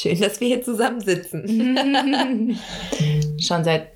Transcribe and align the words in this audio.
Schön, 0.00 0.20
dass 0.20 0.40
wir 0.40 0.46
hier 0.46 0.62
zusammen 0.62 1.00
sitzen. 1.00 1.76
Schon 3.40 3.64
seit. 3.64 3.88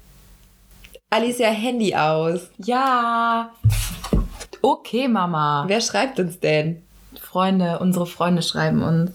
Alicia, 1.10 1.48
Handy 1.50 1.94
aus. 1.94 2.50
Ja. 2.58 3.52
Okay, 4.62 5.06
Mama. 5.06 5.62
Wer 5.68 5.80
schreibt 5.80 6.18
uns 6.18 6.40
denn? 6.40 6.82
Freunde, 7.20 7.78
unsere 7.78 8.06
Freunde 8.06 8.42
schreiben 8.42 8.82
uns. 8.82 9.12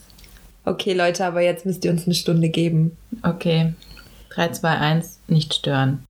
Okay, 0.63 0.93
Leute, 0.93 1.25
aber 1.25 1.41
jetzt 1.41 1.65
müsst 1.65 1.83
ihr 1.83 1.91
uns 1.91 2.05
eine 2.05 2.15
Stunde 2.15 2.47
geben. 2.47 2.95
Okay. 3.21 3.73
3, 4.29 4.51
2, 4.53 4.69
1, 4.69 5.19
nicht 5.27 5.53
stören. 5.55 6.06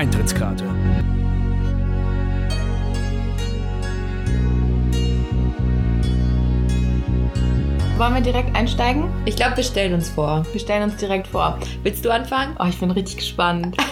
Eintrittskarte. 0.00 0.64
Wollen 7.98 8.14
wir 8.14 8.22
direkt 8.22 8.56
einsteigen? 8.56 9.10
Ich 9.26 9.36
glaube, 9.36 9.58
wir 9.58 9.62
stellen 9.62 9.92
uns 9.92 10.08
vor. 10.08 10.46
Wir 10.52 10.60
stellen 10.60 10.84
uns 10.84 10.96
direkt 10.96 11.26
vor. 11.26 11.58
Willst 11.82 12.02
du 12.02 12.10
anfangen? 12.10 12.56
Oh, 12.58 12.64
ich 12.66 12.80
bin 12.80 12.90
richtig 12.90 13.18
gespannt. 13.18 13.76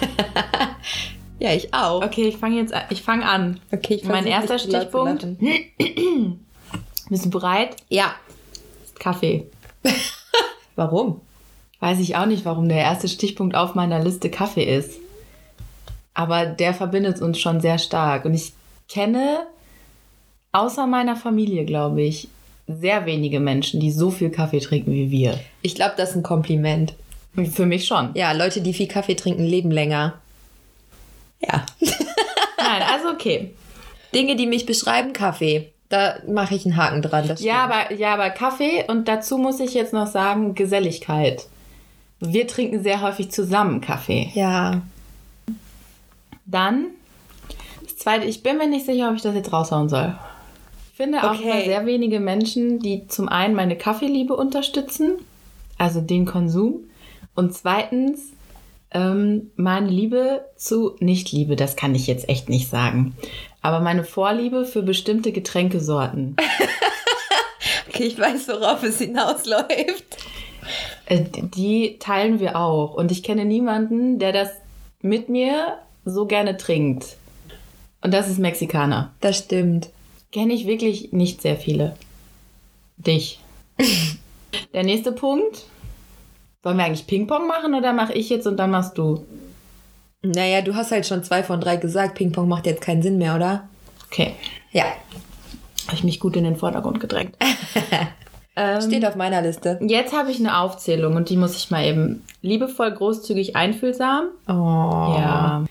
Ja, 1.41 1.53
ich 1.55 1.73
auch. 1.73 2.03
Okay, 2.03 2.27
ich 2.27 2.37
fange 2.37 2.57
jetzt 2.57 2.73
an. 2.73 2.83
Ich 2.91 3.03
fange 3.03 3.25
an. 3.25 3.61
Okay, 3.71 3.95
ich 3.95 4.05
Mein 4.05 4.27
erster 4.27 4.59
Stichpunkt. 4.59 5.25
Bist 7.09 7.25
du 7.27 7.31
bereit? 7.31 7.77
Ja. 7.89 8.17
Kaffee. 8.99 9.47
Warum? 10.75 11.21
Weiß 11.79 12.01
ich 12.01 12.17
auch 12.17 12.27
nicht, 12.27 12.45
warum 12.45 12.69
der 12.69 12.79
erste 12.79 13.07
Stichpunkt 13.07 13.55
auf 13.55 13.77
meiner 13.77 14.03
Liste 14.03 14.31
Kaffee 14.31 14.65
ist. 14.65 14.99
Aber 16.19 16.47
der 16.47 16.75
verbindet 16.75 17.23
uns 17.23 17.39
schon 17.39 17.61
sehr 17.61 17.79
stark. 17.79 18.25
Und 18.25 18.35
ich 18.35 18.53
kenne, 18.89 19.47
außer 20.51 20.89
meiner 20.89 21.15
Familie, 21.15 21.65
glaube 21.65 22.03
ich, 22.03 22.27
sehr 22.67 23.07
wenige 23.07 23.39
Menschen, 23.39 23.79
die 23.79 23.93
so 23.93 24.11
viel 24.11 24.29
Kaffee 24.31 24.59
trinken 24.59 24.91
wie 24.91 25.13
wir. 25.13 25.39
Ich 25.63 25.77
glaube, 25.77 25.95
das 25.97 26.11
ist 26.11 26.17
ein 26.17 26.25
Kompliment. 26.25 26.95
Für 27.53 27.67
mich 27.67 27.87
schon. 27.87 28.11
Ja, 28.15 28.33
Leute, 28.33 28.63
die 28.63 28.75
viel 28.75 28.89
Kaffee 28.89 29.15
trinken, 29.15 29.45
leben 29.45 29.71
länger. 29.71 30.15
Ja. 31.39 31.65
Nein, 31.81 32.83
also 32.93 33.11
okay. 33.11 33.55
Dinge, 34.13 34.35
die 34.35 34.49
mich 34.49 34.67
beschreiben, 34.67 35.13
Kaffee. 35.13 35.73
Da 35.89 36.17
mache 36.27 36.57
ich 36.57 36.67
einen 36.67 36.77
Haken 36.77 37.01
dran. 37.01 37.33
Ja, 37.39 37.59
aber, 37.63 37.95
ja, 37.95 38.15
aber 38.15 38.31
Kaffee 38.31 38.85
und 38.89 39.07
dazu 39.07 39.39
muss 39.39 39.61
ich 39.61 39.73
jetzt 39.73 39.93
noch 39.93 40.09
sagen, 40.09 40.57
Geselligkeit. 40.57 41.47
Wir 42.19 42.49
trinken 42.49 42.83
sehr 42.83 43.03
häufig 43.03 43.31
zusammen 43.31 43.81
Kaffee. 43.81 44.33
Ja. 44.35 44.83
Dann, 46.51 46.87
das 47.83 47.97
zweite, 47.99 48.27
ich 48.27 48.43
bin 48.43 48.59
mir 48.59 48.67
nicht 48.69 48.87
sicher, 48.87 49.09
ob 49.11 49.17
ich 49.17 49.23
das 49.23 49.35
jetzt 49.35 49.53
raushauen 49.53 49.89
soll. 49.89 50.17
Ich 50.93 50.97
finde 50.97 51.23
auch 51.23 51.35
Okay. 51.39 51.65
sehr 51.67 51.87
wenige 51.87 52.19
Menschen, 52.21 52.81
die 52.81 53.07
zum 53.07 53.29
einen 53.29 53.55
meine 53.55 53.77
Kaffeeliebe 53.77 54.35
unterstützen, 54.35 55.13
also 55.79 56.01
den 56.01 56.25
Konsum, 56.27 56.81
und 57.37 57.55
zweitens 57.55 58.33
ähm, 58.91 59.51
meine 59.57 59.89
Liebe 59.89 60.45
zu 60.57 60.97
Nicht-Liebe, 60.99 61.55
das 61.55 61.77
kann 61.77 61.95
ich 61.95 62.07
jetzt 62.07 62.29
echt 62.29 62.49
nicht 62.49 62.69
sagen. 62.71 63.15
Aber 63.63 63.81
meine 63.81 64.03
Vorliebe 64.03 64.65
für 64.65 64.83
bestimmte 64.83 65.31
Getränkesorten. 65.33 66.37
Okay, 67.89 68.05
ich 68.05 68.19
weiß, 68.21 68.47
worauf 68.49 68.83
es 68.85 68.99
hinausläuft. 68.99 70.05
Äh, 71.07 71.25
Die 71.55 71.97
teilen 71.99 72.39
wir 72.39 72.57
auch. 72.57 72.95
Und 72.95 73.11
ich 73.11 73.23
kenne 73.23 73.45
niemanden, 73.45 74.19
der 74.19 74.33
das 74.33 74.51
mit 75.01 75.29
mir 75.29 75.79
so 76.09 76.27
gerne 76.27 76.57
trinkt. 76.57 77.17
Und 78.03 78.15
das 78.15 78.29
ist 78.29 78.39
Mexikaner. 78.39 79.13
Das 79.21 79.39
stimmt. 79.39 79.91
Kenne 80.33 80.53
ich 80.55 80.67
wirklich 80.67 81.13
nicht 81.13 81.43
sehr 81.43 81.57
viele. 81.57 81.97
Dich. 82.97 83.41
Der 84.75 84.85
nächste 84.85 85.13
Punkt. 85.13 85.65
Wollen 86.63 86.77
wir 86.77 86.85
eigentlich 86.85 87.07
Ping-Pong 87.07 87.47
machen 87.47 87.75
oder 87.75 87.93
mache 87.93 88.13
ich 88.13 88.29
jetzt 88.29 88.47
und 88.47 88.57
dann 88.57 88.71
machst 88.71 88.99
du? 88.99 89.25
Naja, 90.23 90.63
du 90.63 90.75
hast 90.75 90.91
halt 90.91 91.07
schon 91.07 91.23
zwei 91.23 91.43
von 91.43 91.61
drei 91.61 91.77
gesagt. 91.77 92.17
Ping-Pong 92.17 92.49
macht 92.49 92.67
jetzt 92.67 92.83
keinen 92.83 93.03
Sinn 93.03 93.19
mehr, 93.19 93.37
oder? 93.37 93.69
Okay. 94.07 94.35
Ja. 94.73 94.85
Habe 95.87 95.95
ich 95.97 96.05
mich 96.05 96.21
gut 96.21 96.37
in 96.37 96.45
den 96.45 96.57
Vordergrund 96.57 97.01
gedrängt. 97.01 97.37
ähm, 98.57 98.81
Steht 98.83 99.07
auf 99.07 99.15
meiner 99.17 99.41
Liste. 99.43 99.79
jetzt 99.83 100.13
habe 100.13 100.31
ich 100.31 100.39
eine 100.41 100.59
Aufzählung 100.59 101.15
und 101.17 101.31
die 101.31 101.37
muss 101.37 101.57
ich 101.57 101.71
mal 101.71 101.85
eben 101.85 102.25
liebevoll, 102.43 102.91
großzügig, 102.93 103.55
einfühlsam 103.57 104.27
Oh. 104.49 104.53
Ja. 104.53 105.65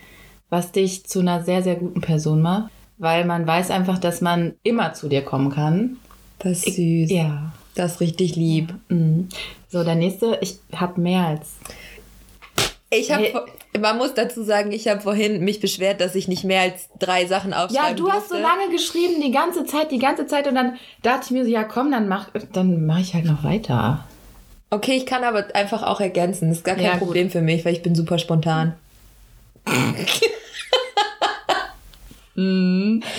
Was 0.49 0.71
dich 0.71 1.05
zu 1.05 1.19
einer 1.19 1.43
sehr, 1.43 1.61
sehr 1.63 1.75
guten 1.75 2.01
Person 2.01 2.41
macht. 2.41 2.71
Weil 2.99 3.25
man 3.25 3.45
weiß 3.45 3.69
einfach, 3.69 3.99
dass 3.99 4.21
man 4.21 4.53
immer 4.63 4.93
zu 4.93 5.07
dir 5.09 5.21
kommen 5.21 5.51
kann. 5.51 5.97
Das 6.39 6.63
ist 6.63 6.75
süß. 6.77 7.11
Ja. 7.11 7.51
Das 7.75 7.93
ist 7.95 7.99
richtig 8.01 8.35
lieb. 8.35 8.73
Mhm. 8.89 9.27
So, 9.69 9.83
der 9.83 9.95
nächste, 9.95 10.39
ich 10.41 10.57
habe 10.75 10.99
mehr 10.99 11.25
als. 11.27 11.49
Ich 12.89 13.11
habe, 13.11 13.23
Hey. 13.23 13.81
man 13.81 13.97
muss 13.97 14.13
dazu 14.13 14.43
sagen, 14.43 14.71
ich 14.71 14.87
habe 14.87 15.01
vorhin 15.01 15.43
mich 15.43 15.59
beschwert, 15.59 15.99
dass 16.01 16.15
ich 16.15 16.27
nicht 16.27 16.43
mehr 16.45 16.61
als 16.61 16.87
drei 16.99 17.25
Sachen 17.25 17.51
Ja, 17.51 17.65
aufschreiben 17.65 17.97
du 17.97 18.09
hast 18.09 18.29
so 18.29 18.35
durfte. 18.35 18.41
lange 18.59 18.71
geschrieben, 18.71 19.21
die 19.21 19.31
ganze 19.31 19.65
Zeit, 19.65 19.91
die 19.91 19.99
ganze 19.99 20.25
Zeit. 20.25 20.47
Und 20.47 20.55
dann 20.55 20.77
dachte 21.03 21.25
ich 21.25 21.31
mir 21.31 21.43
so, 21.43 21.51
ja 21.51 21.63
komm, 21.65 21.91
dann 21.91 22.07
mach, 22.07 22.29
dann 22.53 22.85
mach 22.85 22.99
ich 22.99 23.13
halt 23.13 23.25
noch 23.25 23.43
weiter. 23.43 24.05
Okay, 24.69 24.93
ich 24.93 25.05
kann 25.05 25.23
aber 25.23 25.45
einfach 25.53 25.83
auch 25.83 25.99
ergänzen. 26.01 26.49
Das 26.49 26.59
ist 26.59 26.63
gar 26.63 26.75
kein 26.75 26.85
Ja, 26.85 26.91
gut. 26.93 27.01
Problem 27.09 27.29
für 27.29 27.41
mich, 27.41 27.63
weil 27.65 27.73
ich 27.73 27.83
bin 27.83 27.93
super 27.93 28.17
spontan. 28.17 28.73
Mhm. 32.35 33.03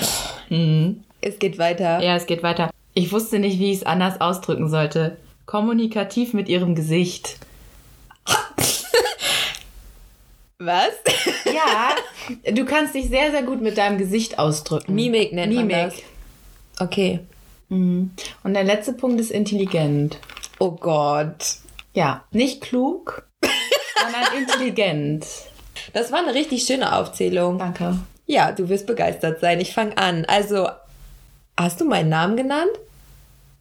Mhm. 0.49 1.03
Es 1.21 1.39
geht 1.39 1.59
weiter. 1.59 2.01
Ja, 2.01 2.17
es 2.17 2.27
geht 2.27 2.43
weiter. 2.43 2.71
Ich 2.95 3.13
wusste 3.13 3.39
nicht, 3.39 3.59
wie 3.59 3.73
ich 3.73 3.79
es 3.79 3.87
anders 3.87 4.21
ausdrücken 4.21 4.69
sollte. 4.69 5.17
Kommunikativ 5.47 6.33
mit 6.35 6.49
ihrem 6.49 6.75
Gesicht. 6.75 7.37
Was? 10.59 10.91
Ja, 11.45 11.95
du 12.53 12.65
kannst 12.65 12.95
dich 12.95 13.09
sehr, 13.09 13.31
sehr 13.31 13.43
gut 13.43 13.61
mit 13.61 13.79
deinem 13.79 13.99
Gesicht 13.99 14.39
ausdrücken. 14.39 14.95
Mimik 14.95 15.33
nennt 15.33 15.55
man 15.55 15.67
Mimik. 15.67 15.93
das. 15.93 16.03
Okay. 16.81 17.21
Mhm. 17.69 18.11
Und 18.43 18.55
der 18.55 18.65
letzte 18.65 18.93
Punkt 18.93 19.21
ist 19.21 19.31
intelligent. 19.31 20.19
Oh 20.59 20.73
Gott. 20.73 21.57
Ja, 21.95 22.25
nicht 22.31 22.61
klug, 22.61 23.27
sondern 24.01 24.25
intelligent. 24.37 25.27
Das 25.93 26.13
war 26.13 26.19
eine 26.21 26.35
richtig 26.35 26.65
schöne 26.65 26.95
Aufzählung. 26.97 27.59
Danke. 27.59 27.99
Ja, 28.27 28.53
du 28.53 28.69
wirst 28.69 28.87
begeistert 28.87 29.41
sein. 29.41 29.61
Ich 29.61 29.73
fange 29.73 29.97
an. 29.97 30.25
Also, 30.27 30.69
hast 31.57 31.81
du 31.81 31.85
meinen 31.87 32.09
Namen 32.11 32.37
genannt? 32.37 32.71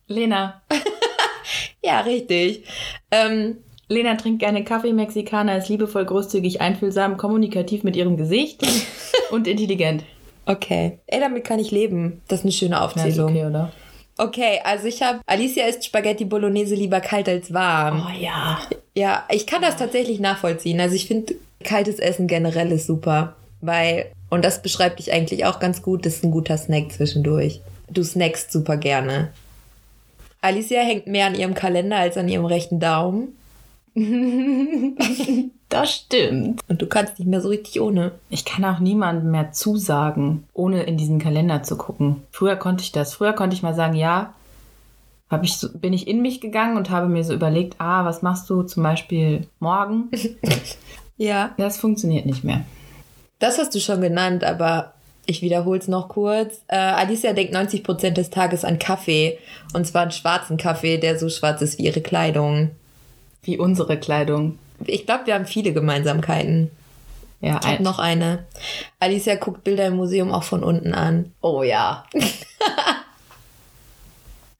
Lena. 0.07 0.61
Ja, 1.81 2.01
richtig. 2.01 2.65
Ähm, 3.11 3.57
Lena 3.87 4.15
trinkt 4.15 4.39
gerne 4.39 4.65
Kaffee. 4.65 4.91
Mexikaner 4.91 5.57
ist 5.57 5.69
liebevoll, 5.69 6.03
großzügig, 6.03 6.59
einfühlsam, 6.59 7.15
kommunikativ 7.15 7.83
mit 7.83 7.95
ihrem 7.95 8.17
Gesicht 8.17 8.67
und 9.31 9.47
intelligent. 9.47 10.03
okay. 10.45 10.99
Ey, 11.07 11.21
damit 11.21 11.45
kann 11.45 11.59
ich 11.59 11.71
leben. 11.71 12.21
Das 12.27 12.39
ist 12.39 12.45
eine 12.45 12.51
schöne 12.51 12.71
Ja, 12.75 12.85
ist 12.85 12.97
Aufzählung. 12.97 13.29
okay, 13.31 13.45
oder? 13.45 13.71
Okay, 14.17 14.59
also 14.63 14.87
ich 14.87 15.01
habe 15.03 15.19
Alicia 15.25 15.65
isst 15.67 15.85
Spaghetti 15.85 16.25
Bolognese 16.25 16.75
lieber 16.75 17.01
kalt 17.01 17.29
als 17.29 17.53
warm. 17.53 18.05
Oh 18.07 18.19
ja. 18.19 18.59
Ja, 18.95 19.25
ich 19.29 19.45
kann 19.45 19.61
das 19.61 19.77
tatsächlich 19.77 20.19
nachvollziehen. 20.19 20.79
Also 20.79 20.95
ich 20.95 21.07
finde 21.07 21.35
kaltes 21.63 21.99
Essen 21.99 22.27
generell 22.27 22.71
ist 22.71 22.87
super, 22.87 23.35
weil 23.61 24.11
und 24.29 24.43
das 24.43 24.61
beschreibt 24.61 24.99
dich 24.99 25.13
eigentlich 25.13 25.45
auch 25.45 25.59
ganz 25.59 25.81
gut. 25.81 26.05
Das 26.05 26.15
ist 26.15 26.23
ein 26.23 26.31
guter 26.31 26.57
Snack 26.57 26.91
zwischendurch. 26.91 27.61
Du 27.89 28.03
snackst 28.03 28.51
super 28.51 28.77
gerne. 28.77 29.31
Alicia 30.41 30.81
hängt 30.81 31.07
mehr 31.07 31.27
an 31.27 31.35
ihrem 31.35 31.53
Kalender 31.53 31.97
als 31.97 32.17
an 32.17 32.27
ihrem 32.27 32.45
rechten 32.45 32.79
Daumen 32.79 33.29
Das 35.69 35.91
stimmt. 35.91 36.61
und 36.69 36.81
du 36.81 36.87
kannst 36.87 37.19
nicht 37.19 37.27
mehr 37.27 37.41
so 37.41 37.49
richtig 37.49 37.81
ohne. 37.81 38.13
Ich 38.29 38.45
kann 38.45 38.63
auch 38.63 38.79
niemandem 38.79 39.31
mehr 39.31 39.51
zusagen, 39.51 40.45
ohne 40.53 40.83
in 40.83 40.95
diesen 40.97 41.19
Kalender 41.19 41.61
zu 41.63 41.75
gucken. 41.77 42.23
Früher 42.31 42.55
konnte 42.55 42.83
ich 42.83 42.93
das. 42.93 43.13
Früher 43.13 43.33
konnte 43.33 43.55
ich 43.55 43.63
mal 43.63 43.75
sagen, 43.75 43.95
ja, 43.95 44.33
hab 45.29 45.43
ich 45.43 45.57
so, 45.57 45.67
bin 45.73 45.91
ich 45.91 46.07
in 46.07 46.21
mich 46.21 46.39
gegangen 46.39 46.77
und 46.77 46.89
habe 46.89 47.07
mir 47.09 47.23
so 47.25 47.33
überlegt, 47.33 47.75
ah, 47.79 48.05
was 48.05 48.21
machst 48.21 48.49
du 48.49 48.63
zum 48.63 48.83
Beispiel 48.83 49.45
morgen? 49.59 50.09
Ja, 51.19 51.55
Das 51.57 51.77
funktioniert 51.79 52.27
nicht 52.27 52.43
mehr. 52.43 52.61
das 53.39 53.57
hast 53.57 53.73
du 53.73 53.79
schon 53.79 54.01
genannt, 54.01 54.43
aber 54.43 54.93
ich 55.25 55.41
wiederhole 55.41 55.79
es 55.79 55.87
noch 55.87 56.09
kurz. 56.09 56.61
Äh, 56.67 56.77
Alicia 56.77 57.33
denkt 57.33 57.55
90% 57.55 58.11
des 58.11 58.29
Tages 58.29 58.63
an 58.63 58.77
Kaffee 58.77 59.39
und 59.73 59.85
zwar 59.87 60.03
einen 60.03 60.11
schwarzen 60.11 60.57
Kaffee, 60.57 60.99
der 60.99 61.17
so 61.17 61.27
schwarz 61.29 61.61
ist 61.63 61.79
wie 61.79 61.85
ihre 61.85 62.01
Kleidung. 62.01 62.69
Wie 63.41 63.57
unsere 63.57 63.97
Kleidung. 63.97 64.59
Ich 64.85 65.05
glaube, 65.05 65.27
wir 65.27 65.33
haben 65.33 65.45
viele 65.45 65.73
Gemeinsamkeiten. 65.73 66.71
Ja, 67.39 67.59
Ich 67.61 67.67
habe 67.67 67.83
noch 67.83 67.99
eine. 67.99 68.45
Alicia 68.99 69.35
guckt 69.35 69.63
Bilder 69.63 69.87
im 69.87 69.95
Museum 69.95 70.31
auch 70.31 70.43
von 70.43 70.63
unten 70.63 70.93
an. 70.93 71.31
Oh 71.41 71.63
ja. 71.63 72.03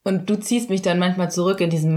und 0.04 0.30
du 0.30 0.40
ziehst 0.40 0.70
mich 0.70 0.82
dann 0.82 1.00
manchmal 1.00 1.32
zurück 1.32 1.60
in 1.60 1.70
diesen 1.70 1.96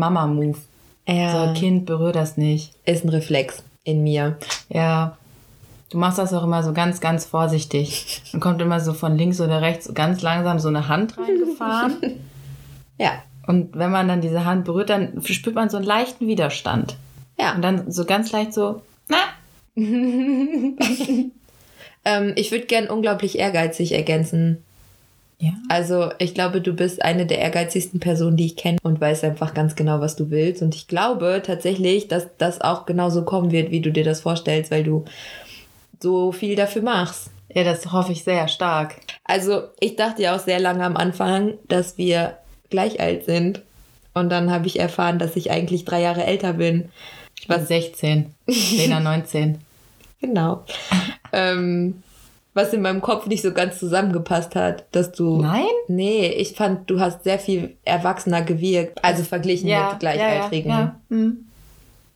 Du 5.91 5.99
machst 5.99 6.19
das 6.19 6.33
auch 6.33 6.45
immer 6.45 6.63
so 6.63 6.73
ganz, 6.73 7.01
ganz 7.01 7.25
vorsichtig. 7.25 8.23
Dann 8.33 8.41
kommt 8.41 8.63
immer 8.63 8.81
so 8.81 8.93
von 8.93 9.19
links 9.19 9.41
oder 9.41 9.61
rechts 9.61 9.93
ganz 9.93 10.23
langsam 10.23 10.61
so 10.61 10.69
eine 10.69 10.89
Hand 10.89 11.19
reingefahren. 11.19 12.21
Ja. 12.99 13.13
Und 13.47 13.79
wenn 13.79 13.91
man 13.91 14.09
dann 14.09 14.21
diese 14.21 14.45
Hand 14.45 14.67
berührt, 14.67 14.91
dann 14.91 15.23
spürt 15.25 15.55
man 15.55 15.71
so 15.71 15.79
einen 15.79 15.87
leichten 15.87 16.27
Widerstand. 16.27 16.97
Ja. 17.41 17.55
Und 17.55 17.63
dann 17.63 17.91
so 17.91 18.05
ganz 18.05 18.31
leicht 18.33 18.53
so, 18.53 18.83
na, 19.09 19.19
Ähm, 22.05 22.33
ich 22.37 22.51
würde 22.51 22.67
gern 22.67 22.89
unglaublich 22.89 23.39
ehrgeizig 23.39 23.93
ergänzen. 23.93 24.65
Ja. 25.39 25.53
Also 25.69 26.11
ich 26.19 26.35
glaube, 26.35 26.61
du 26.61 26.75
bist 26.75 27.03
eine 27.03 27.27
der 27.27 27.39
ehrgeizigsten 27.39 27.99
Personen, 27.99 28.37
die 28.37 28.47
ich 28.47 28.57
kenne 28.57 28.79
und 28.83 29.01
weißt 29.01 29.25
einfach 29.25 29.55
ganz 29.55 29.75
genau, 29.75 30.01
was 30.01 30.17
du 30.17 30.31
willst. 30.31 30.63
Und 30.63 30.75
ich 30.75 30.87
glaube 30.87 31.43
tatsächlich, 31.45 32.09
dass 32.09 32.27
das 32.37 32.61
auch 32.61 32.85
genauso 32.85 33.25
kommen 33.25 33.51
wird, 33.51 33.71
wie 33.71 33.81
du 33.81 33.91
dir 33.91 34.05
das 34.05 34.21
vorstellst, 34.21 34.71
weil 34.71 34.85
du 34.85 35.05
so 36.01 36.33
viel 36.33 36.57
dafür 36.57 36.83
machst. 36.83 37.31
Ja, 37.53 37.65
das 37.65 37.91
hoffe 37.91 38.13
ich 38.13 38.23
sehr 38.23 38.49
stark. 38.49 38.97
Also 39.25 39.63
ich 39.81 39.97
dachte 39.97 40.23
ja 40.23 40.37
auch 40.37 40.41
sehr 40.41 40.61
lange 40.61 40.85
am 40.85 40.97
Anfang, 40.97 41.55
dass 41.69 41.99
wir 41.99 42.37
gleich 42.69 43.01
alt 43.01 43.25
sind. 43.25 43.63
Und 44.13 44.29
dann 44.31 44.51
habe 44.51 44.67
ich 44.67 44.79
erfahren, 44.79 45.19
dass 45.19 45.37
ich 45.37 45.51
eigentlich 45.51 45.85
drei 45.85 46.03
Jahre 46.03 46.25
älter 46.25 46.55
bin. 46.55 46.91
Ich 47.41 47.49
war 47.49 47.59
16, 47.59 48.35
Lena 48.47 49.01
19. 49.01 49.59
Genau. 50.21 50.63
ähm, 51.33 52.03
was 52.53 52.75
in 52.75 52.83
meinem 52.83 53.01
Kopf 53.01 53.27
nicht 53.27 53.43
so 53.43 53.53
ganz 53.55 53.79
zusammengepasst 53.79 54.55
hat, 54.55 54.85
dass 54.93 55.11
du. 55.13 55.41
Nein? 55.41 55.65
Nee, 55.89 56.27
ich 56.27 56.53
fand, 56.53 56.91
du 56.91 57.01
hast 57.01 57.25
sehr 57.25 57.39
viel 57.39 57.77
erwachsener 57.87 58.43
gewirkt. 58.43 59.03
Also 59.03 59.23
verglichen 59.23 59.71
mit 59.71 60.01
Gleichaltrigen. 60.01 60.71
Ja, 60.71 60.81
ja. 60.81 60.97
Hm. 61.09 61.47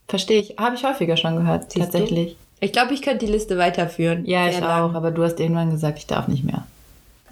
Verstehe 0.09 0.41
ich. 0.41 0.57
Habe 0.59 0.77
ich 0.77 0.85
häufiger 0.85 1.17
schon 1.17 1.37
gehört, 1.37 1.73
Siehst 1.73 1.77
du? 1.77 1.81
tatsächlich. 1.81 2.37
Ich 2.61 2.73
glaube, 2.73 2.93
ich 2.93 3.01
könnte 3.01 3.25
die 3.25 3.33
Liste 3.33 3.57
weiterführen. 3.57 4.27
Ja, 4.27 4.49
ich 4.49 4.61
lang. 4.61 4.91
auch. 4.91 4.95
Aber 4.95 5.11
du 5.11 5.25
hast 5.25 5.41
irgendwann 5.41 5.71
gesagt, 5.71 5.99
ich 5.99 6.07
darf 6.07 6.29
nicht 6.29 6.45
mehr. 6.45 6.67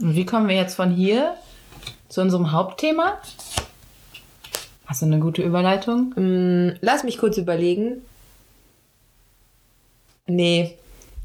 Und 0.00 0.16
wie 0.16 0.24
kommen 0.24 0.48
wir 0.48 0.56
jetzt 0.56 0.76
von 0.76 0.90
hier 0.90 1.34
zu 2.08 2.22
unserem 2.22 2.52
Hauptthema? 2.52 3.18
Hast 4.92 5.00
du 5.00 5.06
eine 5.06 5.20
gute 5.20 5.40
Überleitung? 5.40 6.12
Mm, 6.16 6.76
Lass 6.82 7.02
mich 7.02 7.16
kurz 7.16 7.38
überlegen. 7.38 8.02
Nee, 10.26 10.76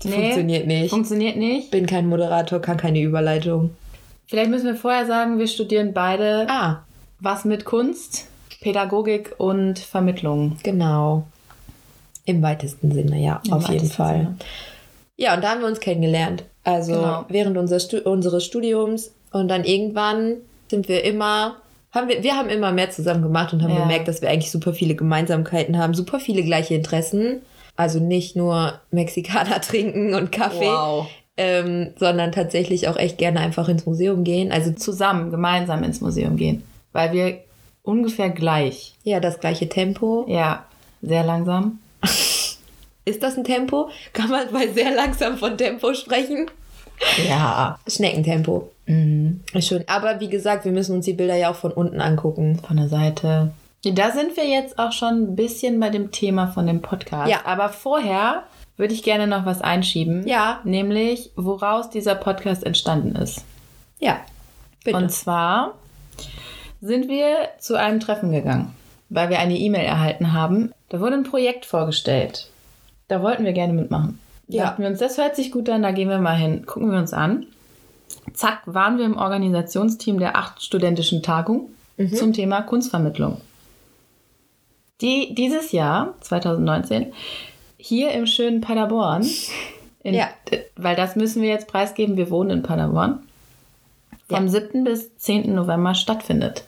Nee, 0.06 0.12
funktioniert 0.12 0.68
nicht. 0.68 0.90
Funktioniert 0.90 1.36
nicht. 1.36 1.70
bin 1.70 1.86
kein 1.86 2.08
Moderator, 2.08 2.62
kann 2.62 2.78
keine 2.78 3.02
Überleitung. 3.02 3.72
Vielleicht 4.28 4.50
müssen 4.52 4.68
wir 4.68 4.76
vorher 4.76 5.06
sagen, 5.06 5.38
wir 5.38 5.48
studieren 5.50 5.92
beide 5.92 6.48
Ah, 6.50 6.84
was 7.20 7.44
mit 7.44 7.66
Kunst, 7.66 8.28
Pädagogik 8.62 9.36
und 9.38 9.80
Vermittlung. 9.80 10.56
genau. 10.64 11.28
Im 12.24 12.42
weitesten 12.42 12.94
Sinne, 12.94 13.20
ja, 13.22 13.42
Im 13.46 13.52
auf 13.54 13.68
jeden 13.68 13.90
Fall. 13.90 14.16
Sinne. 14.18 14.36
Ja, 15.18 15.34
und 15.36 15.44
da 15.44 15.50
haben 15.50 15.60
wir 15.62 15.68
uns 15.68 15.82
kennengelernt. 15.82 16.46
Also 16.64 16.94
Genau. 16.94 17.26
während 17.28 17.58
unser 17.58 17.82
Stu 17.82 17.98
unseres 17.98 18.46
Studiums 18.46 19.12
und 19.34 19.50
dann 19.50 19.66
irgendwann 19.66 20.36
sind 20.70 20.88
wir 20.88 21.04
immer, 21.04 21.58
haben 21.92 22.10
wir, 22.10 22.22
wir 22.24 22.36
haben 22.36 22.50
immer 22.50 22.72
mehr 22.72 22.90
zusammen 22.90 23.22
gemacht 23.22 23.54
und 23.54 23.64
haben 23.64 23.74
Ja. 23.74 23.82
gemerkt, 23.82 24.08
dass 24.08 24.22
wir 24.22 24.30
eigentlich 24.30 24.52
super 24.52 24.74
viele 24.74 24.96
Gemeinsamkeiten 24.96 25.78
haben, 25.78 25.94
super 25.94 26.20
viele 26.20 26.44
gleiche 26.44 26.76
Interessen. 26.76 27.42
Also 27.76 28.00
nicht 28.00 28.36
nur 28.36 28.80
Mexikaner 28.92 29.62
trinken 29.62 30.14
und 30.16 30.32
Kaffee, 30.32 30.66
Wow. 30.66 31.08
ähm, 31.38 31.94
sondern 31.98 32.32
tatsächlich 32.32 32.88
auch 32.88 32.98
echt 32.98 33.18
gerne 33.18 33.40
einfach 33.40 33.70
ins 33.70 33.86
Museum 33.86 34.24
gehen. 34.24 34.52
Also 34.52 34.72
Zusammen, 34.72 35.32
gemeinsam 35.32 35.84
ins 35.84 36.02
Museum 36.02 36.36
gehen. 36.38 36.64
Weil 36.92 37.14
wir 37.14 37.40
ungefähr 37.84 38.30
gleich, 38.32 38.96
ja, 39.04 39.20
das 39.20 39.40
gleiche 39.40 39.70
Tempo. 39.70 40.26
ja, 40.28 40.66
sehr 41.02 41.24
langsam. 41.24 41.80
Ist 43.06 43.24
das 43.24 43.38
ein 43.38 43.44
Tempo? 43.46 43.90
Kann 44.12 44.30
man 44.30 44.48
bei 44.52 44.68
sehr 44.68 44.94
langsam 44.94 45.38
von 45.38 45.58
Tempo 45.58 45.94
sprechen? 45.94 46.48
Ja. 47.28 47.80
Schneckentempo. 47.88 48.70
Mhm. 48.86 49.42
Ist 49.54 49.68
Schon. 49.68 49.84
Aber 49.88 50.20
wie 50.20 50.30
gesagt, 50.30 50.66
wir 50.66 50.72
müssen 50.72 50.96
uns 50.96 51.06
die 51.06 51.14
Bilder 51.14 51.36
ja 51.36 51.52
auch 51.52 51.56
von 51.56 51.72
unten 51.72 52.02
angucken. 52.02 52.60
Von 52.66 52.78
der 52.78 52.90
Seite. 52.90 53.52
Da 53.84 54.12
sind 54.12 54.36
wir 54.36 54.48
jetzt 54.48 54.80
auch 54.80 54.92
schon 54.92 55.24
ein 55.24 55.36
bisschen 55.36 55.80
bei 55.80 55.90
dem 55.90 56.12
Thema 56.12 56.48
von 56.48 56.68
dem 56.68 56.82
Podcast. 56.82 57.30
Ja. 57.30 57.46
Aber 57.46 57.70
vorher 57.70 58.44
würde 58.76 58.94
ich 58.94 59.04
gerne 59.04 59.28
noch 59.28 59.46
was 59.46 59.62
einschieben. 59.62 60.28
Ja. 60.28 60.60
Nämlich, 60.64 61.32
woraus 61.36 61.90
dieser 61.90 62.16
Podcast 62.16 62.64
entstanden 62.64 63.16
ist. 63.16 63.44
Ja. 64.00 64.20
Bitte. 64.84 64.98
Und 64.98 65.12
zwar 65.12 65.74
sind 66.82 67.08
wir 67.08 67.50
zu 67.60 67.76
einem 67.76 68.00
Treffen 68.00 68.32
gegangen, 68.32 68.74
weil 69.10 69.30
wir 69.30 69.40
eine 69.40 69.58
E-Mail 69.58 69.86
erhalten 69.86 70.34
haben. 70.34 70.72
Da 70.90 71.00
wurde 71.00 71.16
ein 71.16 71.24
Projekt 71.24 71.66
vorgestellt. 71.66 72.50
Da 73.08 73.22
wollten 73.22 73.46
wir 73.46 73.54
gerne 73.54 73.74
mitmachen. 73.74 74.20
Ja. 74.48 74.66
Dachten 74.66 74.82
wir 74.84 74.90
uns, 74.90 75.00
das 75.00 75.18
hört 75.18 75.36
sich 75.36 75.52
gut 75.52 75.70
an, 75.70 75.82
da 75.84 75.92
gehen 75.92 76.10
wir 76.10 76.20
mal 76.20 76.36
hin. 76.38 76.66
Gucken 76.66 76.92
wir 76.92 77.00
uns 77.00 77.14
an. 77.14 77.46
Zack, 78.34 78.62
waren 78.66 78.98
wir 78.98 79.06
im 79.06 79.18
Organisationsteam 79.18 80.20
der 80.20 80.38
acht 80.38 80.62
studentischen 80.64 81.22
Tagung 81.24 81.70
zum 82.14 82.32
Thema 82.32 82.62
Kunstvermittlung. 82.62 83.42
Die 85.02 85.34
dieses 85.36 85.72
Jahr, 85.72 86.14
2019, 86.22 87.14
hier 87.78 88.12
im 88.12 88.26
schönen 88.26 88.62
Paderborn, 88.62 89.28
in, 90.04 90.14
Ja. 90.14 90.30
weil 90.76 90.96
das 90.96 91.16
müssen 91.16 91.42
wir 91.42 91.50
jetzt 91.50 91.68
preisgeben, 91.68 92.18
wir 92.18 92.30
wohnen 92.30 92.50
in 92.50 92.64
Paderborn, 92.64 93.20
vom 94.30 94.46
Ja. 94.46 94.48
7. 94.50 94.84
bis 94.84 95.16
10. 95.18 95.54
November 95.54 95.94
stattfindet. 95.94 96.64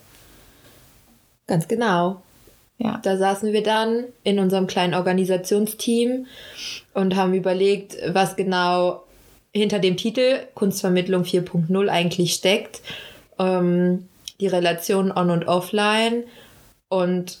Ganz 1.46 1.66
genau. 1.66 2.22
Ja. 2.82 2.98
Da 3.02 3.16
saßen 3.16 3.52
wir 3.52 3.62
dann 3.62 4.04
in 4.24 4.38
unserem 4.38 4.66
kleinen 4.66 4.94
Organisationsteam 4.94 6.26
und 6.94 7.14
haben 7.14 7.34
überlegt, 7.34 7.96
was 8.08 8.36
genau 8.36 9.02
hinter 9.52 9.78
dem 9.78 9.96
Titel 9.96 10.38
Kunstvermittlung 10.54 11.24
4.0 11.24 11.88
eigentlich 11.88 12.32
steckt. 12.32 12.80
Ähm, 13.38 14.08
die 14.40 14.46
Relation 14.46 15.12
on 15.12 15.30
und 15.30 15.46
offline. 15.46 16.24
Und 16.88 17.38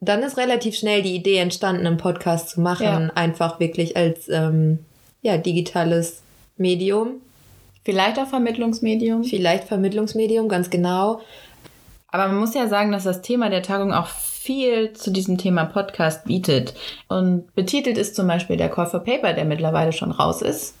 dann 0.00 0.22
ist 0.22 0.36
relativ 0.36 0.76
schnell 0.76 1.02
die 1.02 1.16
Idee 1.16 1.38
entstanden, 1.38 1.86
einen 1.86 1.96
Podcast 1.96 2.50
zu 2.50 2.60
machen, 2.60 2.84
Ja. 2.84 3.10
einfach 3.16 3.58
wirklich 3.58 3.96
als 3.96 4.28
ähm, 4.28 4.78
ja, 5.22 5.36
digitales 5.36 6.22
Medium. 6.56 7.20
Vielleicht 7.84 8.18
auch 8.18 8.28
Vermittlungsmedium. 8.28 9.24
Vielleicht 9.24 9.64
Vermittlungsmedium, 9.64 10.48
ganz 10.48 10.70
genau. 10.70 11.20
Aber 12.08 12.28
man 12.28 12.36
muss 12.38 12.54
ja 12.54 12.68
sagen, 12.68 12.92
dass 12.92 13.04
das 13.04 13.22
Thema 13.22 13.50
der 13.50 13.62
Tagung 13.62 13.92
auch 13.92 14.08
viel 14.46 14.92
zu 14.92 15.10
diesem 15.10 15.36
Thema 15.38 15.64
Podcast 15.64 16.24
bietet. 16.24 16.74
Und 17.08 17.52
betitelt 17.54 17.98
ist 17.98 18.14
zum 18.16 18.26
Beispiel 18.28 18.56
der 18.56 18.68
Call 18.70 18.86
for 18.86 19.00
Paper, 19.00 19.32
der 19.32 19.44
mittlerweile 19.44 19.92
schon 19.92 20.12
raus 20.12 20.40
ist, 20.42 20.74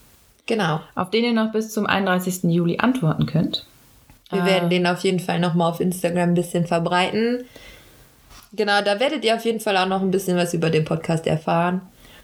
Genau. 0.46 0.80
auf 0.94 1.10
den 1.10 1.24
ihr 1.24 1.32
noch 1.32 1.52
bis 1.52 1.70
zum 1.72 1.86
31. 1.86 2.44
Juli 2.52 2.78
antworten 2.78 3.26
könnt. 3.26 3.66
Wir 4.30 4.42
Ah. 4.42 4.46
werden 4.46 4.70
den 4.70 4.86
auf 4.86 5.00
jeden 5.04 5.20
Fall 5.20 5.40
nochmal 5.40 5.70
auf 5.70 5.80
Instagram 5.80 6.30
ein 6.30 6.34
bisschen 6.34 6.66
verbreiten. 6.66 7.44
Genau, 8.52 8.80
da 8.82 9.00
werdet 9.00 9.24
ihr 9.24 9.34
auf 9.34 9.44
jeden 9.44 9.60
Fall 9.60 9.76
auch 9.76 9.86
noch 9.88 10.00
ein 10.00 10.10
bisschen 10.12 10.36
was 10.36 10.54
über 10.54 10.70
den 10.70 10.84
Podcast 10.84 11.26
erfahren. 11.26 11.80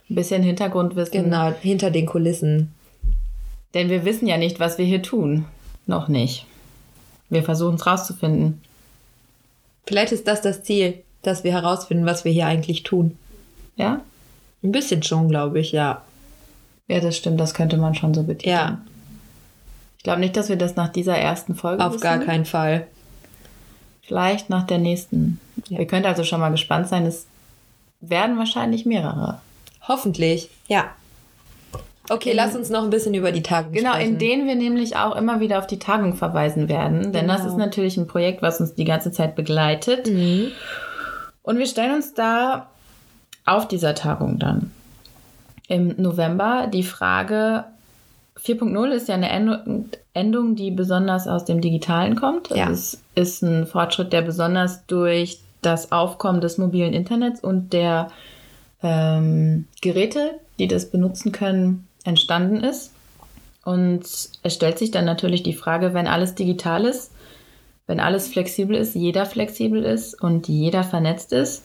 Ein 0.09 0.15
bisschen 0.15 0.43
Hintergrundwissen. 0.43 1.25
Genau, 1.25 1.53
hinter 1.61 1.91
den 1.91 2.07
Kulissen. 2.07 2.73
Denn 3.75 3.89
wir 3.91 4.05
wissen 4.05 4.27
ja 4.29 4.37
nicht, 4.37 4.61
was 4.61 4.79
wir 4.79 4.85
hier 4.85 5.03
tun. 5.03 5.47
Noch 5.87 6.09
nicht. 6.09 6.47
Wir 7.31 7.43
versuchen 7.43 7.75
es 7.77 7.87
rauszufinden. 7.87 8.61
Vielleicht 9.87 10.13
ist 10.13 10.29
das 10.29 10.43
das 10.43 10.63
Ziel, 10.63 11.03
dass 11.23 11.45
wir 11.45 11.53
herausfinden, 11.53 12.07
was 12.07 12.25
wir 12.25 12.33
hier 12.33 12.47
eigentlich 12.47 12.83
tun. 12.83 13.17
Ja? 13.77 14.01
Ein 14.63 14.73
bisschen 14.73 15.03
schon, 15.03 15.29
glaube 15.29 15.61
ich, 15.61 15.73
ja. 15.73 16.03
Ja, 16.89 17.01
das 17.01 17.17
stimmt. 17.17 17.41
Das 17.41 17.55
könnte 17.55 17.77
man 17.77 17.95
schon 17.95 18.13
so 18.15 18.23
betiteln. 18.23 18.55
Ja, 18.55 18.79
Ich 19.99 20.03
glaube 20.05 20.21
nicht, 20.21 20.37
dass 20.37 20.49
wir 20.49 20.57
das 20.57 20.77
nach 20.77 20.89
dieser 20.89 21.17
ersten 21.17 21.55
Folge 21.55 21.85
auf 21.85 21.93
wissen. 21.95 22.03
gar 22.03 22.19
keinen 22.19 22.45
Fall. 22.45 22.87
Vielleicht 24.03 24.51
nach 24.51 24.65
der 24.67 24.79
nächsten. 24.79 25.41
Ja. 25.69 25.79
Ihr 25.79 25.87
könnt 25.87 26.07
also 26.07 26.25
schon 26.25 26.41
mal 26.41 26.51
gespannt 26.51 26.89
sein. 26.89 27.07
Es 27.07 27.27
werden 28.01 28.37
wahrscheinlich 28.37 28.85
mehrere. 28.85 29.41
Hoffentlich, 29.87 30.51
ja. 30.67 30.87
Okay, 32.11 32.31
In- 32.31 32.37
lass 32.37 32.57
uns 32.57 32.69
noch 32.69 32.83
ein 32.83 32.91
bisschen 32.91 33.15
über 33.15 33.31
die 33.31 33.45
Tagung 33.45 33.73
Genau, 33.73 33.93
sprechen. 33.93 34.15
in 34.15 34.19
denen 34.19 34.47
wir 34.49 34.57
nämlich 34.57 34.97
auch 34.97 35.15
immer 35.17 35.39
wieder 35.41 35.59
auf 35.61 35.69
die 35.69 35.79
Tagung 35.79 36.15
verweisen 36.17 36.69
werden. 36.69 37.13
Denn 37.13 37.29
das 37.29 37.39
Genau. 37.43 37.53
ist 37.53 37.59
natürlich 37.59 37.97
ein 37.97 38.09
Projekt, 38.09 38.43
was 38.43 38.61
uns 38.61 38.75
die 38.75 38.85
ganze 38.85 39.13
Zeit 39.13 39.37
begleitet. 39.37 40.09
Mhm. 40.09 40.49
Und 41.43 41.59
wir 41.59 41.67
stellen 41.67 41.95
uns 41.95 42.15
da 42.15 42.69
auf 43.45 43.67
dieser 43.67 43.95
Tagung 43.95 44.39
dann 44.39 44.71
im 45.73 45.95
November 45.97 46.69
die 46.73 46.83
Frage, 46.83 47.65
4.0 48.39 48.91
ist 48.91 49.09
ja 49.09 49.15
eine 49.15 49.31
Endung, 50.13 50.57
die 50.57 50.71
besonders 50.71 51.27
aus 51.27 51.45
dem 51.45 51.61
Digitalen 51.61 52.17
kommt. 52.17 52.51
Ja. 52.51 52.71
Es 52.71 53.01
ist 53.15 53.43
ein 53.43 53.67
Fortschritt, 53.67 54.13
der 54.13 54.23
besonders 54.23 54.85
durch 54.87 55.41
das 55.63 55.93
Aufkommen 55.93 56.41
des 56.41 56.59
mobilen 56.59 56.93
Internets 56.93 57.41
und 57.41 57.73
der 57.73 58.11
ähm, 58.83 59.67
Geräte, 59.81 60.33
die 60.59 60.67
das 60.67 60.91
benutzen 60.91 61.33
können, 61.33 61.87
entstanden 62.05 62.65
ist. 62.65 62.93
Und 63.65 64.03
es 64.03 64.55
stellt 64.55 64.79
sich 64.79 64.91
dann 64.91 65.05
natürlich 65.05 65.43
die 65.45 65.55
Frage, 65.55 65.95
wenn 65.95 66.09
alles 66.09 66.35
digital 66.35 66.85
ist, 66.85 67.12
wenn 67.87 68.01
alles 68.01 68.29
flexibel 68.29 68.77
ist, 68.77 68.95
jeder 68.95 69.27
flexibel 69.27 69.83
ist 69.85 70.21
und 70.23 70.49
jeder 70.49 70.85
vernetzt 70.85 71.33
ist 71.33 71.65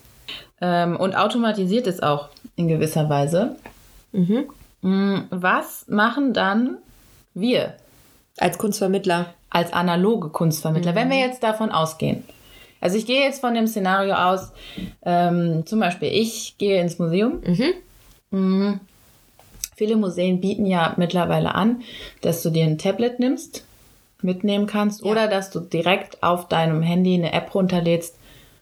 ähm, 0.62 0.96
und 0.98 1.16
automatisiert 1.16 1.88
ist 1.88 2.04
auch 2.04 2.30
in 2.56 2.68
gewisser 2.68 3.10
Weise, 3.10 3.56
Mhm. 4.14 4.46
Mm, 4.82 5.18
Was 5.32 5.86
machen 5.88 6.34
dann 6.34 6.78
wir 7.34 7.74
Als 8.38 8.58
Kunstvermittler. 8.58 9.34
als 9.50 9.74
analoge 9.74 10.30
Kunstvermittler, 10.30 10.96
wenn 10.96 11.10
wir 11.10 11.20
jetzt 11.20 11.44
davon 11.44 11.72
ausgehen? 11.72 12.24
Also 12.80 12.98
ich 12.98 13.06
gehe 13.06 13.22
jetzt 13.22 13.42
von 13.42 13.54
dem 13.54 13.68
Szenario 13.68 14.14
aus, 14.16 14.52
ähm, 15.04 15.66
zum 15.66 15.80
Beispiel 15.80 16.10
ich 16.10 16.58
gehe 16.58 16.80
ins 16.82 17.00
Museum. 17.00 17.42
Mhm. 18.32 18.80
Viele 19.76 19.96
Museen 19.96 20.42
bieten 20.42 20.66
ja 20.66 20.94
mittlerweile 20.98 21.54
an, 21.56 21.82
dass 22.22 22.42
du 22.44 22.50
dir 22.50 22.64
ein 22.64 22.78
Tablet 22.78 23.20
nimmst, 23.20 23.64
mitnehmen 24.22 24.68
kannst 24.68 25.04
Ja. 25.04 25.12
oder 25.12 25.28
dass 25.28 25.50
du 25.50 25.60
direkt 25.60 26.24
auf 26.24 26.48
deinem 26.48 26.82
Handy 26.82 27.14
eine 27.16 27.34
App 27.34 27.54
runterlädst 27.54 28.16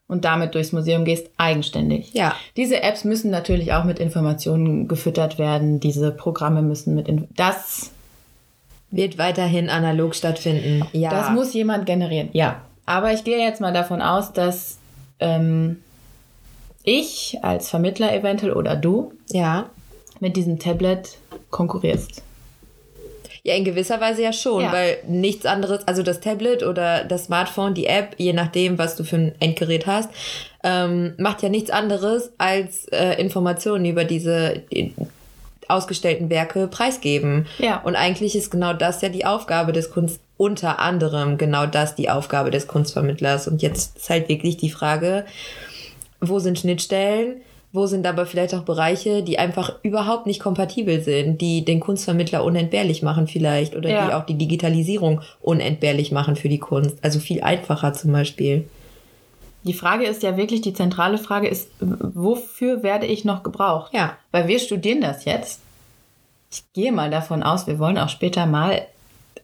und 0.07 0.23
damit 0.25 0.53
durchs 0.53 0.71
Museum 0.71 1.03
gehst, 1.05 1.29
eigenständig. 1.37 2.13
Ja. 2.13 2.35
Diese 2.57 2.83
Apps 2.83 3.03
müssen 3.05 3.31
natürlich 3.31 3.73
auch 3.73 3.83
mit 3.85 3.99
Informationen 3.99 4.87
gefüttert 4.87 5.39
werden. 5.39 5.79
Diese 5.79 6.11
Programme 6.11 6.61
müssen 6.61 6.93
mit... 6.93 7.07
In 7.07 7.27
das, 7.35 7.91
Wird 8.91 9.17
weiterhin 9.17 9.69
analog 9.69 10.13
stattfinden. 10.15 10.85
Ja. 10.93 11.09
das 11.09 11.31
muss 11.31 11.53
jemand 11.53 11.85
generieren. 11.87 12.29
Ja. 12.33 12.61
Aber 12.85 13.13
ich 13.13 13.23
gehe 13.23 13.39
jetzt 13.39 13.61
mal 13.61 13.73
davon 13.73 13.99
aus, 14.01 14.31
dass 14.31 14.77
ähm, 15.19 15.77
ich 16.83 17.39
als 17.41 17.69
Vermittler 17.69 18.13
eventuell 18.13 18.53
oder 18.53 18.75
du 18.75 19.11
Ja. 19.29 19.69
mit 20.19 20.37
diesem 20.37 20.59
Tablet 20.59 21.17
konkurrierst. 21.49 22.21
Ja, 23.47 23.53
in 23.53 23.63
gewisser 23.63 24.01
Weise 24.01 24.23
ja 24.23 24.33
schon, 24.33 24.63
Ja. 24.63 24.71
weil 24.73 24.97
nichts 25.07 25.45
anderes, 25.45 25.87
also 25.87 26.01
das 26.01 26.19
Tablet 26.19 26.63
oder 26.63 27.03
das 27.03 27.25
Smartphone, 27.25 27.75
die 27.75 27.85
App, 27.85 28.15
je 28.17 28.33
nachdem, 28.33 28.79
was 28.79 28.95
du 28.95 29.03
für 29.03 29.17
ein 29.17 29.35
Endgerät 29.39 29.85
hast, 29.85 30.09
ähm, 30.63 31.13
macht 31.19 31.43
ja 31.43 31.49
nichts 31.49 31.69
anderes 31.69 32.31
als 32.39 32.85
äh, 32.87 33.21
Informationen 33.21 33.85
über 33.85 34.03
diese 34.03 34.63
äh, 34.71 34.89
ausgestellten 35.67 36.31
Werke 36.31 36.67
preisgeben. 36.67 37.45
Ja. 37.59 37.81
Und 37.83 37.95
eigentlich 37.95 38.35
ist 38.35 38.49
genau 38.49 38.73
das 38.73 39.01
ja 39.03 39.09
die 39.09 39.25
Aufgabe 39.25 39.73
des 39.73 39.91
Kunst, 39.91 40.19
unter 40.37 40.79
anderem 40.79 41.37
genau 41.37 41.67
das 41.67 41.93
die 41.93 42.09
Aufgabe 42.09 42.49
des 42.49 42.65
Kunstvermittlers. 42.65 43.47
Und 43.47 43.61
jetzt 43.61 43.95
ist 43.97 44.09
halt 44.09 44.27
wirklich 44.27 44.57
die 44.57 44.71
Frage, 44.71 45.23
wo 46.19 46.39
sind 46.39 46.57
Schnittstellen? 46.57 47.41
Wo 47.75 47.87
sind 47.87 48.07
aber 48.07 48.25
vielleicht 48.25 48.53
auch 48.55 48.63
Bereiche, 48.63 49.21
die 49.21 49.37
einfach 49.37 49.75
überhaupt 49.83 50.25
nicht 50.27 50.39
kompatibel 50.39 51.01
sind, 51.01 51.41
die 51.41 51.65
den 51.65 51.79
Kunstvermittler 51.81 52.43
unentbehrlich 52.43 53.01
machen 53.03 53.27
vielleicht 53.27 53.75
oder 53.75 53.89
Ja. 53.89 54.07
die 54.07 54.13
auch 54.13 54.25
die 54.25 54.37
Digitalisierung 54.37 55.21
unentbehrlich 55.41 56.11
machen 56.11 56.35
für 56.37 56.47
die 56.49 56.59
Kunst. 56.59 56.97
Also 57.01 57.19
viel 57.19 57.41
einfacher 57.41 57.93
zum 57.93 58.13
Beispiel. 58.13 58.67
Die 59.63 59.73
Frage 59.73 60.05
ist 60.05 60.23
ja 60.23 60.37
wirklich, 60.37 60.61
die 60.61 60.73
zentrale 60.73 61.17
Frage 61.17 61.47
ist, 61.47 61.69
wofür 61.79 62.81
werde 62.83 63.07
ich 63.07 63.25
noch 63.25 63.43
gebraucht? 63.43 63.93
Ja. 63.93 64.15
Weil 64.31 64.47
wir 64.47 64.59
studieren 64.59 65.01
das 65.01 65.25
jetzt. 65.25 65.59
Ich 66.51 66.63
gehe 66.73 66.91
mal 66.91 67.09
davon 67.09 67.43
aus, 67.43 67.67
wir 67.67 67.79
wollen 67.79 67.97
auch 67.97 68.09
später 68.09 68.45
mal 68.45 68.83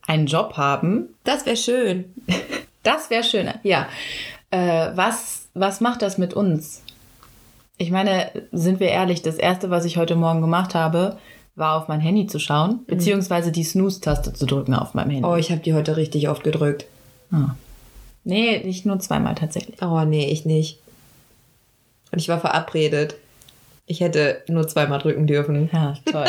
einen 0.07 0.27
Job 0.27 0.53
haben. 0.57 1.09
Das 1.23 1.45
wäre 1.45 1.57
schön. 1.57 2.05
Das 2.83 3.11
wäre 3.11 3.23
schön. 3.23 3.47
Ja. 3.61 3.87
Äh, 4.49 4.89
was, 4.95 5.47
was 5.53 5.81
macht 5.81 6.01
das 6.01 6.17
mit 6.17 6.33
uns? 6.33 6.80
Ich 7.81 7.89
meine, 7.89 8.29
sind 8.51 8.79
wir 8.79 8.89
ehrlich, 8.89 9.23
das 9.23 9.37
Erste, 9.37 9.71
was 9.71 9.85
ich 9.85 9.97
heute 9.97 10.15
Morgen 10.15 10.41
gemacht 10.41 10.75
habe, 10.75 11.17
war 11.55 11.81
auf 11.81 11.87
mein 11.87 11.99
Handy 11.99 12.27
zu 12.27 12.37
schauen, 12.37 12.85
beziehungsweise 12.85 13.51
die 13.51 13.63
Snooze-Taste 13.63 14.33
zu 14.33 14.45
drücken 14.45 14.75
auf 14.75 14.93
meinem 14.93 15.09
Handy. 15.09 15.27
Oh, 15.27 15.35
ich 15.35 15.49
habe 15.49 15.61
die 15.61 15.73
heute 15.73 15.97
richtig 15.97 16.29
oft 16.29 16.43
gedrückt. 16.43 16.85
Ah. 17.31 17.55
Nee, 18.23 18.61
nicht 18.63 18.85
nur 18.85 18.99
zweimal 18.99 19.33
tatsächlich. 19.33 19.81
Oh, 19.81 20.01
nee, 20.01 20.29
ich 20.29 20.45
nicht. 20.45 20.77
Und 22.11 22.19
ich 22.19 22.29
war 22.29 22.39
verabredet. 22.39 23.15
Ich 23.87 23.99
hätte 23.99 24.43
nur 24.47 24.67
zweimal 24.67 24.99
drücken 24.99 25.25
dürfen. 25.25 25.67
Ja, 25.73 25.95
toll. 26.05 26.25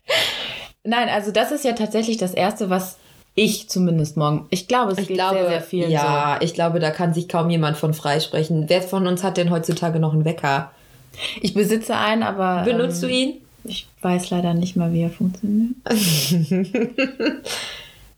Nein, 0.84 1.08
also 1.08 1.30
das 1.30 1.52
ist 1.52 1.64
ja 1.64 1.72
tatsächlich 1.72 2.18
das 2.18 2.34
Erste, 2.34 2.68
was 2.68 2.98
ich 3.36 3.68
zumindest 3.68 4.16
morgen. 4.16 4.46
Ich 4.50 4.66
glaube, 4.66 4.92
es 4.92 4.98
Ich 4.98 5.08
geht 5.08 5.18
glaube, 5.18 5.36
sehr, 5.36 5.48
sehr 5.48 5.60
vielen 5.60 5.90
ja, 5.90 6.38
ich 6.40 6.54
glaube, 6.54 6.80
da 6.80 6.90
kann 6.90 7.14
sich 7.14 7.28
kaum 7.28 7.50
jemand 7.50 7.76
von 7.76 7.94
freisprechen. 7.94 8.64
Wer 8.68 8.82
von 8.82 9.06
uns 9.06 9.22
hat 9.22 9.36
denn 9.36 9.50
heutzutage 9.50 10.00
noch 10.00 10.12
einen 10.12 10.24
Wecker? 10.24 10.72
so. 11.12 11.18
Ich 11.42 11.54
besitze 11.54 11.96
einen, 11.96 12.22
aber. 12.22 12.62
Benutzt 12.64 13.02
ähm, 13.02 13.08
du 13.08 13.14
ihn? 13.14 13.34
Ich 13.64 13.88
weiß 14.00 14.30
leider 14.30 14.54
nicht 14.54 14.76
mal, 14.76 14.92
wie 14.92 15.02
er 15.02 15.10
funktioniert. 15.10 15.74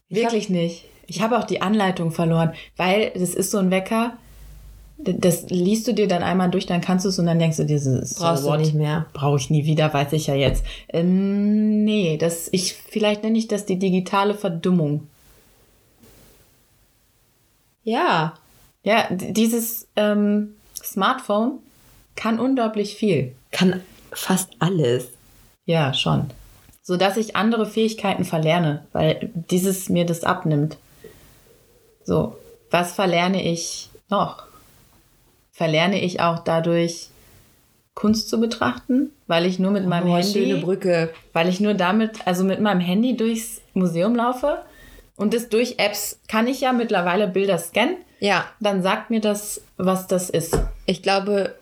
Wirklich 0.08 0.48
nicht. 0.50 0.84
Ich 1.06 1.22
habe 1.22 1.38
auch 1.38 1.44
die 1.44 1.62
Anleitung 1.62 2.12
verloren, 2.12 2.52
weil 2.76 3.10
das 3.14 3.34
ist 3.34 3.50
so 3.50 3.58
ein 3.58 3.70
Wecker. 3.70 4.12
Das 5.00 5.48
liest 5.48 5.86
du 5.86 5.94
dir 5.94 6.08
dann 6.08 6.24
einmal 6.24 6.50
durch, 6.50 6.66
dann 6.66 6.80
kannst 6.80 7.04
du 7.04 7.10
es 7.10 7.18
und 7.20 7.26
dann 7.26 7.38
denkst 7.38 7.56
du 7.56 7.64
dir, 7.64 7.78
so, 7.78 8.00
Brauchst 8.18 8.42
so 8.42 8.52
du 8.52 8.58
nicht 8.58 8.74
mehr. 8.74 9.06
Brauche 9.12 9.38
ich 9.38 9.48
nie 9.48 9.64
wieder, 9.64 9.94
weiß 9.94 10.12
ich 10.12 10.26
ja 10.26 10.34
jetzt. 10.34 10.64
Ähm, 10.88 11.84
nee, 11.84 12.16
das, 12.16 12.48
ich, 12.50 12.74
vielleicht 12.74 13.22
nenne 13.22 13.38
ich 13.38 13.46
das 13.46 13.64
die 13.64 13.78
digitale 13.78 14.34
Verdummung. 14.34 15.06
Ja. 17.84 18.34
Ja, 18.82 19.06
dieses 19.10 19.86
ähm, 19.94 20.54
Smartphone 20.74 21.60
kann 22.16 22.40
unglaublich 22.40 22.96
viel. 22.96 23.34
Kann 23.52 23.80
fast 24.12 24.50
alles. 24.58 25.08
Ja, 25.64 25.94
schon. 25.94 26.30
So 26.82 26.96
dass 26.96 27.16
ich 27.16 27.36
andere 27.36 27.66
Fähigkeiten 27.66 28.24
verlerne, 28.24 28.86
weil 28.92 29.30
dieses 29.34 29.88
mir 29.88 30.06
das 30.06 30.24
abnimmt. 30.24 30.78
So, 32.02 32.36
was 32.70 32.92
verlerne 32.92 33.44
ich 33.44 33.90
noch? 34.08 34.47
Verlerne 35.58 36.00
ich 36.00 36.20
auch 36.20 36.38
dadurch 36.38 37.08
Kunst 37.94 38.28
zu 38.28 38.38
betrachten, 38.38 39.10
weil 39.26 39.44
ich 39.44 39.58
nur 39.58 39.72
mit 39.72 39.84
meinem 39.88 40.08
oh, 40.08 40.16
Handy, 40.16 40.32
schöne 40.32 40.56
Brücke. 40.58 41.10
weil 41.32 41.48
ich 41.48 41.58
nur 41.58 41.74
damit, 41.74 42.24
also 42.28 42.44
mit 42.44 42.60
meinem 42.60 42.78
Handy 42.78 43.16
durchs 43.16 43.60
Museum 43.74 44.14
laufe 44.14 44.58
und 45.16 45.34
das 45.34 45.48
durch 45.48 45.80
Apps 45.80 46.20
kann 46.28 46.46
ich 46.46 46.60
ja 46.60 46.72
mittlerweile 46.72 47.26
Bilder 47.26 47.58
scannen, 47.58 47.96
Ja, 48.20 48.44
dann 48.60 48.82
sagt 48.82 49.10
mir 49.10 49.20
das, 49.20 49.60
was 49.76 50.06
das 50.06 50.30
ist. 50.30 50.56
ich 50.86 51.02
glaube, 51.02 51.56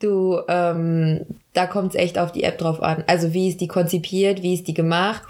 du, 0.00 0.40
ähm, 0.48 1.26
da 1.52 1.66
kommt 1.66 1.90
es 1.90 2.00
echt 2.00 2.16
auf 2.18 2.32
die 2.32 2.42
App 2.44 2.56
drauf 2.56 2.82
an. 2.82 3.04
Also 3.06 3.34
wie 3.34 3.50
ist 3.50 3.60
die 3.60 3.68
konzipiert, 3.68 4.42
wie 4.42 4.54
ist 4.54 4.66
die 4.66 4.72
gemacht? 4.72 5.24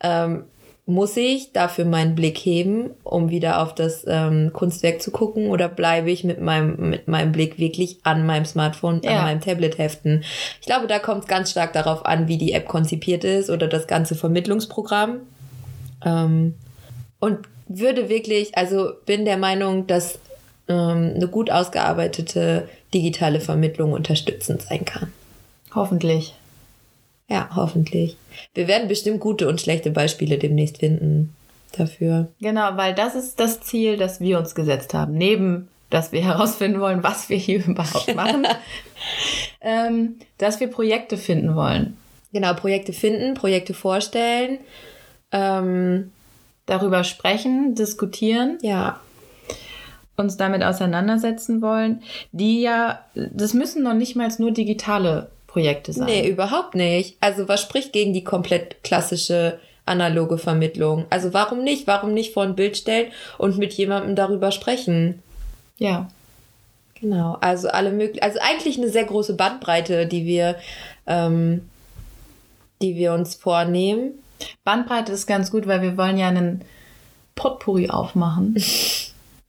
Ähm, 0.00 0.44
muss 0.88 1.18
ich 1.18 1.52
dafür 1.52 1.84
meinen 1.84 2.14
Blick 2.14 2.38
heben, 2.38 2.92
um 3.04 3.28
wieder 3.28 3.60
auf 3.60 3.74
das 3.74 4.06
ähm, 4.08 4.54
Kunstwerk 4.54 5.02
zu 5.02 5.10
gucken, 5.10 5.48
oder 5.48 5.68
bleibe 5.68 6.10
ich 6.10 6.24
mit 6.24 6.40
meinem, 6.40 6.88
mit 6.88 7.08
meinem 7.08 7.30
Blick 7.30 7.58
wirklich 7.58 7.98
an 8.04 8.24
meinem 8.24 8.46
Smartphone, 8.46 9.02
Ja. 9.04 9.18
an 9.18 9.24
meinem 9.24 9.40
Tablet 9.42 9.76
heften? 9.76 10.24
Ich 10.62 10.66
glaube, 10.66 10.86
da 10.86 10.98
kommt 10.98 11.24
es 11.24 11.28
ganz 11.28 11.50
stark 11.50 11.74
darauf 11.74 12.06
an, 12.06 12.26
wie 12.26 12.38
die 12.38 12.52
App 12.52 12.66
konzipiert 12.66 13.22
ist 13.22 13.50
oder 13.50 13.68
das 13.68 13.86
ganze 13.86 14.14
Vermittlungsprogramm. 14.14 15.18
Ähm, 16.06 16.54
und 17.20 17.38
würde 17.68 18.08
wirklich, 18.08 18.56
also 18.56 18.92
bin 19.04 19.26
der 19.26 19.36
Meinung, 19.36 19.86
dass 19.86 20.18
ähm, 20.68 21.12
eine 21.16 21.28
gut 21.28 21.50
ausgearbeitete 21.50 22.66
digitale 22.94 23.40
Vermittlung 23.40 23.92
unterstützend 23.92 24.62
sein 24.62 24.86
kann. 24.86 25.12
Hoffentlich. 25.74 26.34
Ja, 27.28 27.50
hoffentlich. 27.54 28.16
Wir 28.54 28.68
werden 28.68 28.88
bestimmt 28.88 29.20
gute 29.20 29.48
und 29.48 29.60
schlechte 29.60 29.90
Beispiele 29.90 30.38
demnächst 30.38 30.78
finden 30.78 31.34
dafür. 31.76 32.28
Genau, 32.40 32.76
weil 32.76 32.94
das 32.94 33.14
ist 33.14 33.38
das 33.38 33.60
Ziel, 33.60 33.96
das 33.96 34.20
wir 34.20 34.38
uns 34.38 34.54
gesetzt 34.54 34.94
haben. 34.94 35.14
Neben, 35.14 35.68
dass 35.90 36.12
wir 36.12 36.22
herausfinden 36.24 36.80
wollen, 36.80 37.02
was 37.02 37.28
wir 37.28 37.36
hier 37.36 37.64
überhaupt 37.64 38.14
machen, 38.14 38.46
ähm, 39.60 40.16
dass 40.38 40.60
wir 40.60 40.68
Projekte 40.68 41.16
finden 41.16 41.54
wollen. 41.54 41.96
Genau, 42.32 42.54
Projekte 42.54 42.92
finden, 42.92 43.34
Projekte 43.34 43.74
vorstellen. 43.74 44.58
Ähm, 45.30 46.10
Darüber 46.68 47.02
sprechen, 47.02 47.74
diskutieren, 47.74 48.58
ja, 48.60 49.00
uns 50.16 50.36
damit 50.36 50.62
auseinandersetzen 50.62 51.62
wollen, 51.62 52.02
die 52.30 52.60
ja, 52.60 53.06
das 53.14 53.54
müssen 53.54 53.82
noch 53.82 53.94
nicht 53.94 54.16
mal 54.16 54.28
nur 54.36 54.50
digitale 54.50 55.30
Projekte 55.48 55.92
sein. 55.92 56.06
nee, 56.06 56.28
überhaupt 56.28 56.76
nicht. 56.76 57.16
Also 57.20 57.48
was 57.48 57.60
spricht 57.60 57.92
gegen 57.92 58.12
die 58.12 58.22
komplett 58.22 58.84
klassische 58.84 59.58
analoge 59.86 60.38
Vermittlung? 60.38 61.06
Also 61.10 61.34
warum 61.34 61.64
nicht? 61.64 61.88
Warum 61.88 62.14
nicht 62.14 62.32
vor 62.32 62.44
ein 62.44 62.54
Bild 62.54 62.76
stellen 62.76 63.10
und 63.38 63.58
mit 63.58 63.72
jemandem 63.72 64.14
darüber 64.14 64.52
sprechen? 64.52 65.22
Ja, 65.78 66.08
Genau, 67.00 67.38
also 67.40 67.68
alle 67.68 67.92
möglichen, 67.92 68.22
also 68.22 68.40
eigentlich 68.40 68.76
eine 68.76 68.88
sehr 68.88 69.04
große 69.04 69.34
Bandbreite, 69.34 70.06
die 70.06 70.26
wir, 70.26 70.56
ähm, 71.06 71.68
die 72.82 72.96
wir 72.96 73.12
uns 73.12 73.36
vornehmen. 73.36 74.12
Bandbreite 74.64 75.12
ist 75.12 75.26
ganz 75.26 75.50
gut, 75.50 75.66
weil 75.66 75.82
wir 75.82 75.96
wollen 75.96 76.18
ja 76.18 76.28
einen 76.28 76.62
Potpourri 77.34 77.90
aufmachen. 77.90 78.56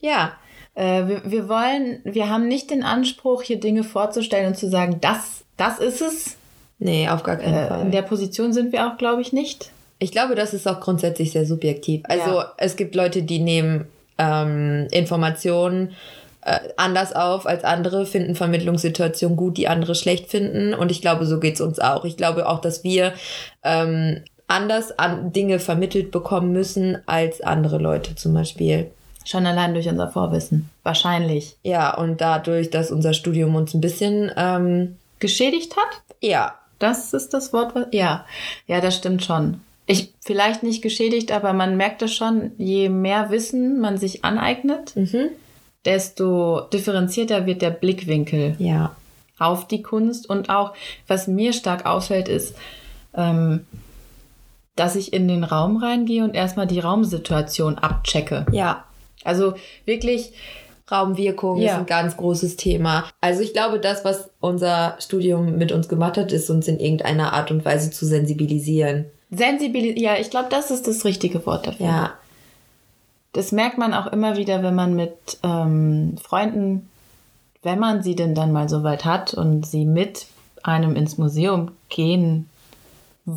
Ja, 0.01 0.32
Äh, 0.75 1.08
wir, 1.08 1.22
wir 1.29 1.50
wollen, 1.50 2.00
wir 2.06 2.29
haben 2.29 2.48
nicht 2.48 2.70
den 2.70 2.84
Anspruch, 2.84 3.41
hier 3.41 3.60
Dinge 3.60 3.84
vorzustellen 3.84 4.48
und 4.48 4.58
zu 4.58 4.70
sagen, 4.70 5.00
das, 5.01 5.38
das 5.60 5.80
ist 5.80 6.01
es. 6.01 6.36
nee, 6.80 7.08
auf 7.10 7.24
gar 7.24 7.36
keinen 7.38 7.54
Äh, 7.54 7.68
Fall. 7.68 7.82
in 7.82 7.92
der 7.92 8.01
Position 8.04 8.54
sind 8.54 8.72
wir 8.72 8.88
auch, 8.88 8.98
glaube 8.98 9.22
ich, 9.22 9.34
nicht. 9.34 9.72
Ich 10.00 10.12
glaube, 10.12 10.36
das 10.36 10.54
ist 10.54 10.68
auch 10.68 10.80
grundsätzlich 10.80 11.32
sehr 11.34 11.46
subjektiv. 11.46 12.01
Also 12.06 12.32
Ja. 12.39 12.54
es 12.58 12.75
gibt 12.78 12.96
Leute, 12.96 13.22
die 13.24 13.39
nehmen 13.39 13.86
ähm, 14.18 14.88
Informationen 14.92 15.92
äh, 16.46 16.58
anders 16.78 17.13
auf 17.13 17.46
als 17.46 17.66
andere, 17.66 18.06
finden 18.06 18.34
Vermittlungssituationen 18.36 19.36
gut, 19.36 19.58
die 19.58 19.68
andere 19.68 19.94
schlecht 19.96 20.30
finden. 20.30 20.74
Und 20.74 20.89
ich 20.92 21.01
glaube, 21.01 21.25
so 21.25 21.39
geht's 21.39 21.60
uns 21.60 21.80
auch. 21.80 22.06
Ich 22.06 22.16
glaube 22.16 22.48
auch, 22.48 22.62
dass 22.62 22.86
wir 22.86 23.12
ähm, 23.63 24.22
anders 24.48 24.98
an 24.98 25.34
Dinge 25.34 25.60
vermittelt 25.60 26.12
bekommen 26.12 26.54
müssen 26.54 26.98
als 27.08 27.42
andere 27.42 27.78
Leute 27.78 28.16
zum 28.16 28.34
Beispiel. 28.34 28.89
Schon 29.25 29.46
allein 29.46 29.74
durch 29.74 29.88
unser 29.89 30.10
Vorwissen. 30.10 30.70
Wahrscheinlich. 30.84 31.58
Ja, 31.63 31.94
und 31.96 32.22
dadurch, 32.22 32.70
dass 32.70 32.89
unser 32.89 33.13
Studium 33.13 33.56
uns 33.56 33.74
ein 33.74 33.82
bisschen 33.82 34.32
ähm, 34.38 34.96
Geschädigt 35.19 35.75
hat? 35.75 36.03
ja, 36.21 36.55
Das 36.79 37.13
ist 37.13 37.33
das 37.33 37.53
Wort, 37.53 37.75
was. 37.75 37.88
Ja, 37.91 38.25
ja, 38.67 38.81
das 38.81 38.95
stimmt 38.95 39.23
schon. 39.23 39.61
Ich, 39.85 40.13
vielleicht 40.21 40.63
nicht 40.63 40.81
geschädigt, 40.81 41.31
aber 41.31 41.51
man 41.53 41.75
merkt 41.75 42.01
es 42.01 42.13
schon, 42.13 42.51
je 42.57 42.89
mehr 42.89 43.31
Wissen 43.31 43.79
man 43.79 43.97
sich 43.97 44.23
aneignet, 44.23 44.95
mhm. 44.95 45.29
desto 45.83 46.61
differenzierter 46.61 47.45
wird 47.45 47.61
der 47.61 47.71
Blickwinkel 47.71 48.55
ja, 48.59 48.95
auf 49.39 49.67
die 49.67 49.81
Kunst. 49.81 50.29
Und 50.29 50.49
auch, 50.49 50.73
was 51.07 51.27
mir 51.27 51.53
stark 51.53 51.85
auffällt, 51.85 52.27
ist, 52.27 52.55
ähm, 53.15 53.65
dass 54.75 54.95
ich 54.95 55.11
in 55.11 55.27
den 55.27 55.43
Raum 55.43 55.77
reingehe 55.77 56.23
und 56.23 56.35
erstmal 56.35 56.67
die 56.67 56.79
Raumsituation 56.79 57.77
abchecke. 57.77 58.45
ja. 58.51 58.85
Also 59.25 59.55
wirklich, 59.83 60.31
Raumwirkung 60.91 61.58
Ja. 61.58 61.74
ist 61.74 61.79
ein 61.79 61.86
ganz 61.86 62.17
großes 62.17 62.55
Thema. 62.58 63.05
Also 63.22 63.41
ich 63.41 63.53
glaube, 63.53 63.79
das, 63.79 64.03
was 64.05 64.29
unser 64.39 64.96
Studium 65.00 65.58
mit 65.58 65.72
uns 65.72 65.88
gemacht 65.88 66.17
hat, 66.17 66.31
ist 66.31 66.50
uns 66.50 66.67
in 66.67 66.79
irgendeiner 66.79 67.34
Art 67.34 67.51
und 67.51 67.65
Weise 67.65 67.91
zu 67.91 68.05
sensibilisieren. 68.05 69.05
Sensibilität, 69.31 70.00
ja, 70.01 70.15
ich 70.19 70.29
glaube, 70.29 70.48
das 70.50 70.72
ist 70.72 70.88
das 70.88 71.05
richtige 71.05 71.46
Wort 71.46 71.67
dafür. 71.67 71.86
Ja, 71.86 72.13
Das 73.34 73.51
merkt 73.51 73.77
man 73.77 73.93
auch 73.93 74.08
immer 74.08 74.38
wieder, 74.38 74.63
wenn 74.63 74.74
man 74.75 74.96
mit 74.96 75.13
ähm, 75.43 76.15
Freunden, 76.22 76.89
wenn 77.62 77.77
man 77.77 78.01
sie 78.01 78.15
denn 78.15 78.34
dann 78.34 78.51
mal 78.51 78.69
so 78.69 78.84
weit 78.84 79.05
hat 79.05 79.34
und 79.36 79.65
sie 79.67 79.86
mit 79.86 80.25
einem 80.63 80.96
ins 80.96 81.17
Museum 81.17 81.72
gehen 81.89 82.50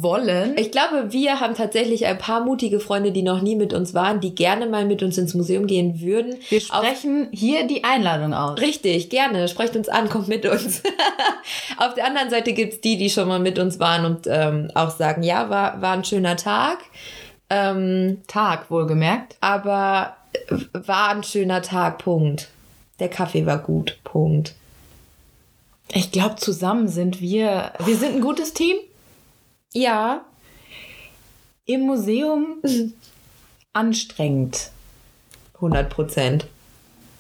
wollen. 0.01 0.57
ich 0.57 0.71
glaube, 0.71 1.13
wir 1.13 1.41
haben 1.41 1.55
tatsächlich 1.55 2.07
ein 2.07 2.17
paar 2.19 2.45
mutige 2.45 2.81
Freunde, 2.81 3.13
die 3.13 3.23
noch 3.23 3.43
nie 3.43 3.57
mit 3.57 3.73
uns 3.75 3.93
waren, 3.93 4.21
die 4.21 4.35
gerne 4.35 4.67
mal 4.67 4.85
mit 4.87 5.03
uns 5.03 5.19
ins 5.19 5.35
Museum 5.35 5.67
gehen 5.67 6.01
würden. 6.01 6.37
Wir 6.49 6.59
Auf- 6.59 6.65
sprechen 6.85 7.29
hier 7.33 7.67
die 7.67 7.85
Einladung 7.85 8.33
aus. 8.33 8.61
Richtig, 8.61 9.11
gerne. 9.11 9.49
Sprecht 9.49 9.77
uns 9.77 9.89
an, 9.89 10.09
kommt 10.09 10.29
mit 10.29 10.47
uns. 10.47 10.83
Auf 11.79 11.95
der 11.95 12.07
anderen 12.07 12.31
Seite 12.31 12.53
gibt's 12.53 12.81
die, 12.81 12.97
die 12.97 13.11
schon 13.11 13.29
mal 13.29 13.41
mit 13.41 13.59
uns 13.59 13.79
waren 13.81 14.05
und 14.07 14.27
ähm, 14.29 14.71
auch 14.75 14.91
sagen, 14.91 15.23
ja, 15.23 15.51
war, 15.51 15.83
war 15.83 15.93
ein 15.93 16.05
schöner 16.05 16.37
Tag. 16.37 16.79
Ähm, 17.51 18.23
Tag, 18.29 18.71
wohlgemerkt. 18.71 19.37
aber 19.41 20.17
äh, 20.33 20.57
war 20.87 21.11
ein 21.11 21.23
schöner 21.23 21.61
Tag, 21.61 21.99
Punkt. 21.99 22.49
Der 23.01 23.09
Kaffee 23.09 23.45
war 23.47 23.59
gut, 23.59 23.99
Punkt. 24.05 24.55
Ich 25.95 26.11
glaube, 26.13 26.37
zusammen 26.37 26.89
sind 26.89 27.21
wir, 27.21 27.73
wir 27.85 27.97
sind 27.97 28.15
ein 28.15 28.21
gutes 28.23 28.55
Team. 28.55 28.77
Ja, 29.73 30.25
Im 31.65 31.83
Museum 31.83 32.63
anstrengend. 33.73 34.71
100 35.55 35.89
Prozent. 35.89 36.47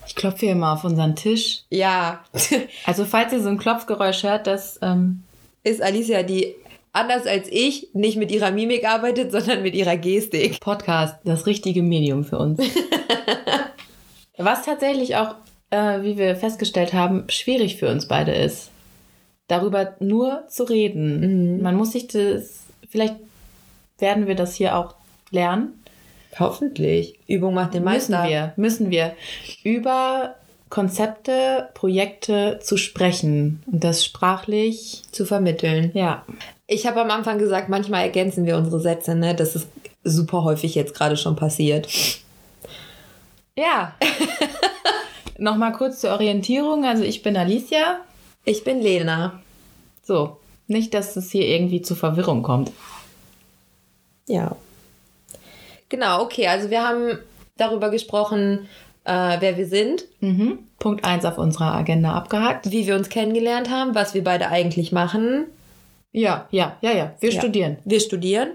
Ich 0.06 0.16
klopfe 0.16 0.40
hier 0.40 0.52
immer 0.52 0.72
auf 0.72 0.84
unseren 0.84 1.14
Tisch. 1.14 1.62
Ja, 1.70 2.24
Also 2.84 3.04
falls 3.04 3.32
ihr 3.32 3.40
so 3.40 3.48
ein 3.48 3.58
Klopfgeräusch 3.58 4.24
hört, 4.24 4.46
das 4.46 4.78
ähm, 4.82 5.22
ist 5.62 5.80
Alicia, 5.80 6.22
die 6.24 6.56
anders 6.92 7.26
als 7.26 7.48
ich 7.50 7.88
nicht 7.94 8.16
mit 8.16 8.30
ihrer 8.30 8.50
Mimik 8.50 8.84
arbeitet, 8.84 9.32
sondern 9.32 9.62
mit 9.62 9.74
ihrer 9.74 9.96
Gestik. 9.96 10.60
Podcast 10.60 11.16
das 11.24 11.46
richtige 11.46 11.82
Medium 11.82 12.24
für 12.24 12.38
uns. 12.38 12.60
Was 14.36 14.64
tatsächlich 14.64 15.16
auch, 15.16 15.36
äh, 15.70 16.02
wie 16.02 16.18
wir 16.18 16.34
festgestellt 16.36 16.92
haben, 16.92 17.24
schwierig 17.28 17.76
für 17.76 17.88
uns 17.88 18.08
beide 18.08 18.32
ist, 18.32 18.71
darüber 19.52 19.94
nur 20.00 20.44
zu 20.48 20.64
reden. 20.64 21.56
Mhm. 21.56 21.62
Man 21.62 21.76
muss 21.76 21.92
sich 21.92 22.08
das, 22.08 22.60
vielleicht 22.88 23.14
werden 23.98 24.26
wir 24.26 24.34
das 24.34 24.54
hier 24.54 24.76
auch 24.76 24.94
lernen. 25.30 25.74
Hoffentlich. 26.38 27.18
Übung 27.28 27.54
macht 27.54 27.74
den 27.74 27.84
Müssen 27.84 28.12
Meister. 28.12 28.28
wir, 28.28 28.52
müssen 28.56 28.90
wir 28.90 29.12
über 29.64 30.34
Konzepte, 30.70 31.68
Projekte 31.74 32.58
zu 32.62 32.78
sprechen 32.78 33.62
und 33.70 33.84
das 33.84 34.02
sprachlich, 34.04 35.02
Zu 35.12 35.26
vermitteln. 35.26 35.90
ja. 35.94 36.24
Ich 36.66 36.86
habe 36.86 37.02
am 37.02 37.10
Anfang 37.10 37.36
gesagt, 37.36 37.68
manchmal 37.68 38.02
ergänzen 38.04 38.46
wir 38.46 38.56
unsere 38.56 38.80
Sätze, 38.80 39.14
ne? 39.14 39.34
Das 39.34 39.54
ist 39.54 39.68
super 40.04 40.42
häufig 40.42 40.74
jetzt 40.74 40.94
gerade 40.94 41.18
schon 41.18 41.36
passiert. 41.36 41.86
Ja. 43.58 43.94
Nochmal 45.38 45.72
kurz 45.72 46.00
zur 46.00 46.12
Orientierung. 46.12 46.86
Also 46.86 47.02
ich 47.02 47.22
bin 47.22 47.36
Alicia. 47.36 47.98
Ich 48.44 48.64
bin 48.64 48.80
Lena. 48.80 49.40
So, 50.02 50.38
nicht, 50.66 50.94
dass 50.94 51.16
es 51.16 51.30
hier 51.30 51.46
irgendwie 51.46 51.82
zu 51.82 51.94
Verwirrung 51.94 52.42
kommt. 52.42 52.72
Ja. 54.28 54.56
Genau, 55.88 56.22
okay. 56.22 56.46
Also 56.48 56.70
wir 56.70 56.82
haben 56.86 57.18
darüber 57.56 57.90
gesprochen, 57.90 58.66
äh, 59.04 59.36
wer 59.40 59.56
wir 59.56 59.66
sind, 59.66 60.04
Mhm. 60.20 60.58
Punkt 60.78 61.04
1 61.04 61.24
auf 61.24 61.38
unserer 61.38 61.74
Agenda 61.74 62.12
abgehakt. 62.14 62.70
wie 62.72 62.86
wir 62.86 62.96
uns 62.96 63.08
kennengelernt 63.08 63.70
haben, 63.70 63.94
was 63.94 64.14
wir 64.14 64.24
beide 64.24 64.48
eigentlich 64.48 64.90
machen. 64.90 65.44
Ja, 66.12 66.46
ja, 66.50 66.76
ja, 66.80 66.90
ja. 66.92 67.12
Wir 67.20 67.30
Ja. 67.30 67.40
studieren. 67.40 67.76
Wir 67.84 68.00
studieren, 68.00 68.50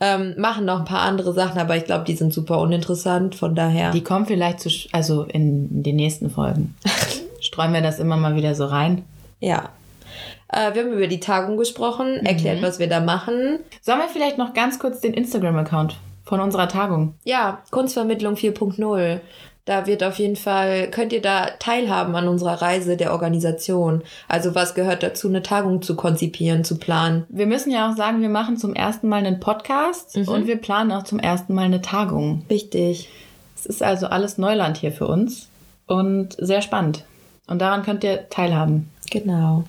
ähm, 0.00 0.34
machen 0.38 0.64
noch 0.64 0.78
ein 0.78 0.84
paar 0.86 1.00
andere 1.02 1.32
Sachen, 1.34 1.58
aber 1.60 1.76
ich 1.76 1.84
glaube, 1.84 2.04
die 2.04 2.16
sind 2.16 2.32
super 2.32 2.60
uninteressant. 2.60 3.34
Von 3.34 3.54
daher. 3.54 3.90
Die 3.92 4.02
kommen 4.02 4.24
vielleicht 4.26 4.60
zu, 4.60 4.70
also 4.92 5.24
in 5.24 5.82
den 5.82 5.96
nächsten 5.96 6.30
Folgen. 6.30 6.74
Streuen 7.40 7.72
wir 7.74 7.82
das 7.82 7.98
immer 7.98 8.16
mal 8.16 8.36
wieder 8.36 8.54
so 8.54 8.64
rein. 8.66 9.04
Ja. 9.40 9.70
Äh, 10.48 10.74
wir 10.74 10.82
haben 10.84 10.92
über 10.92 11.06
die 11.08 11.20
Tagung 11.20 11.56
gesprochen, 11.56 12.24
erklärt, 12.24 12.62
was 12.62 12.78
wir 12.78 12.88
da 12.88 13.00
machen. 13.00 13.58
Sollen 13.82 13.98
wir 13.98 14.08
vielleicht 14.08 14.38
noch 14.38 14.54
ganz 14.54 14.78
kurz 14.78 15.00
den 15.00 15.12
Instagram-Account 15.14 15.96
von 16.24 16.40
unserer 16.40 16.68
Tagung? 16.68 17.14
Ja, 17.24 17.62
Kunstvermittlung 17.70 18.34
4.0. 18.34 19.20
Da 19.64 19.86
wird 19.88 20.04
auf 20.04 20.20
jeden 20.20 20.36
Fall, 20.36 20.88
könnt 20.92 21.12
ihr 21.12 21.20
da 21.20 21.46
teilhaben 21.58 22.14
an 22.14 22.28
unserer 22.28 22.62
Reise 22.62 22.96
der 22.96 23.10
Organisation. 23.10 24.02
Also 24.28 24.54
was 24.54 24.76
gehört 24.76 25.02
dazu, 25.02 25.26
eine 25.26 25.42
Tagung 25.42 25.82
zu 25.82 25.96
konzipieren, 25.96 26.62
zu 26.62 26.78
planen. 26.78 27.24
Wir 27.28 27.46
müssen 27.46 27.72
ja 27.72 27.90
auch 27.90 27.96
sagen, 27.96 28.22
wir 28.22 28.28
machen 28.28 28.56
zum 28.56 28.74
ersten 28.76 29.08
Mal 29.08 29.26
einen 29.26 29.40
Podcast 29.40 30.16
Mhm. 30.16 30.28
und 30.28 30.46
wir 30.46 30.56
planen 30.58 30.92
auch 30.92 31.02
zum 31.02 31.18
ersten 31.18 31.52
Mal 31.52 31.64
eine 31.64 31.82
Tagung. 31.82 32.44
Wichtig. 32.46 33.08
Es 33.56 33.66
ist 33.66 33.82
also 33.82 34.06
alles 34.06 34.38
Neuland 34.38 34.76
hier 34.76 34.92
für 34.92 35.08
uns 35.08 35.48
und 35.88 36.36
sehr 36.38 36.62
spannend. 36.62 37.04
Und 37.46 37.60
daran 37.60 37.82
könnt 37.82 38.04
ihr 38.04 38.28
teilhaben. 38.28 38.90
Genau. 39.10 39.64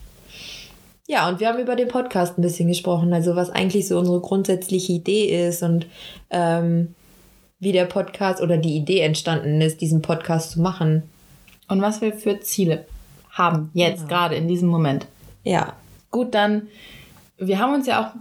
Ja, 1.08 1.30
und 1.30 1.40
wir 1.40 1.48
haben 1.48 1.60
über 1.60 1.76
den 1.76 1.88
Podcast 1.88 2.38
ein 2.38 2.42
bisschen 2.42 2.68
gesprochen, 2.68 3.14
also 3.14 3.36
was 3.36 3.50
eigentlich 3.50 3.88
so 3.88 3.98
unsere 3.98 4.20
grundsätzliche 4.20 4.94
Idee 4.94 5.48
ist 5.48 5.64
und 5.64 5.86
ähm, 6.32 6.94
wie 7.60 7.72
der 7.72 7.86
Podcast 7.86 8.42
oder 8.42 8.58
die 8.58 8.76
Idee 8.76 9.00
entstanden 9.02 9.62
ist, 9.62 9.80
diesen 9.82 10.02
Podcast 10.02 10.52
zu 10.52 10.62
machen. 10.62 11.04
Und 11.70 11.82
was 11.82 12.02
wir 12.02 12.14
für 12.14 12.40
Ziele 12.42 12.86
haben, 13.32 13.70
jetzt, 13.74 13.98
Genau. 14.00 14.10
gerade 14.10 14.36
in 14.36 14.48
diesem 14.48 14.68
Moment. 14.70 15.06
Ja, 15.44 15.74
Gut, 16.10 16.34
dann, 16.34 16.68
wir 17.38 17.60
haben 17.60 17.74
uns 17.74 17.86
ja 17.86 18.02
auch 18.02 18.14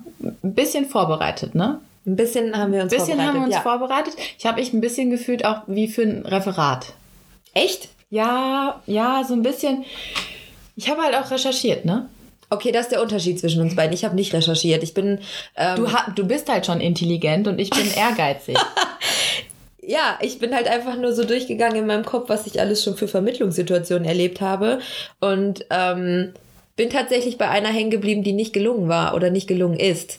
ein 0.42 0.54
bisschen 0.54 0.86
vorbereitet, 0.86 1.54
ne? 1.54 1.80
ein 2.04 2.16
bisschen 2.16 2.56
haben 2.56 2.72
wir 2.72 2.82
uns 2.82 2.92
Ein 2.92 2.98
bisschen 2.98 3.14
vorbereitet. 3.16 3.26
haben 3.34 3.40
wir 3.40 3.46
uns 3.46 3.54
ja. 3.54 3.60
vorbereitet. 3.62 4.14
Ich 4.38 4.44
habe 4.46 4.60
mich 4.60 4.72
ein 4.72 4.80
bisschen 4.80 5.10
gefühlt 5.10 5.44
auch 5.44 5.62
wie 5.66 5.88
für 5.88 6.02
ein 6.02 6.26
Referat. 6.26 6.92
Echt? 7.54 7.88
Ja, 8.16 8.80
ja, 8.86 9.22
so 9.28 9.34
ein 9.34 9.42
bisschen. 9.42 9.84
Ich 10.74 10.88
habe 10.90 11.02
halt 11.02 11.14
auch 11.14 11.30
recherchiert, 11.30 11.84
ne? 11.84 12.08
Okay, 12.48 12.72
das 12.72 12.82
ist 12.86 12.92
der 12.92 13.02
Unterschied 13.02 13.38
zwischen 13.40 13.60
uns 13.60 13.74
beiden. 13.76 13.92
Ich 13.92 14.04
habe 14.04 14.14
nicht 14.14 14.32
recherchiert. 14.32 14.82
Ich 14.82 14.94
bin 14.94 15.18
ähm, 15.56 15.76
Du, 15.76 15.86
du 16.14 16.26
bist 16.26 16.48
halt 16.48 16.64
schon 16.64 16.80
intelligent 16.80 17.46
und 17.48 17.58
ich 17.58 17.70
bin 17.70 17.90
ehrgeizig. 17.96 18.56
ja, 19.82 20.18
ich 20.22 20.38
bin 20.38 20.54
halt 20.54 20.68
einfach 20.68 20.96
nur 20.96 21.12
so 21.12 21.24
durchgegangen 21.24 21.76
in 21.76 21.86
meinem 21.86 22.04
Kopf, 22.04 22.28
was 22.28 22.46
ich 22.46 22.60
alles 22.60 22.82
schon 22.82 22.96
für 22.96 23.08
Vermittlungssituationen 23.08 24.06
erlebt 24.08 24.40
habe. 24.40 24.78
Und 25.20 25.66
ähm, 25.70 26.32
bin 26.76 26.88
tatsächlich 26.88 27.36
bei 27.36 27.48
einer 27.48 27.68
hängen 27.68 27.90
geblieben, 27.90 28.22
die 28.22 28.32
nicht 28.32 28.52
gelungen 28.52 28.88
war 28.88 29.14
oder 29.14 29.30
nicht 29.30 29.46
gelungen 29.46 29.78
ist. 29.78 30.18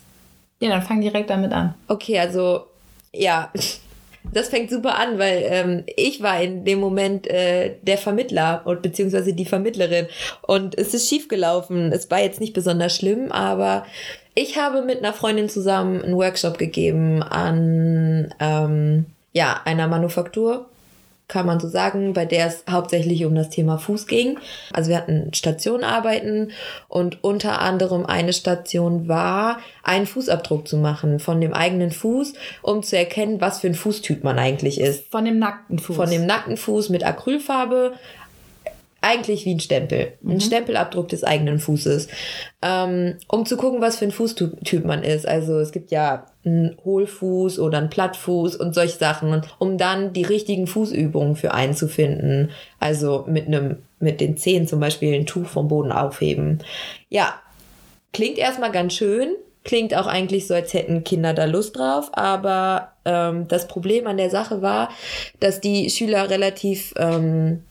ja, 0.59 0.69
dann 0.69 0.81
fang 0.83 1.01
direkt 1.01 1.29
damit 1.29 1.51
an. 1.53 1.73
Okay, 1.87 2.19
also 2.19 2.65
ja, 3.13 3.51
das 4.33 4.49
fängt 4.49 4.69
super 4.69 4.97
an, 4.97 5.19
weil 5.19 5.43
ähm, 5.45 5.83
ich 5.95 6.21
war 6.21 6.41
in 6.41 6.65
dem 6.65 6.79
Moment 6.79 7.27
äh, 7.27 7.75
der 7.81 7.97
Vermittler 7.97 8.61
und 8.65 8.81
beziehungsweise 8.81 9.33
die 9.33 9.45
Vermittlerin 9.45 10.07
und 10.41 10.77
es 10.77 10.93
ist 10.93 11.09
schief 11.09 11.27
gelaufen. 11.27 11.91
Es 11.91 12.09
war 12.11 12.19
jetzt 12.19 12.39
nicht 12.39 12.53
besonders 12.53 12.95
schlimm, 12.95 13.31
aber 13.31 13.85
ich 14.35 14.57
habe 14.57 14.83
mit 14.83 14.99
einer 14.99 15.13
Freundin 15.13 15.49
zusammen 15.49 16.01
einen 16.01 16.15
Workshop 16.15 16.57
gegeben 16.57 17.23
an 17.23 18.33
ähm, 18.39 19.05
ja 19.33 19.61
einer 19.65 19.87
Manufaktur 19.87 20.67
kann 21.27 21.45
man 21.45 21.59
so 21.59 21.67
sagen, 21.67 22.13
bei 22.13 22.25
der 22.25 22.47
es 22.47 22.63
hauptsächlich 22.69 23.25
um 23.25 23.35
das 23.35 23.49
Thema 23.49 23.77
Fuß 23.77 24.07
ging. 24.07 24.39
Also 24.71 24.89
wir 24.89 24.97
hatten 24.97 25.33
Stationen 25.33 25.83
arbeiten 25.83 26.51
und 26.87 27.23
unter 27.23 27.61
anderem 27.61 28.05
eine 28.05 28.31
Station 28.31 29.09
war, 29.09 29.59
einen 29.83 30.05
Fußabdruck 30.05 30.67
zu 30.67 30.77
machen 30.77 31.19
von 31.19 31.41
dem 31.41 31.53
eigenen 31.53 31.91
Fuß, 31.91 32.33
um 32.61 32.81
zu 32.81 32.97
erkennen, 32.97 33.41
was 33.41 33.59
für 33.59 33.67
ein 33.67 33.75
Fußtyp 33.75 34.23
man 34.23 34.39
eigentlich 34.39 34.79
ist. 34.79 35.11
Von 35.11 35.25
dem 35.25 35.37
nackten 35.37 35.79
Fuß. 35.79 35.95
Von 35.97 36.09
dem 36.09 36.25
nackten 36.25 36.55
Fuß 36.55 36.89
mit 36.89 37.05
Acrylfarbe 37.05 37.93
eigentlich 39.01 39.45
wie 39.45 39.53
ein 39.55 39.59
Stempel. 39.59 40.13
Ein 40.23 40.35
Mhm. 40.35 40.39
Stempelabdruck 40.39 41.07
des 41.09 41.23
eigenen 41.23 41.59
Fußes. 41.59 42.07
Ähm, 42.61 43.17
um 43.27 43.45
zu 43.45 43.57
gucken, 43.57 43.81
was 43.81 43.97
für 43.97 44.05
ein 44.05 44.11
Fußtyp 44.11 44.85
man 44.85 45.03
ist. 45.03 45.27
Also 45.27 45.59
es 45.59 45.71
gibt 45.71 45.91
ja 45.91 46.25
einen 46.43 46.77
Hohlfuß 46.83 47.59
oder 47.59 47.77
einen 47.77 47.89
Plattfuß 47.89 48.55
und 48.55 48.73
solche 48.73 48.97
Sachen. 48.97 49.41
Um 49.59 49.77
dann 49.77 50.13
die 50.13 50.23
richtigen 50.23 50.67
Fußübungen 50.67 51.35
für 51.35 51.53
einen 51.53 51.73
zu 51.75 51.87
finden. 51.87 52.49
Also 52.79 53.25
mit 53.27 53.47
einem, 53.47 53.77
mit 53.99 54.19
den 54.21 54.37
Zehen 54.37 54.67
zum 54.67 54.79
Beispiel 54.79 55.13
ein 55.13 55.25
Tuch 55.25 55.45
vom 55.45 55.67
Boden 55.67 55.91
aufheben. 55.91 56.59
Ja, 57.09 57.35
klingt 58.13 58.37
erstmal 58.37 58.71
ganz 58.71 58.93
schön. 58.93 59.29
Klingt 59.63 59.93
auch 59.93 60.07
eigentlich 60.07 60.47
so, 60.47 60.53
als 60.53 60.73
hätten 60.73 61.03
Kinder 61.03 61.33
da 61.33 61.43
Lust 61.43 61.77
drauf. 61.77 62.09
Aber 62.13 62.93
ähm, 63.03 63.47
das 63.49 63.67
Problem 63.67 64.07
an 64.07 64.15
der 64.15 64.29
Sache 64.29 64.61
war, 64.61 64.89
dass 65.41 65.59
die 65.59 65.89
Schüler 65.89 66.29
relativ 66.29 66.93
ähm, 66.95 67.63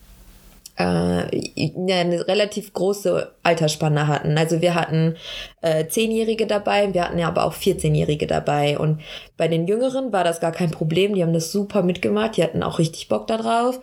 äh, 0.76 0.82
eine 0.82 2.28
relativ 2.28 2.72
große 2.72 3.32
Altersspanne 3.42 4.06
hatten. 4.08 4.36
Also 4.36 4.60
wir 4.60 4.74
hatten 4.74 5.16
äh, 5.62 5.86
Zehnjährige 5.86 6.46
dabei, 6.46 6.92
wir 6.92 7.04
hatten 7.04 7.18
ja 7.18 7.28
aber 7.28 7.44
auch 7.44 7.54
14-Jährige 7.54 8.26
dabei. 8.26 8.78
Und 8.78 9.00
bei 9.36 9.48
den 9.48 9.66
Jüngeren 9.66 10.12
war 10.12 10.24
das 10.24 10.40
gar 10.40 10.52
kein 10.52 10.70
Problem. 10.70 11.14
Die 11.14 11.22
haben 11.22 11.32
das 11.32 11.50
super 11.52 11.82
mitgemacht, 11.82 12.36
die 12.36 12.42
hatten 12.42 12.62
auch 12.62 12.78
richtig 12.78 13.08
Bock 13.08 13.26
darauf. 13.26 13.80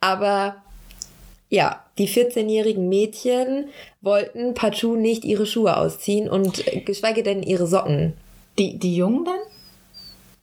Aber 0.00 0.56
ja, 1.48 1.84
die 1.98 2.08
14-jährigen 2.08 2.88
Mädchen 2.88 3.66
wollten 4.00 4.54
partout 4.54 4.96
nicht 4.96 5.24
ihre 5.24 5.46
Schuhe 5.46 5.76
ausziehen 5.76 6.28
und 6.28 6.66
äh, 6.66 6.80
geschweige 6.80 7.22
denn 7.22 7.42
ihre 7.42 7.66
Socken. 7.66 8.14
Die, 8.58 8.78
die 8.78 8.96
Jungen 8.96 9.24
dann? 9.24 9.38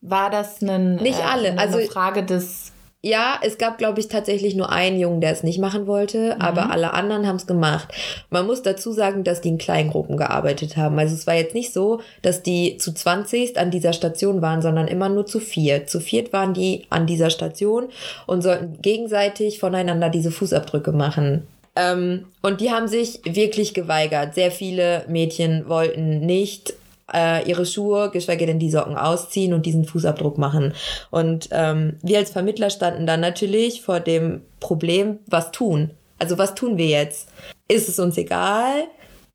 War 0.01 0.29
das 0.29 0.61
ein, 0.61 0.95
Nicht 0.97 1.23
alle, 1.25 1.51
eine 1.51 1.59
also- 1.59 1.79
Frage 1.79 2.23
des. 2.23 2.72
Ja, 3.05 3.37
es 3.41 3.57
gab, 3.57 3.77
glaube 3.77 3.99
ich, 3.99 4.07
tatsächlich 4.07 4.55
nur 4.55 4.71
einen 4.71 4.97
Jungen, 4.97 5.19
der 5.19 5.31
es 5.31 5.43
nicht 5.43 5.59
machen 5.59 5.87
wollte, 5.87 6.39
aber 6.39 6.71
alle 6.71 6.93
anderen 6.93 7.27
haben 7.27 7.35
es 7.35 7.45
gemacht. 7.45 7.89
Man 8.29 8.47
muss 8.47 8.61
dazu 8.61 8.93
sagen, 8.93 9.25
dass 9.25 9.41
die 9.41 9.49
in 9.49 9.57
Kleingruppen 9.57 10.15
gearbeitet 10.15 10.77
haben. 10.77 10.97
Also 10.97 11.13
es 11.13 11.27
war 11.27 11.35
jetzt 11.35 11.53
nicht 11.53 11.73
so, 11.73 11.99
dass 12.21 12.43
die 12.43 12.77
zu 12.77 12.93
20 12.93 13.57
an 13.57 13.71
dieser 13.71 13.91
Station 13.91 14.41
waren, 14.41 14.61
sondern 14.61 14.87
immer 14.87 15.09
nur 15.09 15.25
zu 15.25 15.41
viert. 15.41 15.89
Zu 15.89 15.99
viert 15.99 16.31
waren 16.31 16.53
die 16.53 16.85
an 16.89 17.05
dieser 17.05 17.29
Station 17.29 17.89
und 18.25 18.41
sollten 18.41 18.81
gegenseitig 18.81 19.59
voneinander 19.59 20.07
diese 20.07 20.31
Fußabdrücke 20.31 20.93
machen. 20.93 21.45
Ähm, 21.75 22.27
und 22.41 22.61
die 22.61 22.71
haben 22.71 22.87
sich 22.87 23.19
wirklich 23.25 23.73
geweigert. 23.73 24.33
Sehr 24.33 24.51
viele 24.51 25.03
Mädchen 25.09 25.67
wollten 25.67 26.21
nicht 26.21 26.73
äh, 27.13 27.47
ihre 27.47 27.65
Schuhe, 27.65 28.09
geschweige 28.11 28.45
denn 28.45 28.59
die 28.59 28.71
Socken 28.71 28.97
ausziehen 28.97 29.53
und 29.53 29.65
diesen 29.65 29.85
Fußabdruck 29.85 30.37
machen. 30.37 30.73
Und 31.11 31.49
ähm, 31.51 31.97
wir 32.01 32.17
als 32.17 32.31
Vermittler 32.31 32.69
standen 32.69 33.05
dann 33.05 33.19
natürlich 33.19 33.81
vor 33.81 33.99
dem 33.99 34.41
Problem, 34.59 35.19
was 35.27 35.51
tun. 35.51 35.91
Also 36.19 36.37
was 36.37 36.55
tun 36.55 36.77
wir 36.77 36.87
jetzt? 36.87 37.29
Ist 37.67 37.89
es 37.89 37.99
uns 37.99 38.17
egal? 38.17 38.85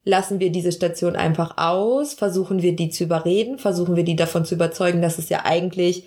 Lassen 0.05 0.41
wir 0.41 0.51
diese 0.51 0.73
Station 0.73 1.17
einfach 1.17 1.59
aus? 1.59 2.15
Versuchen 2.15 2.63
wir 2.63 2.75
die 2.75 2.89
zu 2.89 3.05
überreden? 3.05 3.59
Versuchen 3.59 3.95
wir 3.95 4.05
die 4.05 4.17
davon 4.17 4.45
zu 4.45 4.55
überzeugen, 4.55 5.03
dass 5.03 5.19
es 5.19 5.29
ja 5.29 5.45
eigentlich 5.45 6.05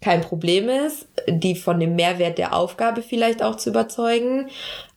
kein 0.00 0.20
Problem 0.20 0.68
ist, 0.68 1.08
die 1.26 1.56
von 1.56 1.80
dem 1.80 1.96
Mehrwert 1.96 2.38
der 2.38 2.54
Aufgabe 2.54 3.02
vielleicht 3.02 3.42
auch 3.42 3.56
zu 3.56 3.70
überzeugen? 3.70 4.48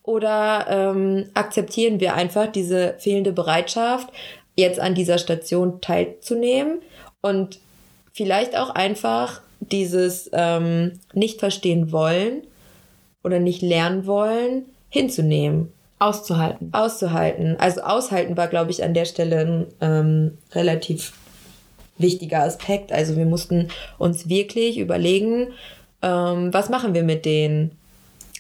Oder 0.04 0.68
ähm, 0.70 1.30
akzeptieren 1.34 2.00
wir 2.00 2.14
einfach 2.14 2.48
diese 2.48 2.96
fehlende 3.00 3.32
Bereitschaft, 3.32 4.08
jetzt 4.58 4.80
an 4.80 4.96
dieser 4.96 5.18
Station 5.18 5.80
teilzunehmen 5.80 6.80
und 7.22 7.60
vielleicht 8.12 8.58
auch 8.58 8.72
einfach 8.72 9.42
dieses 9.60 10.30
ähm, 10.34 11.00
nicht 11.14 11.40
verstehen 11.40 11.92
wollen 11.92 12.42
oder 13.24 13.40
nicht 13.40 13.62
lernen 13.62 14.06
wollen 14.06 14.66
hinzunehmen, 14.90 15.72
Auszuhalten. 16.00 16.70
auszuhalten. 16.74 17.56
Also 17.60 17.82
aushalten 17.82 18.36
war, 18.36 18.48
glaube 18.48 18.72
ich, 18.72 18.84
an 18.84 18.94
der 18.94 19.06
Stelle 19.06 19.40
ein 19.40 19.68
ähm, 19.82 20.38
relativ 20.54 21.14
wichtiger 21.98 22.44
Aspekt. 22.44 22.92
Also 22.92 23.16
wir 23.16 23.26
mussten 23.26 23.70
uns 23.98 24.30
wirklich 24.30 24.78
überlegen, 24.78 25.50
ähm, 26.02 26.54
was 26.54 26.70
machen 26.70 26.94
wir 26.94 27.04
mit 27.04 27.26
denen? 27.26 27.72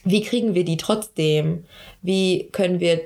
Wie 0.03 0.21
kriegen 0.21 0.53
wir 0.55 0.63
die 0.63 0.77
trotzdem? 0.77 1.65
Wie 2.01 2.49
können 2.51 2.79
wir 2.79 3.01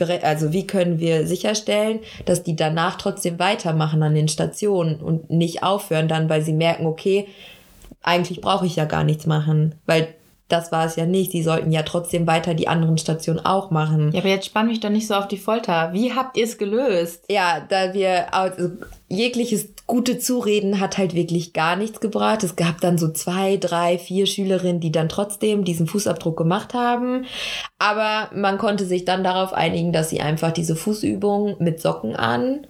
also 0.00 0.52
wie 0.52 0.66
können 0.66 0.98
wir 0.98 1.26
sicherstellen, 1.26 2.00
dass 2.24 2.42
die 2.42 2.56
danach 2.56 2.96
trotzdem 2.96 3.38
weitermachen 3.38 4.02
an 4.02 4.14
den 4.14 4.28
Stationen 4.28 4.96
und 4.96 5.30
nicht 5.30 5.62
aufhören 5.62 6.08
dann, 6.08 6.28
weil 6.28 6.42
sie 6.42 6.52
merken, 6.52 6.86
okay, 6.86 7.26
eigentlich 8.02 8.40
brauche 8.40 8.66
ich 8.66 8.76
ja 8.76 8.84
gar 8.84 9.04
nichts 9.04 9.26
machen, 9.26 9.74
weil 9.86 10.08
das 10.52 10.70
war 10.70 10.84
es 10.84 10.96
ja 10.96 11.06
nicht. 11.06 11.32
Sie 11.32 11.42
sollten 11.42 11.72
ja 11.72 11.82
trotzdem 11.82 12.26
weiter 12.26 12.52
die 12.52 12.68
anderen 12.68 12.98
Stationen 12.98 13.40
auch 13.40 13.70
machen. 13.70 14.12
Ja, 14.12 14.20
aber 14.20 14.28
jetzt 14.28 14.46
spann 14.46 14.66
mich 14.66 14.80
doch 14.80 14.90
nicht 14.90 15.06
so 15.06 15.14
auf 15.14 15.26
die 15.26 15.38
Folter. 15.38 15.92
Wie 15.92 16.12
habt 16.12 16.36
ihr 16.36 16.44
es 16.44 16.58
gelöst? 16.58 17.24
Ja, 17.30 17.64
da 17.66 17.94
wir 17.94 18.34
also 18.34 18.70
jegliches 19.08 19.68
gute 19.86 20.18
Zureden 20.18 20.78
hat 20.78 20.98
halt 20.98 21.14
wirklich 21.14 21.54
gar 21.54 21.76
nichts 21.76 22.00
gebracht. 22.00 22.44
Es 22.44 22.56
gab 22.56 22.80
dann 22.80 22.98
so 22.98 23.08
zwei, 23.08 23.56
drei, 23.56 23.98
vier 23.98 24.26
Schülerinnen, 24.26 24.80
die 24.80 24.92
dann 24.92 25.08
trotzdem 25.08 25.64
diesen 25.64 25.86
Fußabdruck 25.86 26.36
gemacht 26.36 26.74
haben. 26.74 27.24
Aber 27.78 28.30
man 28.34 28.58
konnte 28.58 28.84
sich 28.84 29.04
dann 29.04 29.24
darauf 29.24 29.54
einigen, 29.54 29.92
dass 29.92 30.10
sie 30.10 30.20
einfach 30.20 30.52
diese 30.52 30.76
Fußübung 30.76 31.56
mit 31.60 31.80
Socken 31.80 32.14
an 32.14 32.66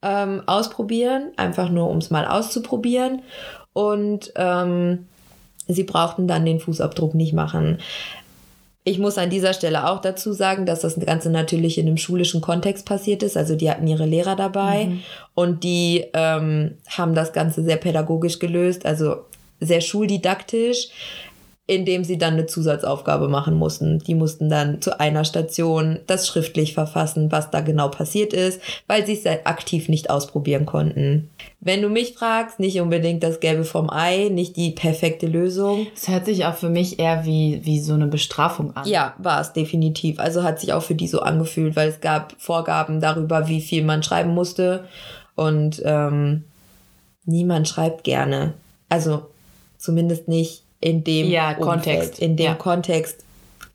ähm, 0.00 0.42
ausprobieren, 0.46 1.32
einfach 1.36 1.68
nur 1.68 1.90
um 1.90 1.98
es 1.98 2.10
mal 2.10 2.26
auszuprobieren. 2.26 3.22
Und 3.74 4.32
ähm, 4.36 5.06
sie 5.68 5.84
brauchten 5.84 6.26
dann 6.26 6.44
den 6.44 6.60
Fußabdruck 6.60 7.14
nicht 7.14 7.32
machen. 7.32 7.78
Ich 8.84 8.98
muss 8.98 9.18
an 9.18 9.28
dieser 9.28 9.52
Stelle 9.52 9.88
auch 9.88 10.00
dazu 10.00 10.32
sagen, 10.32 10.64
dass 10.64 10.80
das 10.80 10.98
Ganze 10.98 11.30
natürlich 11.30 11.76
in 11.76 11.86
einem 11.86 11.98
schulischen 11.98 12.40
Kontext 12.40 12.86
passiert 12.86 13.22
ist. 13.22 13.36
Also 13.36 13.54
die 13.54 13.70
hatten 13.70 13.86
ihre 13.86 14.06
Lehrer 14.06 14.34
dabei 14.34 14.92
und 15.34 15.62
die 15.62 16.06
ähm, 16.14 16.78
haben 16.88 17.14
das 17.14 17.34
Ganze 17.34 17.62
sehr 17.62 17.76
pädagogisch 17.76 18.38
gelöst, 18.38 18.86
also 18.86 19.26
sehr 19.60 19.82
schuldidaktisch, 19.82 20.88
indem 21.68 22.02
sie 22.02 22.16
dann 22.16 22.32
eine 22.32 22.46
Zusatzaufgabe 22.46 23.28
machen 23.28 23.54
mussten. 23.54 23.98
Die 23.98 24.14
mussten 24.14 24.48
dann 24.48 24.80
zu 24.80 24.98
einer 24.98 25.26
Station 25.26 25.98
das 26.06 26.26
schriftlich 26.26 26.72
verfassen, 26.72 27.30
was 27.30 27.50
da 27.50 27.60
genau 27.60 27.88
passiert 27.88 28.32
ist, 28.32 28.58
weil 28.86 29.04
sie 29.04 29.12
es 29.12 29.26
aktiv 29.44 29.90
nicht 29.90 30.08
ausprobieren 30.08 30.64
konnten. 30.64 31.28
Wenn 31.60 31.82
du 31.82 31.90
mich 31.90 32.14
fragst, 32.14 32.58
nicht 32.58 32.80
unbedingt 32.80 33.22
das 33.22 33.40
Gelbe 33.40 33.64
vom 33.64 33.90
Ei, 33.90 34.30
nicht 34.30 34.56
die 34.56 34.70
perfekte 34.70 35.26
Lösung. 35.26 35.86
Es 35.94 36.08
hört 36.08 36.24
sich 36.24 36.46
auch 36.46 36.54
für 36.54 36.70
mich 36.70 36.98
eher 36.98 37.26
wie, 37.26 37.60
wie 37.64 37.80
so 37.80 37.92
eine 37.92 38.06
Bestrafung 38.06 38.74
an. 38.74 38.88
Ja, 38.88 39.14
war 39.18 39.38
es 39.38 39.52
definitiv. 39.52 40.20
Also 40.20 40.44
hat 40.44 40.60
sich 40.60 40.72
auch 40.72 40.82
für 40.82 40.94
die 40.94 41.06
so 41.06 41.20
angefühlt, 41.20 41.76
weil 41.76 41.90
es 41.90 42.00
gab 42.00 42.34
Vorgaben 42.38 43.02
darüber, 43.02 43.46
wie 43.46 43.60
viel 43.60 43.84
man 43.84 44.02
schreiben 44.02 44.32
musste. 44.32 44.84
Und 45.34 45.82
ähm, 45.84 46.44
niemand 47.26 47.68
schreibt 47.68 48.04
gerne. 48.04 48.54
Also 48.88 49.26
zumindest 49.76 50.28
nicht 50.28 50.62
in 50.80 51.04
dem 51.04 51.28
Ja, 51.28 51.50
Umfeld, 51.50 51.64
Kontext. 51.64 52.18
In 52.18 52.36
dem 52.36 52.46
Ja. 52.46 52.54
Kontext. 52.54 53.24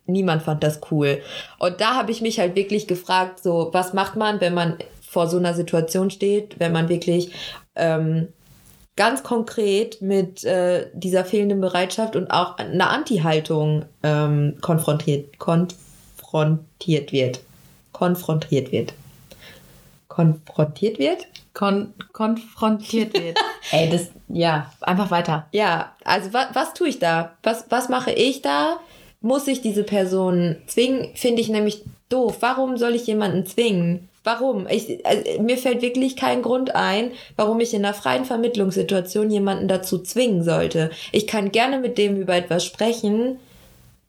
Niemand 0.06 0.44
fand 0.44 0.64
das 0.64 0.82
cool. 0.92 1.22
Und 1.60 1.80
da 1.80 1.96
habe 1.96 2.12
ich 2.12 2.22
mich 2.22 2.40
halt 2.40 2.56
wirklich 2.56 2.88
gefragt, 2.88 3.42
so, 3.42 3.70
was 3.72 3.94
macht 3.94 4.16
man, 4.16 4.42
wenn 4.42 4.54
man 4.54 4.78
vor 5.02 5.28
so 5.28 5.38
einer 5.38 5.54
Situation 5.54 6.10
steht, 6.12 6.60
wenn 6.60 6.72
man 6.74 6.90
wirklich 6.90 7.32
ähm, 7.76 8.28
ganz 8.96 9.24
konkret 9.24 10.02
mit 10.02 10.44
äh, 10.44 10.88
dieser 10.94 11.24
fehlenden 11.26 11.62
Bereitschaft 11.62 12.16
und 12.16 12.30
auch 12.32 12.58
einer 12.58 12.90
Anti-Haltung 12.90 13.86
ähm, 14.04 14.56
konfrontiert, 14.62 15.40
konfrontiert 15.40 17.12
wird. 17.12 17.40
Konfrontiert 17.92 18.72
wird. 18.72 18.94
Konfrontiert 20.08 21.00
wird? 21.00 21.28
Kon 21.54 21.94
konfrontiert 22.12 23.14
wird. 23.14 23.38
Ey, 23.72 23.90
das, 23.90 24.10
ja, 24.34 24.72
einfach 24.82 25.12
weiter. 25.12 25.48
Ja, 25.52 25.94
also 26.04 26.34
wa 26.34 26.48
was 26.54 26.74
tue 26.74 26.90
ich 26.90 27.00
da? 27.00 27.34
Was, 27.44 27.66
was 27.70 27.90
mache 27.90 28.12
ich 28.12 28.42
da? 28.42 28.80
Muss 29.22 29.48
ich 29.48 29.62
diese 29.62 29.84
Person 29.84 30.58
zwingen? 30.68 31.16
Finde 31.16 31.42
ich 31.42 31.50
nämlich 31.50 31.84
doof. 32.10 32.38
Warum 32.42 32.78
soll 32.78 32.96
ich 32.96 33.08
jemanden 33.08 33.46
zwingen? 33.46 34.10
Warum? 34.24 34.68
Ich, 34.70 35.06
also, 35.06 35.42
mir 35.42 35.58
fällt 35.58 35.82
wirklich 35.82 36.16
kein 36.16 36.42
Grund 36.42 36.76
ein, 36.76 37.12
warum 37.36 37.60
ich 37.60 37.74
in 37.74 37.86
einer 37.86 37.94
freien 37.94 38.26
Vermittlungssituation 38.26 39.30
jemanden 39.30 39.68
dazu 39.68 40.00
zwingen 40.00 40.44
sollte. 40.44 40.92
Ich 41.12 41.28
kann 41.28 41.52
gerne 41.52 41.80
mit 41.80 41.98
dem 41.98 42.18
über 42.18 42.36
etwas 42.36 42.66
sprechen, 42.66 43.40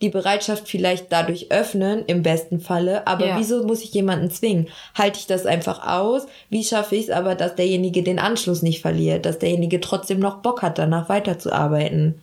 die 0.05 0.11
Bereitschaft 0.11 0.69
vielleicht 0.69 1.11
dadurch 1.11 1.51
öffnen, 1.51 2.05
im 2.07 2.23
besten 2.23 2.61
Falle. 2.61 3.07
Aber 3.07 3.27
Ja. 3.27 3.39
wieso 3.39 3.67
muss 3.67 3.83
ich 3.83 3.93
jemanden 3.93 4.31
zwingen? 4.31 4.69
Halte 4.95 5.19
ich 5.19 5.27
das 5.27 5.47
einfach 5.47 5.87
aus? 5.89 6.27
Wie 6.51 6.63
schaffe 6.63 6.95
ich 6.95 7.05
es 7.05 7.11
aber, 7.11 7.35
dass 7.35 7.57
derjenige 7.57 8.03
den 8.03 8.19
Anschluss 8.19 8.63
nicht 8.63 8.83
verliert, 8.83 9.27
dass 9.27 9.39
derjenige 9.39 9.81
trotzdem 9.81 10.21
noch 10.21 10.37
Bock 10.43 10.63
hat, 10.63 10.79
danach 10.79 11.09
weiterzuarbeiten? 11.09 12.23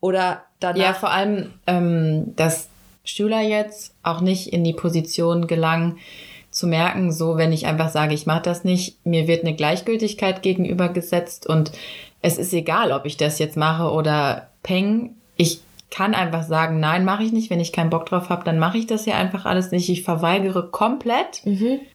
Oder 0.00 0.42
danach. 0.60 0.82
Ja, 0.82 0.92
vor 0.92 1.10
allem, 1.10 1.52
ähm, 1.66 2.34
dass 2.36 2.68
Schüler 3.04 3.40
jetzt 3.40 3.94
auch 4.02 4.20
nicht 4.20 4.52
in 4.52 4.64
die 4.64 4.74
Position 4.74 5.46
gelangen, 5.46 5.98
zu 6.50 6.68
merken, 6.68 7.10
so 7.10 7.36
wenn 7.36 7.52
ich 7.52 7.66
einfach 7.66 7.88
sage, 7.88 8.14
ich 8.14 8.26
mache 8.26 8.42
das 8.42 8.62
nicht, 8.62 9.04
mir 9.04 9.26
wird 9.26 9.42
eine 9.42 9.56
Gleichgültigkeit 9.56 10.40
gegenübergesetzt 10.40 11.48
und 11.48 11.72
es 12.22 12.38
ist 12.38 12.52
egal, 12.52 12.92
ob 12.92 13.06
ich 13.06 13.16
das 13.16 13.40
jetzt 13.40 13.56
mache 13.56 13.90
oder 13.90 14.48
peng, 14.62 15.16
ich 15.36 15.60
kann 15.94 16.12
einfach 16.12 16.42
sagen, 16.42 16.80
nein, 16.80 17.04
mache 17.04 17.22
ich 17.22 17.30
nicht. 17.30 17.50
Wenn 17.50 17.60
ich 17.60 17.72
keinen 17.72 17.90
Bock 17.90 18.06
drauf 18.06 18.28
habe, 18.28 18.42
dann 18.42 18.58
mache 18.58 18.78
ich 18.78 18.88
das 18.88 19.04
hier 19.04 19.16
einfach 19.16 19.44
alles 19.44 19.70
nicht. 19.70 19.88
Ich 19.88 20.02
verweigere 20.02 20.68
komplett, 20.68 21.42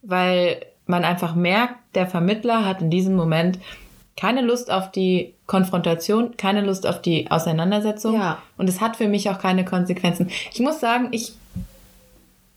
weil 0.04 0.62
man 0.86 1.04
einfach 1.04 1.36
merkt, 1.36 1.76
der 1.96 2.08
Vermittler 2.08 2.66
hat 2.66 2.82
in 2.82 2.90
diesem 2.90 3.16
Moment 3.16 3.60
keine 4.16 4.42
Lust 4.42 4.72
auf 4.72 4.90
die 4.90 5.34
Konfrontation, 5.48 6.38
keine 6.38 6.62
Lust 6.62 6.88
auf 6.88 7.02
die 7.02 7.30
Auseinandersetzung. 7.30 8.16
Ja. 8.16 8.38
Und 8.58 8.70
es 8.70 8.80
hat 8.80 8.96
für 8.96 9.10
mich 9.10 9.30
auch 9.30 9.40
keine 9.40 9.66
Konsequenzen. 9.66 10.30
Ich 10.54 10.62
muss 10.62 10.80
sagen, 10.80 11.10
ich 11.12 11.34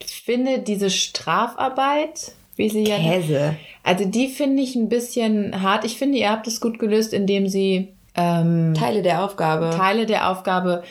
finde 0.04 0.60
diese 0.60 0.90
Strafarbeit, 0.90 2.32
wie 2.54 2.68
sie 2.68 2.84
ja. 2.84 2.98
Käse. 2.98 3.56
Also 3.82 4.04
die 4.04 4.28
finde 4.28 4.62
ich 4.62 4.76
ein 4.76 4.88
bisschen 4.88 5.60
hart. 5.60 5.84
Ich 5.84 5.96
finde, 5.96 6.18
ihr 6.18 6.30
habt 6.30 6.46
es 6.46 6.60
gut 6.60 6.78
gelöst, 6.78 7.12
indem 7.12 7.48
sie 7.48 7.88
ähm, 8.14 8.74
Teile 8.74 9.02
der 9.02 9.24
Aufgabe. 9.24 9.70
Teile 9.76 10.06
der 10.06 10.30
Aufgabe 10.30 10.84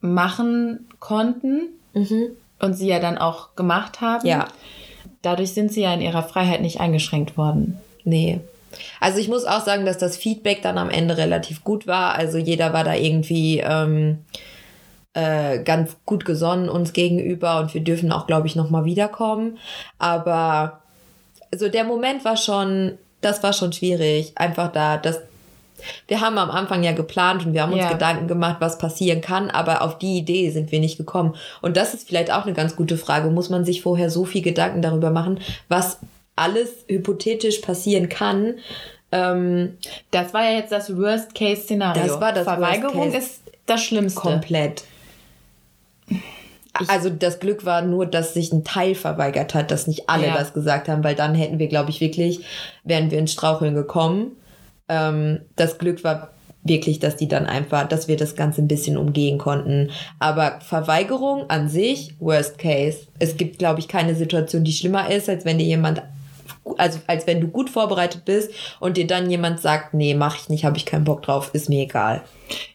machen 0.00 0.86
konnten 1.00 1.68
und 2.60 2.74
sie 2.74 2.88
ja 2.88 3.00
dann 3.00 3.18
auch 3.18 3.56
gemacht 3.56 4.00
haben. 4.00 4.26
Ja. 4.26 4.48
Dadurch 5.22 5.52
sind 5.52 5.72
sie 5.72 5.82
ja 5.82 5.92
in 5.94 6.00
ihrer 6.00 6.22
Freiheit 6.22 6.60
nicht 6.60 6.80
eingeschränkt 6.80 7.36
worden. 7.36 7.78
Nee. 8.04 8.40
Also 9.00 9.18
ich 9.18 9.28
muss 9.28 9.44
auch 9.44 9.64
sagen, 9.64 9.84
dass 9.84 9.98
das 9.98 10.16
Feedback 10.16 10.62
dann 10.62 10.78
am 10.78 10.90
Ende 10.90 11.16
relativ 11.16 11.64
gut 11.64 11.86
war. 11.86 12.14
Also 12.14 12.38
jeder 12.38 12.72
war 12.72 12.84
da 12.84 12.94
irgendwie 12.94 13.58
ähm, 13.58 14.18
äh, 15.14 15.62
ganz 15.62 15.96
gut 16.04 16.24
gesonnen 16.24 16.68
uns 16.68 16.92
gegenüber 16.92 17.58
und 17.60 17.74
wir 17.74 17.80
dürfen 17.80 18.12
auch, 18.12 18.26
glaube 18.26 18.46
ich, 18.46 18.56
nochmal 18.56 18.84
wiederkommen. 18.84 19.58
Aber 19.98 20.82
also 21.52 21.68
der 21.68 21.84
Moment 21.84 22.24
war 22.24 22.36
schon, 22.36 22.98
das 23.20 23.42
war 23.42 23.52
schon 23.52 23.72
schwierig. 23.72 24.32
Einfach 24.36 24.70
da, 24.70 24.96
das. 24.96 25.20
Wir 26.06 26.20
haben 26.20 26.38
am 26.38 26.50
Anfang 26.50 26.82
ja 26.82 26.92
geplant 26.92 27.44
und 27.46 27.52
wir 27.52 27.62
haben 27.62 27.72
uns 27.72 27.82
Ja. 27.82 27.92
Gedanken 27.92 28.28
gemacht, 28.28 28.56
was 28.60 28.78
passieren 28.78 29.20
kann, 29.20 29.50
aber 29.50 29.82
auf 29.82 29.98
die 29.98 30.18
Idee 30.18 30.50
sind 30.50 30.72
wir 30.72 30.80
nicht 30.80 30.96
gekommen. 30.96 31.34
Und 31.62 31.76
das 31.76 31.94
ist 31.94 32.08
vielleicht 32.08 32.32
auch 32.32 32.44
eine 32.44 32.54
ganz 32.54 32.76
gute 32.76 32.96
Frage. 32.96 33.30
Muss 33.30 33.50
man 33.50 33.64
sich 33.64 33.82
vorher 33.82 34.10
so 34.10 34.24
viel 34.24 34.42
Gedanken 34.42 34.82
darüber 34.82 35.10
machen, 35.10 35.40
was 35.68 35.98
alles 36.36 36.70
hypothetisch 36.88 37.58
passieren 37.58 38.08
kann? 38.08 38.54
Ähm, 39.10 39.78
Das 40.10 40.34
war 40.34 40.44
ja 40.44 40.58
jetzt 40.58 40.70
das 40.72 40.96
Worst-Case-Szenario. 40.96 42.02
Das 42.06 42.20
war 42.20 42.32
das 42.32 42.44
Verweigerung 42.44 43.12
ist 43.12 43.40
das 43.66 43.82
Schlimmste. 43.82 44.20
komplett. 44.20 44.84
Also 46.86 47.10
das 47.10 47.40
Glück 47.40 47.64
war 47.64 47.82
nur, 47.82 48.06
dass 48.06 48.34
sich 48.34 48.52
ein 48.52 48.62
Teil 48.62 48.94
verweigert 48.94 49.52
hat, 49.54 49.70
dass 49.72 49.88
nicht 49.88 50.08
alle 50.08 50.28
Ja. 50.28 50.36
das 50.36 50.52
gesagt 50.52 50.88
haben, 50.88 51.02
weil 51.02 51.16
dann 51.16 51.34
hätten 51.34 51.58
wir, 51.58 51.66
glaube 51.66 51.90
ich, 51.90 52.00
wirklich, 52.00 52.40
wären 52.84 53.10
wir 53.10 53.18
ins 53.18 53.32
Straucheln 53.32 53.74
gekommen. 53.74 54.32
Ähm, 54.88 55.40
das 55.56 55.78
Glück 55.78 56.02
war 56.04 56.30
wirklich, 56.64 56.98
dass 56.98 57.16
die 57.16 57.28
dann 57.28 57.46
einfach, 57.46 57.88
dass 57.88 58.08
wir 58.08 58.16
das 58.16 58.36
Ganze 58.36 58.60
ein 58.60 58.68
bisschen 58.68 58.96
umgehen 58.98 59.38
konnten. 59.38 59.90
Aber 60.18 60.60
Verweigerung 60.60 61.48
an 61.48 61.68
sich, 61.68 62.14
worst 62.18 62.58
case. 62.58 63.06
Es 63.18 63.36
gibt, 63.36 63.58
glaube 63.58 63.80
ich, 63.80 63.88
keine 63.88 64.14
Situation, 64.14 64.64
die 64.64 64.72
schlimmer 64.72 65.10
ist, 65.10 65.28
als 65.28 65.44
wenn 65.44 65.58
dir 65.58 65.64
jemand, 65.66 66.02
also 66.76 66.98
als 67.06 67.26
wenn 67.26 67.40
du 67.40 67.48
gut 67.48 67.70
vorbereitet 67.70 68.24
bist 68.24 68.50
und 68.80 68.96
dir 68.96 69.06
dann 69.06 69.30
jemand 69.30 69.60
sagt, 69.60 69.94
nee, 69.94 70.14
mach 70.14 70.36
ich 70.36 70.48
nicht, 70.50 70.64
habe 70.64 70.76
ich 70.76 70.84
keinen 70.84 71.04
Bock 71.04 71.22
drauf, 71.22 71.50
ist 71.54 71.68
mir 71.70 71.82
egal. 71.84 72.22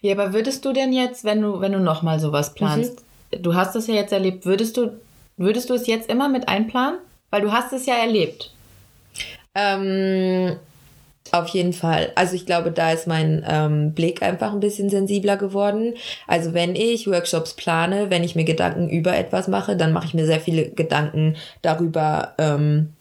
Ja, 0.00 0.14
aber 0.14 0.32
würdest 0.32 0.64
du 0.64 0.72
denn 0.72 0.92
jetzt, 0.92 1.24
wenn 1.24 1.40
du, 1.42 1.60
wenn 1.60 1.72
du 1.72 1.78
nochmal 1.80 2.18
sowas 2.18 2.54
planst, 2.54 3.02
Mhm. 3.32 3.42
du 3.42 3.54
hast 3.54 3.74
das 3.76 3.86
ja 3.86 3.94
jetzt 3.94 4.12
erlebt, 4.12 4.44
würdest 4.46 4.76
du, 4.76 4.92
würdest 5.36 5.70
du 5.70 5.74
es 5.74 5.86
jetzt 5.86 6.08
immer 6.10 6.28
mit 6.28 6.48
einplanen? 6.48 6.98
Weil 7.30 7.42
du 7.42 7.52
hast 7.52 7.72
es 7.72 7.86
ja 7.86 7.94
erlebt. 7.94 8.50
Ähm, 9.54 10.56
auf 11.34 11.48
jeden 11.48 11.72
Fall. 11.72 12.12
Also 12.14 12.36
ich 12.36 12.46
glaube, 12.46 12.70
da 12.70 12.92
ist 12.92 13.08
mein 13.08 13.44
ähm, 13.48 13.92
Blick 13.92 14.22
einfach 14.22 14.52
ein 14.52 14.60
bisschen 14.60 14.88
sensibler 14.88 15.36
geworden. 15.36 15.94
Also 16.28 16.54
wenn 16.54 16.76
ich 16.76 17.08
Workshops 17.08 17.54
plane, 17.54 18.08
wenn 18.08 18.22
ich 18.22 18.36
mir 18.36 18.44
Gedanken 18.44 18.88
über 18.88 19.16
etwas 19.16 19.48
mache, 19.48 19.76
dann 19.76 19.92
mache 19.92 20.06
ich 20.06 20.14
mir 20.14 20.26
sehr 20.26 20.40
viele 20.40 20.68
Gedanken 20.70 21.36
darüber, 21.60 22.34
ähm, 22.38 22.92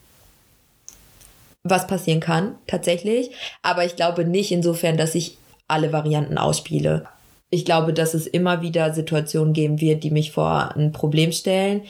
was 1.63 1.85
passieren 1.85 2.21
kann 2.21 2.55
tatsächlich. 2.65 3.29
Aber 3.61 3.85
ich 3.85 3.95
glaube 3.95 4.25
nicht 4.25 4.51
insofern, 4.51 4.97
dass 4.97 5.13
ich 5.13 5.37
alle 5.67 5.93
Varianten 5.93 6.39
ausspiele. 6.39 7.05
Ich 7.51 7.65
glaube, 7.65 7.93
dass 7.93 8.15
es 8.15 8.25
immer 8.25 8.63
wieder 8.63 8.95
Situationen 8.95 9.53
geben 9.53 9.79
wird, 9.79 10.03
die 10.03 10.09
mich 10.09 10.31
vor 10.31 10.75
ein 10.75 10.91
Problem 10.91 11.31
stellen, 11.31 11.83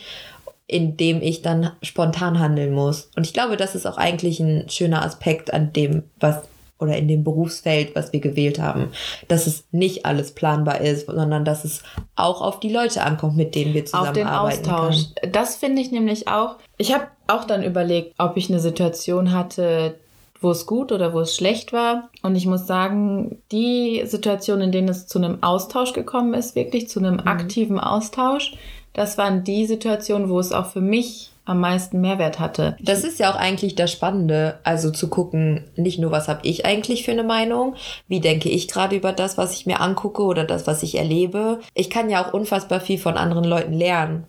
in 0.66 0.96
dem 0.96 1.20
ich 1.20 1.42
dann 1.42 1.72
spontan 1.82 2.38
handeln 2.38 2.72
muss. 2.72 3.10
Und 3.16 3.26
ich 3.26 3.32
glaube, 3.32 3.56
das 3.56 3.74
ist 3.74 3.86
auch 3.86 3.98
eigentlich 3.98 4.40
ein 4.40 4.68
schöner 4.68 5.04
Aspekt 5.04 5.52
an 5.52 5.72
dem, 5.72 6.04
was 6.18 6.42
oder 6.78 6.96
in 6.96 7.08
dem 7.08 7.22
Berufsfeld, 7.24 7.94
was 7.94 8.12
wir 8.12 8.20
gewählt 8.20 8.58
haben, 8.58 8.90
dass 9.28 9.46
es 9.46 9.64
nicht 9.70 10.06
alles 10.06 10.32
planbar 10.32 10.80
ist, 10.80 11.06
sondern 11.06 11.44
dass 11.44 11.64
es 11.64 11.82
auch 12.16 12.42
auf 12.42 12.60
die 12.60 12.72
Leute 12.72 13.02
ankommt, 13.02 13.36
mit 13.36 13.54
denen 13.54 13.74
wir 13.74 13.82
Auf 13.92 14.12
den 14.12 14.24
zusammenarbeiten. 14.24 14.70
Austausch. 14.70 15.14
Kann. 15.14 15.32
Das 15.32 15.56
finde 15.56 15.80
ich 15.82 15.92
nämlich 15.92 16.28
auch. 16.28 16.56
Ich 16.76 16.92
habe 16.92 17.06
auch 17.28 17.44
dann 17.44 17.62
überlegt, 17.62 18.14
ob 18.18 18.36
ich 18.36 18.50
eine 18.50 18.60
Situation 18.60 19.32
hatte, 19.32 19.94
wo 20.40 20.50
es 20.50 20.66
gut 20.66 20.92
oder 20.92 21.14
wo 21.14 21.20
es 21.20 21.34
schlecht 21.34 21.72
war. 21.72 22.10
Und 22.22 22.36
ich 22.36 22.46
muss 22.46 22.66
sagen, 22.66 23.38
die 23.50 24.02
Situation, 24.04 24.60
in 24.60 24.72
denen 24.72 24.88
es 24.88 25.06
zu 25.06 25.18
einem 25.18 25.42
Austausch 25.42 25.92
gekommen 25.92 26.34
ist, 26.34 26.54
wirklich 26.54 26.88
zu 26.88 26.98
einem 26.98 27.20
aktiven 27.20 27.78
Austausch, 27.78 28.52
das 28.94 29.18
waren 29.18 29.44
die 29.44 29.66
Situationen, 29.66 30.30
wo 30.30 30.40
es 30.40 30.52
auch 30.52 30.66
für 30.66 30.80
mich 30.80 31.30
am 31.44 31.60
meisten 31.60 32.00
Mehrwert 32.00 32.40
hatte. 32.40 32.76
Das 32.80 33.04
ist 33.04 33.18
ja 33.18 33.30
auch 33.30 33.36
eigentlich 33.36 33.74
das 33.74 33.92
Spannende, 33.92 34.58
also 34.64 34.90
zu 34.90 35.08
gucken, 35.08 35.64
nicht 35.76 35.98
nur, 35.98 36.10
was 36.10 36.26
habe 36.26 36.40
ich 36.44 36.64
eigentlich 36.64 37.04
für 37.04 37.10
eine 37.10 37.22
Meinung, 37.22 37.74
wie 38.08 38.20
denke 38.20 38.48
ich 38.48 38.66
gerade 38.66 38.96
über 38.96 39.12
das, 39.12 39.36
was 39.36 39.52
ich 39.52 39.66
mir 39.66 39.80
angucke 39.80 40.22
oder 40.22 40.44
das, 40.44 40.66
was 40.66 40.82
ich 40.82 40.96
erlebe. 40.96 41.60
Ich 41.74 41.90
kann 41.90 42.08
ja 42.08 42.24
auch 42.24 42.32
unfassbar 42.32 42.80
viel 42.80 42.98
von 42.98 43.18
anderen 43.18 43.44
Leuten 43.44 43.74
lernen. 43.74 44.24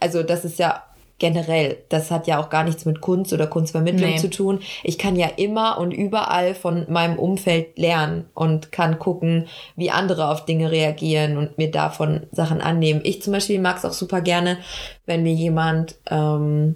Also 0.00 0.24
das 0.24 0.44
ist 0.44 0.58
ja 0.58 0.82
generell, 1.20 1.76
das 1.88 2.10
hat 2.10 2.26
ja 2.26 2.40
auch 2.40 2.50
gar 2.50 2.64
nichts 2.64 2.84
mit 2.84 3.00
Kunst 3.00 3.32
oder 3.32 3.46
Kunstvermittlung 3.46 4.10
Nee. 4.10 4.16
zu 4.16 4.28
tun. 4.28 4.58
Ich 4.82 4.98
kann 4.98 5.14
ja 5.14 5.28
immer 5.36 5.78
und 5.78 5.92
überall 5.92 6.56
von 6.56 6.86
meinem 6.88 7.16
Umfeld 7.16 7.78
lernen 7.78 8.24
und 8.34 8.72
kann 8.72 8.98
gucken, 8.98 9.46
wie 9.76 9.92
andere 9.92 10.28
auf 10.30 10.44
Dinge 10.44 10.72
reagieren 10.72 11.36
und 11.36 11.58
mir 11.58 11.70
davon 11.70 12.26
Sachen 12.32 12.60
annehmen. 12.60 13.02
Ich 13.04 13.22
zum 13.22 13.32
Beispiel 13.32 13.60
mag 13.60 13.76
es 13.76 13.84
auch 13.84 13.92
super 13.92 14.20
gerne, 14.20 14.58
wenn 15.06 15.22
mir 15.22 15.34
jemand 15.34 15.94
ähm, 16.10 16.74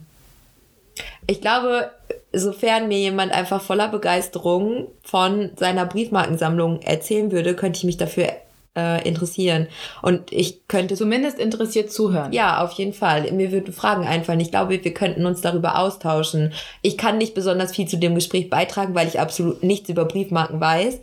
ich 1.26 1.40
glaube, 1.40 1.90
sofern 2.32 2.88
mir 2.88 2.98
jemand 2.98 3.32
einfach 3.32 3.62
voller 3.62 3.88
Begeisterung 3.88 4.88
von 5.02 5.50
seiner 5.56 5.86
Briefmarkensammlung 5.86 6.82
erzählen 6.82 7.32
würde, 7.32 7.54
könnte 7.56 7.78
ich 7.78 7.84
mich 7.84 7.96
dafür 7.96 8.28
äh, 8.76 9.06
interessieren. 9.06 9.68
Und 10.02 10.32
ich 10.32 10.66
könnte. 10.68 10.94
Zumindest 10.94 11.38
interessiert 11.38 11.92
zuhören. 11.92 12.32
Ja, 12.32 12.62
auf 12.62 12.72
jeden 12.72 12.92
Fall. 12.92 13.30
Mir 13.32 13.52
würden 13.52 13.72
Fragen 13.72 14.06
einfallen. 14.06 14.40
Ich 14.40 14.50
glaube, 14.50 14.82
wir 14.82 14.94
könnten 14.94 15.26
uns 15.26 15.40
darüber 15.40 15.78
austauschen. 15.78 16.52
Ich 16.82 16.98
kann 16.98 17.18
nicht 17.18 17.34
besonders 17.34 17.74
viel 17.74 17.86
zu 17.86 17.96
dem 17.96 18.14
Gespräch 18.14 18.50
beitragen, 18.50 18.94
weil 18.94 19.08
ich 19.08 19.20
absolut 19.20 19.62
nichts 19.62 19.88
über 19.88 20.04
Briefmarken 20.04 20.60
weiß. 20.60 21.00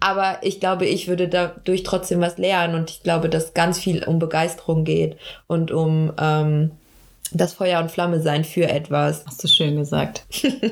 Aber 0.00 0.38
ich 0.42 0.60
glaube, 0.60 0.86
ich 0.86 1.08
würde 1.08 1.28
dadurch 1.28 1.82
trotzdem 1.82 2.20
was 2.20 2.38
lernen. 2.38 2.74
Und 2.74 2.90
ich 2.90 3.02
glaube, 3.02 3.28
dass 3.28 3.54
ganz 3.54 3.78
viel 3.78 4.04
um 4.04 4.18
Begeisterung 4.18 4.84
geht 4.84 5.16
und 5.46 5.70
um 5.70 6.12
ähm, 6.18 6.72
das 7.32 7.54
Feuer 7.54 7.80
und 7.80 7.90
Flamme 7.90 8.20
sein 8.20 8.44
für 8.44 8.68
etwas. 8.68 9.24
Hast 9.26 9.42
du 9.42 9.48
schön 9.48 9.76
gesagt. 9.76 10.24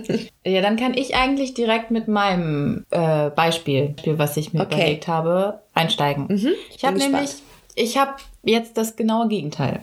ja, 0.45 0.61
dann 0.61 0.77
kann 0.77 0.95
ich 0.95 1.15
eigentlich 1.17 1.55
direkt 1.55 1.91
mit 1.91 2.09
meinem 2.09 2.85
äh, 2.91 3.31
Beispiel, 3.31 3.95
was 4.07 4.37
ich 4.37 4.53
mir 4.53 4.61
Okay. 4.63 4.75
überlegt 4.75 5.09
habe, 5.09 5.61
einsteigen. 5.75 6.29
ich 6.75 6.85
habe 6.85 6.99
nämlich, 6.99 7.31
ich 7.75 7.97
habe 7.97 8.13
jetzt 8.45 8.77
das 8.77 8.97
genaue 8.97 9.29
Gegenteil. 9.29 9.81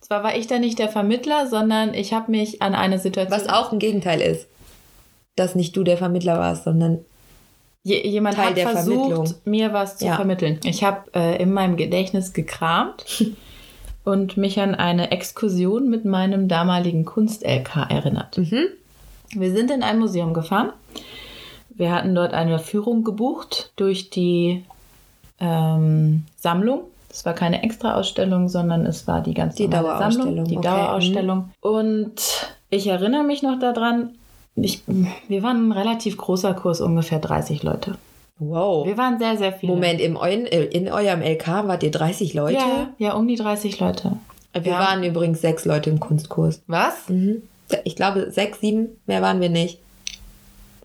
Zwar 0.00 0.22
war 0.22 0.36
ich 0.36 0.46
da 0.46 0.58
nicht 0.58 0.78
der 0.78 0.88
Vermittler, 0.88 1.46
sondern 1.48 1.92
ich 1.92 2.14
habe 2.14 2.30
mich 2.30 2.62
an 2.62 2.74
eine 2.74 2.98
Situation. 2.98 3.38
Was 3.38 3.48
auch 3.48 3.72
ein 3.72 3.78
Gegenteil 3.78 4.20
ist. 4.22 4.46
Dass 5.36 5.54
nicht 5.54 5.76
du 5.76 5.84
der 5.84 5.98
Vermittler 5.98 6.38
warst, 6.38 6.64
sondern 6.64 7.04
Je, 7.84 8.06
jemand 8.06 8.36
Teil 8.36 8.48
hat 8.48 8.56
der 8.56 8.68
versucht, 8.68 9.46
mir 9.46 9.72
was 9.72 9.98
zu 9.98 10.06
Ja. 10.06 10.16
vermitteln. 10.16 10.58
Ich 10.64 10.82
habe 10.82 11.10
äh, 11.14 11.40
in 11.42 11.52
meinem 11.52 11.76
Gedächtnis 11.76 12.32
gekramt 12.32 13.04
und 14.08 14.38
mich 14.38 14.58
an 14.58 14.74
eine 14.74 15.10
Exkursion 15.10 15.90
mit 15.90 16.06
meinem 16.06 16.48
damaligen 16.48 17.04
Kunst-LK 17.04 17.90
erinnert. 17.90 18.38
Mhm. 18.38 18.68
Wir 19.34 19.52
sind 19.52 19.70
in 19.70 19.82
ein 19.82 19.98
Museum 19.98 20.32
gefahren. 20.32 20.72
Wir 21.68 21.92
hatten 21.92 22.14
dort 22.14 22.32
eine 22.32 22.58
Führung 22.58 23.04
gebucht 23.04 23.72
durch 23.76 24.08
die 24.08 24.64
ähm, 25.38 26.24
Sammlung. 26.36 26.84
Es 27.10 27.26
war 27.26 27.34
keine 27.34 27.62
Extra-Ausstellung, 27.62 28.48
sondern 28.48 28.86
es 28.86 29.06
war 29.06 29.20
die 29.20 29.34
ganz 29.34 29.56
Die 29.56 29.64
Sammlung, 29.64 29.82
Dauerausstellung, 29.82 30.44
die 30.46 30.56
okay, 30.56 30.66
Dauerausstellung. 30.66 31.50
Und 31.60 32.14
ich 32.70 32.86
erinnere 32.86 33.24
mich 33.24 33.42
noch 33.42 33.58
daran, 33.58 34.14
ich, 34.56 34.82
wir 34.86 35.42
waren 35.42 35.68
ein 35.68 35.72
relativ 35.72 36.16
großer 36.16 36.54
Kurs, 36.54 36.80
ungefähr 36.80 37.18
30 37.18 37.62
Leute. 37.62 37.96
Wow. 38.38 38.86
Wir 38.86 38.96
waren 38.96 39.18
sehr, 39.18 39.36
sehr 39.36 39.52
viele. 39.52 39.72
Moment, 39.72 40.00
im 40.00 40.16
eu 40.16 40.26
in 40.26 40.88
eurem 40.90 41.22
LK 41.22 41.46
wart 41.66 41.82
ihr 41.82 41.90
30 41.90 42.34
Leute? 42.34 42.54
Ja, 42.58 42.88
ja, 42.98 43.12
um 43.14 43.26
die 43.28 43.36
30 43.36 43.78
Leute. 43.80 44.16
Wir 44.54 44.72
Ja. 44.72 44.78
waren 44.78 45.04
übrigens 45.04 45.40
sechs 45.40 45.64
Leute 45.64 45.90
im 45.90 46.00
Kunstkurs. 46.00 46.62
Was? 46.66 47.08
Mhm. 47.08 47.42
Ich 47.84 47.96
glaube, 47.96 48.30
sechs, 48.30 48.60
sieben, 48.60 48.98
mehr 49.06 49.20
waren 49.22 49.40
wir 49.40 49.50
nicht. 49.50 49.78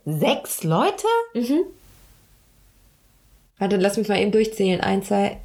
Sechs 0.06 0.64
Leute? 0.64 1.06
Warte, 3.58 3.78
lass 3.78 3.96
mich 3.98 4.10
mal 4.10 4.20
eben 4.20 4.32
durchzählen. 4.32 4.82
Eins, 4.82 5.08
zwei, 5.08 5.38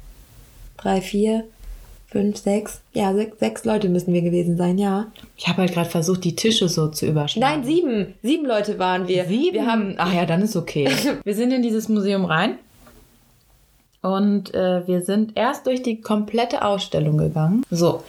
drei, 0.77 0.99
vier, 1.01 1.45
fünf, 2.09 2.37
sechs. 2.37 2.81
Ja, 2.93 3.13
sechs, 3.13 3.39
sechs 3.39 3.65
Leute 3.65 3.89
müssen 3.89 4.13
wir 4.13 4.21
gewesen 4.21 4.57
sein, 4.57 4.77
ja. 4.77 5.07
Ich 5.37 5.47
habe 5.47 5.59
halt 5.59 5.73
gerade 5.73 5.89
versucht, 5.89 6.23
die 6.23 6.35
Tische 6.35 6.67
so 6.67 6.87
zu 6.87 7.05
überschneiden. 7.05 7.61
Nein, 7.61 7.63
sieben. 7.65 8.13
Sieben 8.23 8.45
Leute 8.45 8.79
waren 8.79 9.07
wir. 9.07 9.25
Sieben? 9.25 9.53
Wir 9.53 9.65
haben. 9.65 9.95
Ach 9.97 10.13
ja, 10.13 10.25
dann 10.25 10.41
ist 10.41 10.55
okay. 10.55 10.89
wir 11.23 11.35
sind 11.35 11.51
in 11.51 11.61
dieses 11.61 11.87
Museum 11.89 12.25
rein 12.25 12.55
und 14.01 14.53
äh, 14.53 14.87
wir 14.87 15.01
sind 15.01 15.33
erst 15.35 15.67
durch 15.67 15.81
die 15.81 16.01
komplette 16.01 16.63
Ausstellung 16.63 17.17
gegangen. 17.17 17.63
So. 17.69 18.03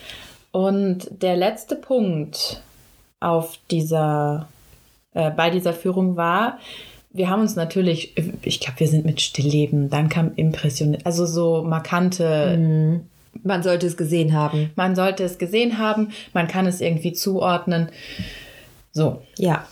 Und 0.52 1.08
der 1.22 1.36
letzte 1.36 1.76
Punkt 1.76 2.62
auf 3.20 3.58
dieser, 3.70 4.48
äh, 5.14 5.30
bei 5.30 5.50
dieser 5.50 5.72
Führung 5.72 6.16
war, 6.16 6.58
wir 7.12 7.28
haben 7.28 7.40
uns 7.40 7.56
natürlich, 7.56 8.14
ich 8.42 8.60
glaube, 8.60 8.80
wir 8.80 8.88
sind 8.88 9.04
mit 9.04 9.20
Stillleben, 9.20 9.90
dann 9.90 10.08
kam 10.08 10.32
Impression, 10.36 10.96
also 11.04 11.26
so 11.26 11.62
markante. 11.62 12.56
Mhm. 12.56 13.09
Man 13.42 13.62
sollte 13.62 13.86
es 13.86 13.96
gesehen 13.96 14.32
haben. 14.32 14.70
Man 14.76 14.94
sollte 14.96 15.24
es 15.24 15.38
gesehen 15.38 15.78
haben, 15.78 16.10
man 16.32 16.48
kann 16.48 16.66
es 16.66 16.80
irgendwie 16.80 17.12
zuordnen. 17.12 17.90
So. 18.92 19.22
Ja. 19.38 19.66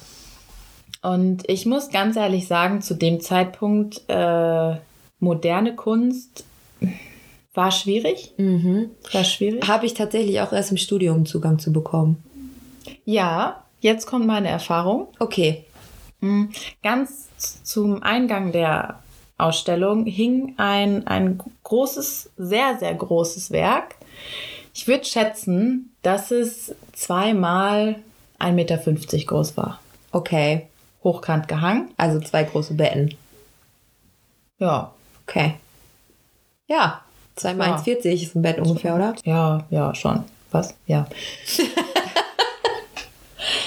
Und 1.03 1.49
ich 1.49 1.67
muss 1.67 1.91
ganz 1.91 2.17
ehrlich 2.17 2.47
sagen, 2.47 2.83
zu 2.83 2.95
dem 2.95 3.21
Zeitpunkt 3.21 4.03
äh, 4.09 4.77
moderne 5.21 5.75
Kunst 5.77 6.45
war 7.55 7.71
schwierig. 7.71 8.33
Mhm. 8.37 8.91
War 9.13 9.25
schwierig. 9.25 9.67
Habe 9.67 9.87
ich 9.87 9.95
tatsächlich 9.95 10.41
auch 10.41 10.53
erst 10.53 10.71
im 10.71 10.77
Studium 10.77 11.27
Zugang 11.27 11.59
zu 11.59 11.73
bekommen. 11.73 12.23
Ja, 13.05 13.65
jetzt 13.81 14.07
kommt 14.07 14.27
meine 14.27 14.49
Erfahrung. 14.49 15.09
Okay. 15.19 15.65
Mhm. 16.21 16.51
Ganz 16.83 17.29
zum 17.63 18.03
Eingang 18.03 18.53
der 18.53 19.01
Ausstellung 19.39 20.05
hing 20.05 20.55
ein, 20.57 21.07
ein 21.07 21.39
großes, 21.69 22.31
sehr, 22.37 22.79
sehr 22.79 22.95
großes 22.95 23.51
Werk. 23.51 23.95
Ich 24.75 24.89
würde 24.89 25.05
schätzen, 25.05 25.95
dass 26.03 26.31
es 26.31 26.75
zweimal 26.93 27.97
1,50 28.39 28.53
Meter 28.53 28.79
groß 28.79 29.57
war. 29.57 29.81
Okay. 30.13 30.69
Hochkant 31.05 31.47
gehangen. 31.47 31.91
Also 31.97 32.21
zwei 32.21 32.45
große 32.45 32.75
Betten. 32.75 33.15
Ja. 34.59 34.93
Okay. 35.27 35.55
Ja. 36.67 37.03
Zweimal 37.37 37.69
Ja. 37.69 37.77
1,40 37.77 38.23
ist 38.23 38.35
ein 38.35 38.43
Bett 38.43 38.59
ungefähr, 38.59 38.95
oder? 38.95 39.15
Ja, 39.25 39.65
ja, 39.71 39.95
schon. 39.95 40.25
Was? 40.51 40.75
Ja. 40.87 41.07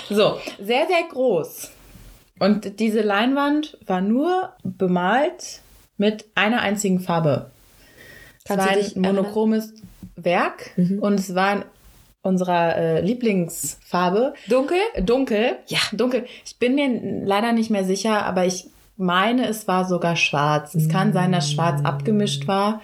so, 0.10 0.40
sehr, 0.60 0.88
sehr 0.88 1.04
groß. 1.10 1.70
Und 2.40 2.80
diese 2.80 3.02
Leinwand 3.02 3.78
war 3.86 4.02
nur 4.02 4.54
bemalt 4.64 5.62
mit 5.98 6.26
einer 6.34 6.62
einzigen 6.62 7.00
Farbe. 7.00 7.52
Es 8.44 8.46
Kannst 8.46 8.68
war 8.68 8.76
du 8.76 8.82
ein 9.10 9.16
monochromes 9.16 9.74
Werk 10.16 10.72
Mhm. 10.76 11.00
und 11.00 11.20
es 11.20 11.36
war 11.36 11.54
in 11.54 11.64
unserer 12.24 12.76
äh, 12.78 13.02
Lieblingsfarbe 13.02 14.34
Dunkel? 14.48 14.78
dunkel. 15.02 15.58
Ja, 15.68 15.80
dunkel. 15.92 16.26
Ich 16.46 16.58
bin 16.58 16.76
mir 16.76 16.90
leider 17.26 17.52
nicht 17.52 17.70
mehr 17.70 17.84
sicher, 17.84 18.26
aber 18.26 18.46
ich 18.46 18.68
meine, 18.98 19.48
es 19.48 19.68
war 19.68 19.86
sogar 19.86 20.16
schwarz. 20.16 20.76
Es 20.76 20.88
kann 20.90 21.14
sein, 21.14 21.32
dass 21.32 21.52
schwarz 21.52 21.84
abgemischt 21.84 22.48
war, 22.48 22.82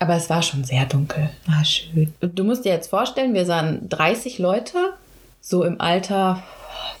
aber 0.00 0.16
es 0.16 0.28
war 0.30 0.42
schon 0.42 0.64
sehr 0.64 0.84
dunkel. 0.86 1.30
Ah, 1.48 1.64
schön. 1.64 2.12
Du 2.20 2.42
musst 2.44 2.64
dir 2.64 2.72
jetzt 2.72 2.88
vorstellen, 2.90 3.34
wir 3.34 3.44
sahen 3.46 3.88
30 3.88 4.38
Leute, 4.38 4.76
so 5.40 5.62
im 5.62 5.80
Alter 5.80 6.42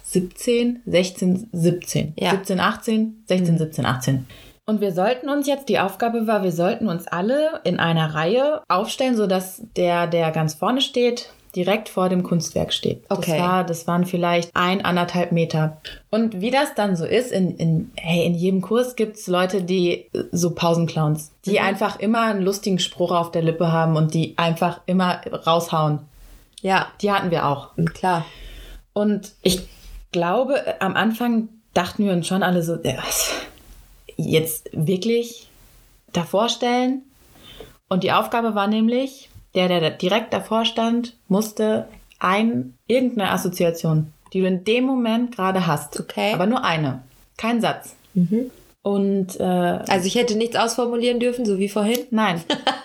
17, 0.04 0.82
16, 0.86 1.48
17. 1.52 2.12
Ja. 2.16 2.30
17, 2.30 2.60
18, 2.60 3.24
16, 3.26 3.58
17, 3.58 3.86
18. 3.86 4.26
Und 4.68 4.80
wir 4.80 4.92
sollten 4.92 5.28
uns 5.28 5.46
jetzt, 5.46 5.68
die 5.68 5.78
Aufgabe 5.78 6.26
war, 6.26 6.42
wir 6.42 6.50
sollten 6.50 6.88
uns 6.88 7.06
alle 7.06 7.60
in 7.62 7.78
einer 7.78 8.14
Reihe 8.14 8.62
aufstellen, 8.68 9.16
sodass 9.16 9.62
der, 9.76 10.08
der 10.08 10.32
ganz 10.32 10.54
vorne 10.54 10.80
steht, 10.80 11.30
direkt 11.54 11.88
vor 11.88 12.08
dem 12.08 12.24
Kunstwerk 12.24 12.72
steht. 12.72 13.04
Okay. 13.08 13.38
Das, 13.38 13.40
war, 13.40 13.64
das 13.64 13.86
waren 13.86 14.04
vielleicht 14.04 14.50
ein, 14.54 14.84
anderthalb 14.84 15.30
Meter. 15.30 15.80
Und 16.10 16.40
wie 16.40 16.50
das 16.50 16.74
dann 16.74 16.96
so 16.96 17.04
ist, 17.06 17.30
in, 17.30 17.56
in, 17.56 17.92
hey, 17.96 18.26
in 18.26 18.34
jedem 18.34 18.60
Kurs 18.60 18.96
gibt 18.96 19.16
es 19.16 19.28
Leute, 19.28 19.62
die 19.62 20.08
äh, 20.12 20.24
so 20.32 20.50
Pausenclowns, 20.50 21.32
die 21.44 21.60
einfach 21.60 22.00
immer 22.00 22.22
einen 22.22 22.42
lustigen 22.42 22.80
Spruch 22.80 23.12
auf 23.12 23.30
der 23.30 23.42
Lippe 23.42 23.70
haben 23.72 23.96
und 23.96 24.14
die 24.14 24.36
einfach 24.36 24.80
immer 24.86 25.20
raushauen. 25.46 26.00
Ja, 26.60 26.88
Die 27.00 27.12
hatten 27.12 27.30
wir 27.30 27.46
auch. 27.46 27.70
klar. 27.94 28.26
Und 28.92 29.32
ich 29.42 29.66
glaube, 30.10 30.66
äh, 30.66 30.74
am 30.80 30.96
Anfang 30.96 31.48
dachten 31.72 32.04
wir 32.04 32.12
uns 32.12 32.26
schon 32.26 32.42
alle 32.42 32.62
so, 32.62 32.74
äh, 32.74 32.96
was? 32.98 33.32
Jetzt 34.16 34.70
wirklich 34.72 35.48
davor 36.12 36.48
stellen. 36.48 37.02
Und 37.88 38.02
die 38.02 38.12
Aufgabe 38.12 38.54
war 38.54 38.66
nämlich, 38.66 39.28
der, 39.54 39.68
der 39.68 39.90
direkt 39.90 40.32
davor 40.32 40.64
stand, 40.64 41.14
musste 41.28 41.88
ein, 42.18 42.74
irgendeine 42.86 43.30
Assoziation, 43.30 44.12
die 44.32 44.40
du 44.40 44.46
in 44.46 44.64
dem 44.64 44.84
Moment 44.84 45.34
gerade 45.36 45.66
hast. 45.66 45.98
Okay. 46.00 46.32
Aber 46.34 46.46
nur 46.46 46.64
eine. 46.64 47.02
Kein 47.36 47.60
Satz. 47.60 47.94
Mhm. 48.14 48.50
Und 48.82 49.38
äh, 49.40 49.42
Also 49.42 50.06
ich 50.06 50.14
hätte 50.14 50.36
nichts 50.36 50.56
ausformulieren 50.56 51.20
dürfen, 51.20 51.44
so 51.44 51.58
wie 51.58 51.68
vorhin. 51.68 51.98
nein, 52.10 52.40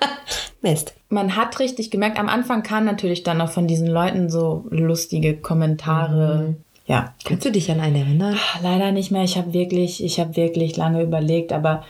Mist. 0.61 0.93
man 1.09 1.35
hat 1.35 1.59
richtig 1.59 1.89
gemerkt, 1.91 2.19
am 2.19 2.27
Anfang 2.29 2.63
kamen 2.63 2.85
natürlich 2.85 3.23
dann 3.23 3.37
noch 3.37 3.51
von 3.51 3.67
diesen 3.67 3.87
Leuten 3.87 4.29
so 4.29 4.65
lustige 4.69 5.37
Kommentare. 5.37 6.55
Ja, 6.91 7.13
Kannst 7.23 7.45
du 7.45 7.51
dich 7.51 7.71
an 7.71 7.79
einen 7.79 7.95
erinnern? 7.95 8.37
Leider 8.61 8.91
nicht 8.91 9.11
mehr. 9.11 9.23
Ich 9.23 9.37
habe 9.37 9.53
wirklich, 9.53 10.03
ich 10.03 10.19
habe 10.19 10.35
wirklich 10.35 10.75
lange 10.75 11.01
überlegt, 11.01 11.53
aber 11.53 11.83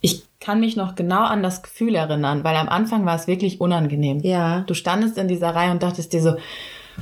ich 0.00 0.22
kann 0.40 0.60
mich 0.60 0.74
noch 0.76 0.94
genau 0.94 1.22
an 1.24 1.42
das 1.42 1.62
Gefühl 1.62 1.94
erinnern, 1.94 2.44
weil 2.44 2.56
am 2.56 2.68
Anfang 2.68 3.04
war 3.04 3.16
es 3.16 3.26
wirklich 3.26 3.60
unangenehm. 3.60 4.20
Ja. 4.20 4.60
Du 4.66 4.74
standest 4.74 5.18
in 5.18 5.28
dieser 5.28 5.54
Reihe 5.54 5.70
und 5.70 5.82
dachtest 5.82 6.12
dir 6.12 6.22
so, 6.22 6.36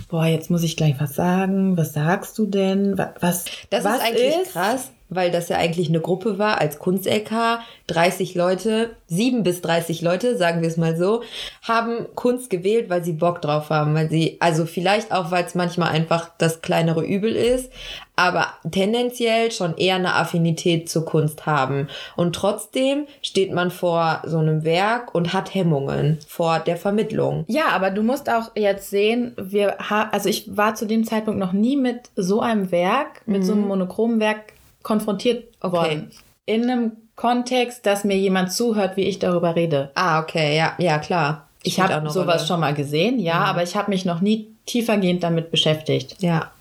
boah, 0.08 0.26
jetzt 0.26 0.50
muss 0.50 0.62
ich 0.62 0.76
gleich 0.76 0.96
was 0.98 1.14
sagen. 1.14 1.76
Was 1.76 1.92
sagst 1.92 2.36
du 2.38 2.46
denn? 2.46 2.98
Wa- 2.98 3.14
Was? 3.20 3.44
Das 3.70 3.84
was 3.84 3.98
ist 3.98 4.02
eigentlich 4.02 4.34
krass, 4.52 4.90
weil 5.08 5.30
das 5.30 5.48
ja 5.48 5.56
eigentlich 5.56 5.88
eine 5.88 6.00
Gruppe 6.00 6.38
war 6.38 6.60
als 6.60 6.78
Kunst-LK. 6.78 7.60
30 7.86 8.34
Leute, 8.34 8.96
7 9.06 9.42
bis 9.42 9.60
30 9.62 10.02
Leute, 10.02 10.36
sagen 10.36 10.60
wir 10.60 10.68
es 10.68 10.76
mal 10.76 10.96
so, 10.96 11.22
haben 11.62 12.06
Kunst 12.14 12.50
gewählt, 12.50 12.90
weil 12.90 13.04
sie 13.04 13.12
Bock 13.12 13.40
drauf 13.40 13.70
haben. 13.70 13.94
Weil 13.94 14.10
sie, 14.10 14.36
also 14.40 14.66
vielleicht 14.66 15.12
auch, 15.12 15.30
weil 15.30 15.44
es 15.44 15.54
manchmal 15.54 15.90
einfach 15.90 16.30
das 16.38 16.62
kleinere 16.62 17.04
Übel 17.04 17.34
ist, 17.36 17.70
aber 18.16 18.46
tendenziell 18.70 19.52
schon 19.52 19.76
eher 19.76 19.96
eine 19.96 20.14
Affinität 20.14 20.88
zur 20.88 21.04
Kunst 21.04 21.46
haben. 21.46 21.88
Und 22.16 22.34
trotzdem 22.34 23.06
steht 23.22 23.52
man 23.52 23.70
vor 23.70 24.22
so 24.24 24.38
einem 24.38 24.64
Werk 24.64 25.14
und 25.14 25.32
hat 25.32 25.54
Hemmungen 25.54 26.18
vor 26.26 26.58
der 26.58 26.76
Vermittlung. 26.76 27.44
Ja, 27.46 27.68
aber 27.68 27.90
du 27.90 28.02
musst 28.02 28.30
auch 28.30 28.52
jetzt 28.56 28.90
sehen, 28.90 29.34
wir 29.36 29.76
ha 29.78 30.08
also 30.10 30.28
ich 30.28 30.56
war 30.56 30.74
zu 30.74 30.86
dem 30.86 31.04
Zeitpunkt 31.04 31.38
noch 31.38 31.52
nie 31.52 31.76
mit 31.76 32.10
so 32.16 32.40
einem 32.40 32.72
Werk, 32.72 33.22
mit 33.26 33.44
so 33.44 33.52
einem 33.52 33.68
monochromen 33.68 34.18
Werk 34.18 34.55
konfrontiert 34.86 35.44
Okay. 35.60 35.72
worden. 35.76 36.10
In 36.46 36.62
einem 36.62 36.92
Kontext, 37.16 37.84
dass 37.86 38.04
mir 38.04 38.16
jemand 38.16 38.52
zuhört, 38.52 38.96
wie 38.96 39.02
ich 39.02 39.18
darüber 39.18 39.56
rede. 39.56 39.90
Ah, 39.96 40.20
okay, 40.20 40.56
ja, 40.56 40.74
ja, 40.78 40.98
klar. 40.98 41.48
Ich 41.64 41.80
habe 41.80 42.08
sowas 42.10 42.36
Rolle. 42.36 42.46
schon 42.46 42.60
mal 42.60 42.72
gesehen, 42.74 43.18
ja, 43.18 43.34
aber 43.44 43.64
ich 43.64 43.74
habe 43.74 43.90
mich 43.90 44.04
noch 44.04 44.20
nie 44.20 44.46
tiefergehend 44.66 45.24
damit 45.24 45.50
beschäftigt. 45.50 46.16
Ja. 46.22 46.52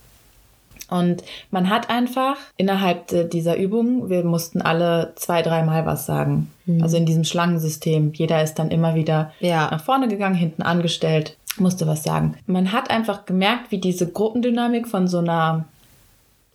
Und 0.89 1.23
man 1.51 1.69
hat 1.69 1.89
einfach 1.91 2.37
innerhalb 2.57 3.29
dieser 3.31 3.57
Übung, 3.57 4.09
wir 4.09 4.23
mussten 4.23 4.61
alle 4.61 5.13
zwei, 5.15 5.41
dreimal 5.43 5.85
was 5.85 6.05
sagen. 6.07 6.51
Also 6.81 6.97
in 6.97 7.05
diesem 7.05 7.23
Schlangensystem. 7.23 8.13
Jeder 8.13 8.41
ist 8.41 8.55
dann 8.55 8.71
immer 8.71 8.95
wieder 8.95 9.31
Ja. 9.39 9.69
nach 9.71 9.83
vorne 9.83 10.07
gegangen, 10.07 10.35
hinten 10.35 10.61
angestellt, 10.63 11.37
musste 11.57 11.85
was 11.85 12.03
sagen. 12.03 12.37
Man 12.47 12.71
hat 12.71 12.89
einfach 12.89 13.25
gemerkt, 13.25 13.71
wie 13.71 13.79
diese 13.79 14.07
Gruppendynamik 14.11 14.87
von 14.87 15.07
so 15.07 15.19
einer, 15.19 15.65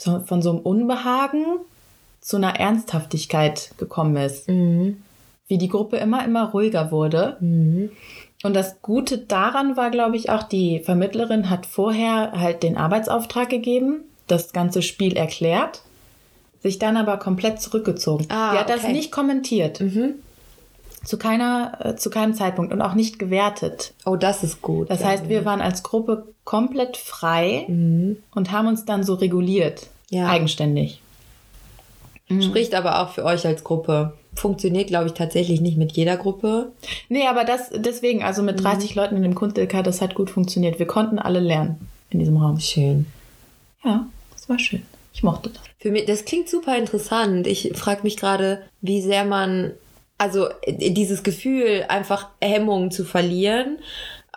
von 0.02 0.42
so 0.42 0.50
einem 0.50 0.58
Unbehagen 0.60 1.44
zu 2.20 2.36
einer 2.36 2.58
Ernsthaftigkeit 2.58 3.72
gekommen 3.78 4.16
ist. 4.16 4.48
Mhm. 4.48 5.02
Wie 5.48 5.58
die 5.58 5.68
Gruppe 5.68 5.96
immer, 5.96 6.24
immer 6.24 6.50
ruhiger 6.50 6.90
wurde. 6.90 7.36
Mhm. 7.40 7.90
Und 8.42 8.54
das 8.54 8.80
Gute 8.82 9.18
daran 9.18 9.76
war, 9.76 9.90
glaube 9.90 10.16
ich, 10.16 10.30
auch, 10.30 10.42
die 10.42 10.80
Vermittlerin 10.80 11.50
hat 11.50 11.66
vorher 11.66 12.32
halt 12.32 12.62
den 12.62 12.77
Arbeitsauftrag 12.77 13.50
gegeben, 13.50 14.02
das 14.27 14.52
ganze 14.52 14.83
Spiel 14.83 15.16
erklärt, 15.16 15.83
sich 16.62 16.79
dann 16.79 16.96
aber 16.96 17.18
komplett 17.18 17.60
zurückgezogen. 17.60 18.27
Ah, 18.31 18.52
die 18.52 18.58
hat 18.58 18.70
das 18.70 18.85
okay. 18.85 18.92
nicht 18.92 19.12
kommentiert, 19.12 19.81
Mhm. 19.81 20.14
Zu 21.05 21.17
keiner, 21.19 21.79
äh, 21.83 21.96
zu 21.96 22.11
keinem 22.11 22.35
Zeitpunkt 22.35 22.73
und 22.73 22.83
auch 22.83 22.94
nicht 22.94 23.19
gewertet. 23.19 23.94
Oh, 24.05 24.17
das 24.17 24.42
ist 24.44 24.61
gut. 24.63 24.90
Das 24.90 25.03
heißt, 25.05 25.29
wir 25.29 25.44
waren 25.44 25.61
als 25.61 25.83
Gruppe 25.83 26.27
komplett 26.44 26.96
frei 26.96 27.65
Mhm. 27.69 28.17
und 28.35 28.53
haben 28.53 28.69
uns 28.69 28.85
dann 28.85 29.03
so 29.05 29.15
reguliert, 29.15 29.88
Ja. 30.11 30.29
eigenständig. 30.29 31.01
Spricht 32.40 32.75
aber 32.77 33.01
auch 33.01 33.11
für 33.11 33.25
euch 33.25 33.44
als 33.44 33.65
Gruppe. 33.65 34.13
Funktioniert, 34.37 34.87
glaube 34.87 35.07
ich, 35.09 35.15
tatsächlich 35.15 35.61
nicht 35.61 35.77
mit 35.77 35.92
jeder 35.96 36.17
Gruppe. 36.17 36.71
Nee, 37.09 37.27
aber 37.27 37.42
das 37.44 37.71
deswegen, 37.75 38.23
also 38.23 38.44
mit 38.44 38.63
30 38.63 38.94
Leuten 38.94 39.17
in 39.17 39.23
dem 39.25 39.35
Kunst-LK, 39.35 39.83
das 39.83 40.01
hat 40.01 40.15
gut 40.15 40.31
funktioniert. 40.31 40.79
Wir 40.79 40.87
konnten 40.87 41.19
alle 41.19 41.40
lernen 41.40 41.88
in 42.11 42.21
diesem 42.21 42.37
Raum. 42.37 42.61
Schön. 42.61 43.07
Ja, 43.85 44.07
das 44.33 44.48
war 44.48 44.61
schön. 44.61 44.83
Ich 45.13 45.25
mochte 45.25 45.51
das. 45.51 45.61
Für 45.81 45.90
mich, 45.90 46.05
das 46.05 46.25
klingt 46.25 46.48
super 46.48 46.79
interessant. 46.79 47.48
Ich 47.48 47.73
frage 47.75 48.03
mich 48.05 48.17
gerade, 48.17 48.63
wie 48.81 49.01
sehr 49.03 49.25
man 49.25 49.73
also 50.21 50.48
äh, 50.62 50.90
dieses 50.90 51.23
Gefühl, 51.23 51.85
einfach 51.88 52.29
Hemmungen 52.40 52.90
zu 52.90 53.04
verlieren 53.04 53.79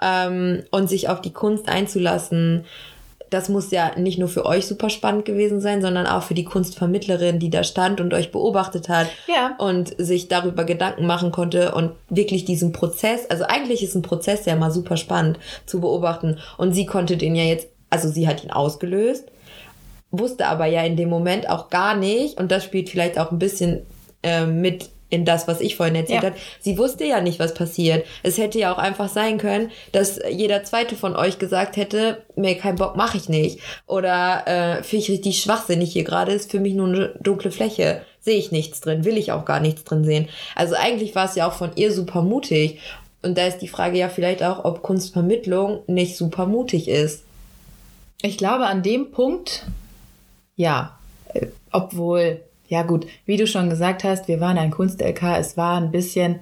ähm, 0.02 0.64
und 0.72 0.90
sich 0.90 1.10
auf 1.10 1.22
die 1.22 1.34
Kunst 1.34 1.68
einzulassen, 1.68 2.66
das 3.30 3.50
muss 3.50 3.72
ja 3.72 3.98
nicht 3.98 4.20
nur 4.20 4.30
für 4.30 4.46
euch 4.46 4.68
super 4.68 4.92
spannend 4.92 5.26
gewesen 5.26 5.60
sein, 5.60 5.82
sondern 5.82 6.06
auch 6.06 6.22
für 6.22 6.36
die 6.36 6.44
Kunstvermittlerin, 6.46 7.40
die 7.40 7.50
da 7.50 7.64
stand 7.64 8.00
und 8.00 8.14
euch 8.14 8.32
beobachtet 8.32 8.90
hat 8.90 9.08
Ja. 9.28 9.56
und 9.58 9.96
sich 9.98 10.28
darüber 10.28 10.64
Gedanken 10.66 11.08
machen 11.08 11.32
konnte 11.32 11.74
und 11.74 11.92
wirklich 12.10 12.46
diesen 12.46 12.72
Prozess, 12.72 13.30
also 13.30 13.44
eigentlich 13.44 13.84
ist 13.84 13.96
ein 13.96 14.04
Prozess 14.04 14.46
ja 14.46 14.56
mal 14.56 14.72
super 14.72 14.98
spannend 14.98 15.40
zu 15.66 15.82
beobachten 15.82 16.38
und 16.58 16.74
sie 16.74 16.86
konnte 16.86 17.18
den 17.18 17.36
ja 17.36 17.44
jetzt, 17.44 17.68
also 17.90 18.08
sie 18.08 18.28
hat 18.28 18.44
ihn 18.44 18.52
ausgelöst, 18.52 19.26
wusste 20.12 20.46
aber 20.48 20.68
ja 20.68 20.84
in 20.84 20.96
dem 20.96 21.10
Moment 21.10 21.50
auch 21.50 21.70
gar 21.70 21.98
nicht 21.98 22.40
und 22.40 22.52
das 22.52 22.64
spielt 22.64 22.90
vielleicht 22.90 23.18
auch 23.18 23.32
ein 23.32 23.40
bisschen 23.40 23.82
äh, 24.22 24.46
mit 24.46 24.90
in 25.14 25.26
das, 25.26 25.48
was 25.48 25.62
ich 25.62 25.76
vorhin 25.76 25.96
erzählt 25.96 26.24
Ja. 26.24 26.30
habe. 26.30 26.40
Sie 26.60 26.78
wusste 26.78 27.06
ja 27.06 27.22
nicht, 27.22 27.40
was 27.40 27.54
passiert. 27.54 28.06
Es 28.24 28.38
hätte 28.38 28.60
ja 28.60 28.74
auch 28.74 28.78
einfach 28.78 29.10
sein 29.10 29.38
können, 29.38 29.72
dass 29.92 30.20
jeder 30.30 30.64
zweite 30.64 30.96
von 30.96 31.16
euch 31.16 31.40
gesagt 31.40 31.78
hätte, 31.78 32.24
mir 32.36 32.58
keinen 32.58 32.78
Bock, 32.78 32.96
mache 32.96 33.18
ich 33.18 33.30
nicht. 33.30 33.60
Oder 33.88 34.44
äh, 34.48 34.84
finde 34.84 35.04
ich 35.04 35.10
richtig 35.12 35.42
schwachsinnig 35.42 35.94
hier 35.94 36.04
gerade, 36.04 36.32
ist 36.34 36.52
für 36.52 36.60
mich 36.60 36.74
nur 36.74 36.88
eine 36.88 37.16
dunkle 37.22 37.52
Fläche. 37.52 38.02
Sehe 38.20 38.38
ich 38.38 38.52
nichts 38.52 38.82
drin, 38.82 39.06
will 39.06 39.18
ich 39.18 39.32
auch 39.32 39.46
gar 39.46 39.60
nichts 39.60 39.84
drin 39.84 40.04
sehen. 40.06 40.30
Also 40.56 40.76
eigentlich 40.76 41.14
war 41.16 41.26
es 41.26 41.36
ja 41.36 41.48
auch 41.48 41.54
von 41.54 41.72
ihr 41.76 41.92
super 41.92 42.22
mutig. 42.22 42.80
Und 43.22 43.38
da 43.38 43.46
ist 43.48 43.60
die 43.60 43.68
Frage 43.68 43.98
ja 43.98 44.10
vielleicht 44.10 44.44
auch, 44.44 44.66
ob 44.66 44.82
Kunstvermittlung 44.82 45.82
nicht 45.88 46.18
super 46.18 46.46
mutig 46.46 46.88
ist. 46.88 47.24
Ich 48.22 48.38
glaube, 48.38 48.66
an 48.66 48.82
dem 48.84 49.12
Punkt, 49.12 49.66
ja. 50.56 50.98
Äh, 51.34 51.48
Obwohl, 51.72 52.42
ja 52.74 52.82
gut, 52.82 53.06
wie 53.26 53.38
du 53.38 53.46
schon 53.46 53.70
gesagt 53.70 54.04
hast, 54.04 54.28
wir 54.28 54.40
waren 54.40 54.58
ein 54.58 54.72
Kunst-LK, 54.72 55.38
es 55.38 55.58
war 55.58 55.78
ein 55.78 55.92
bisschen, 55.92 56.40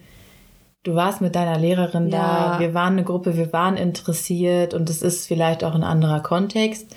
du 0.84 0.96
warst 0.96 1.20
mit 1.20 1.36
deiner 1.36 1.60
Lehrerin 1.60 2.10
Ja. 2.10 2.54
da, 2.54 2.60
wir 2.60 2.74
waren 2.74 2.94
eine 2.94 3.04
Gruppe, 3.04 3.36
wir 3.36 3.52
waren 3.52 3.76
interessiert 3.76 4.74
und 4.74 4.90
es 4.90 5.02
ist 5.02 5.28
vielleicht 5.28 5.66
auch 5.66 5.76
ein 5.76 5.84
anderer 5.84 6.22
Kontext. 6.22 6.96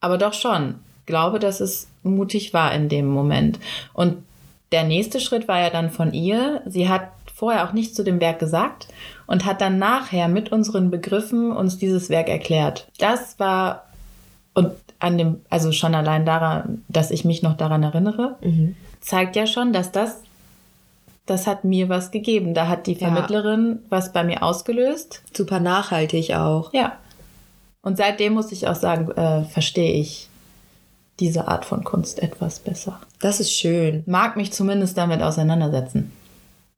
Aber 0.00 0.18
doch 0.18 0.34
schon, 0.34 0.74
glaube, 1.06 1.38
dass 1.38 1.60
es 1.60 1.88
mutig 2.02 2.52
war 2.52 2.72
in 2.74 2.90
dem 2.90 3.06
Moment. 3.06 3.58
Und 3.94 4.18
der 4.72 4.84
nächste 4.84 5.20
Schritt 5.20 5.48
war 5.48 5.58
ja 5.58 5.70
dann 5.70 5.90
von 5.90 6.12
ihr. 6.12 6.60
Sie 6.66 6.90
hat 6.90 7.08
vorher 7.34 7.66
auch 7.66 7.72
nichts 7.72 7.94
zu 7.94 8.04
dem 8.04 8.20
Werk 8.20 8.40
gesagt 8.40 8.88
und 9.26 9.46
hat 9.46 9.62
dann 9.62 9.78
nachher 9.78 10.28
mit 10.28 10.52
unseren 10.52 10.90
Begriffen 10.90 11.50
uns 11.50 11.78
dieses 11.78 12.10
Werk 12.10 12.28
erklärt. 12.28 12.88
Das 12.98 13.38
war 13.38 13.86
und 14.52 14.72
an 15.00 15.18
dem, 15.18 15.40
also 15.50 15.72
schon 15.72 15.94
allein 15.94 16.24
daran, 16.24 16.84
dass 16.88 17.10
ich 17.10 17.24
mich 17.24 17.42
noch 17.42 17.56
daran 17.56 17.82
erinnere, 17.82 18.36
zeigt 19.00 19.34
ja 19.34 19.46
schon, 19.46 19.72
dass 19.72 19.90
das, 19.92 20.22
das 21.26 21.46
hat 21.46 21.64
mir 21.64 21.88
was 21.88 22.10
gegeben. 22.10 22.54
Da 22.54 22.68
hat 22.68 22.86
die 22.86 22.92
Ja. 22.92 23.08
Vermittlerin 23.08 23.80
was 23.88 24.12
bei 24.12 24.22
mir 24.24 24.42
ausgelöst. 24.42 25.22
Super 25.34 25.58
nachhaltig 25.60 26.34
auch. 26.34 26.72
Ja. 26.72 26.98
Und 27.82 27.96
seitdem 27.96 28.34
muss 28.34 28.52
ich 28.52 28.68
auch 28.68 28.74
sagen, 28.74 29.10
äh, 29.12 29.44
verstehe 29.44 29.94
ich 29.94 30.28
diese 31.18 31.48
Art 31.48 31.64
von 31.64 31.84
Kunst 31.84 32.22
etwas 32.22 32.58
besser. 32.60 33.00
Das 33.20 33.40
ist 33.40 33.52
schön. 33.52 34.02
Mag 34.06 34.36
mich 34.36 34.52
zumindest 34.52 34.96
damit 34.98 35.22
auseinandersetzen. 35.22 36.12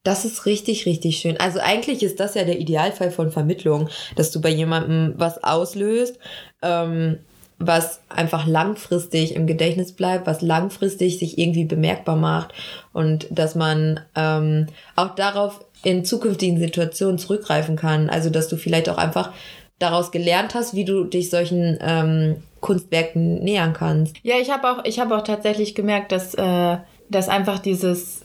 Das 0.05 0.25
ist 0.25 0.47
richtig, 0.47 0.85
richtig 0.87 1.19
schön. 1.19 1.39
Also 1.39 1.61
eigentlich 1.61 2.03
ist 2.03 2.19
das 2.19 2.35
ja 2.35 2.45
der 2.45 2.59
Idealfall 2.59 3.13
von 3.13 3.31
Vermittlung, 3.31 3.89
dass 4.17 4.33
du 4.33 4.41
bei 4.41 4.49
jemandem 4.49 5.15
was 5.17 5.43
auslöst, 5.45 6.19
ähm, 6.61 7.19
was 7.67 8.01
einfach 8.09 8.47
langfristig 8.47 9.35
im 9.35 9.47
Gedächtnis 9.47 9.93
bleibt, 9.93 10.27
was 10.27 10.43
langfristig 10.43 11.19
sich 11.19 11.39
irgendwie 11.39 11.65
bemerkbar 11.65 12.17
macht 12.17 12.53
und 12.93 13.27
dass 13.31 13.55
man 13.55 14.01
ähm, 14.15 14.67
auch 14.97 15.15
darauf 15.15 15.65
in 15.83 16.05
zukünftigen 16.05 16.59
Situationen 16.59 17.19
zurückgreifen 17.19 17.77
kann. 17.77 18.11
Also 18.11 18.31
dass 18.31 18.49
du 18.49 18.57
vielleicht 18.57 18.89
auch 18.89 18.99
einfach 18.99 19.33
daraus 19.79 20.13
gelernt 20.13 20.55
hast, 20.55 20.75
wie 20.75 20.85
du 20.85 21.05
dich 21.05 21.31
solchen 21.31 21.79
ähm, 21.81 22.37
Kunstwerken 22.61 23.43
nähern 23.43 23.73
kannst. 23.73 24.17
Ja, 24.23 24.37
ich 24.41 24.51
habe 24.51 24.71
auch, 24.71 24.85
ich 24.85 25.01
habe 25.01 25.17
auch 25.17 25.25
tatsächlich 25.25 25.75
gemerkt, 25.75 26.13
dass, 26.13 26.35
äh, 26.35 26.77
dass 27.09 27.29
einfach 27.29 27.59
dieses, 27.59 28.23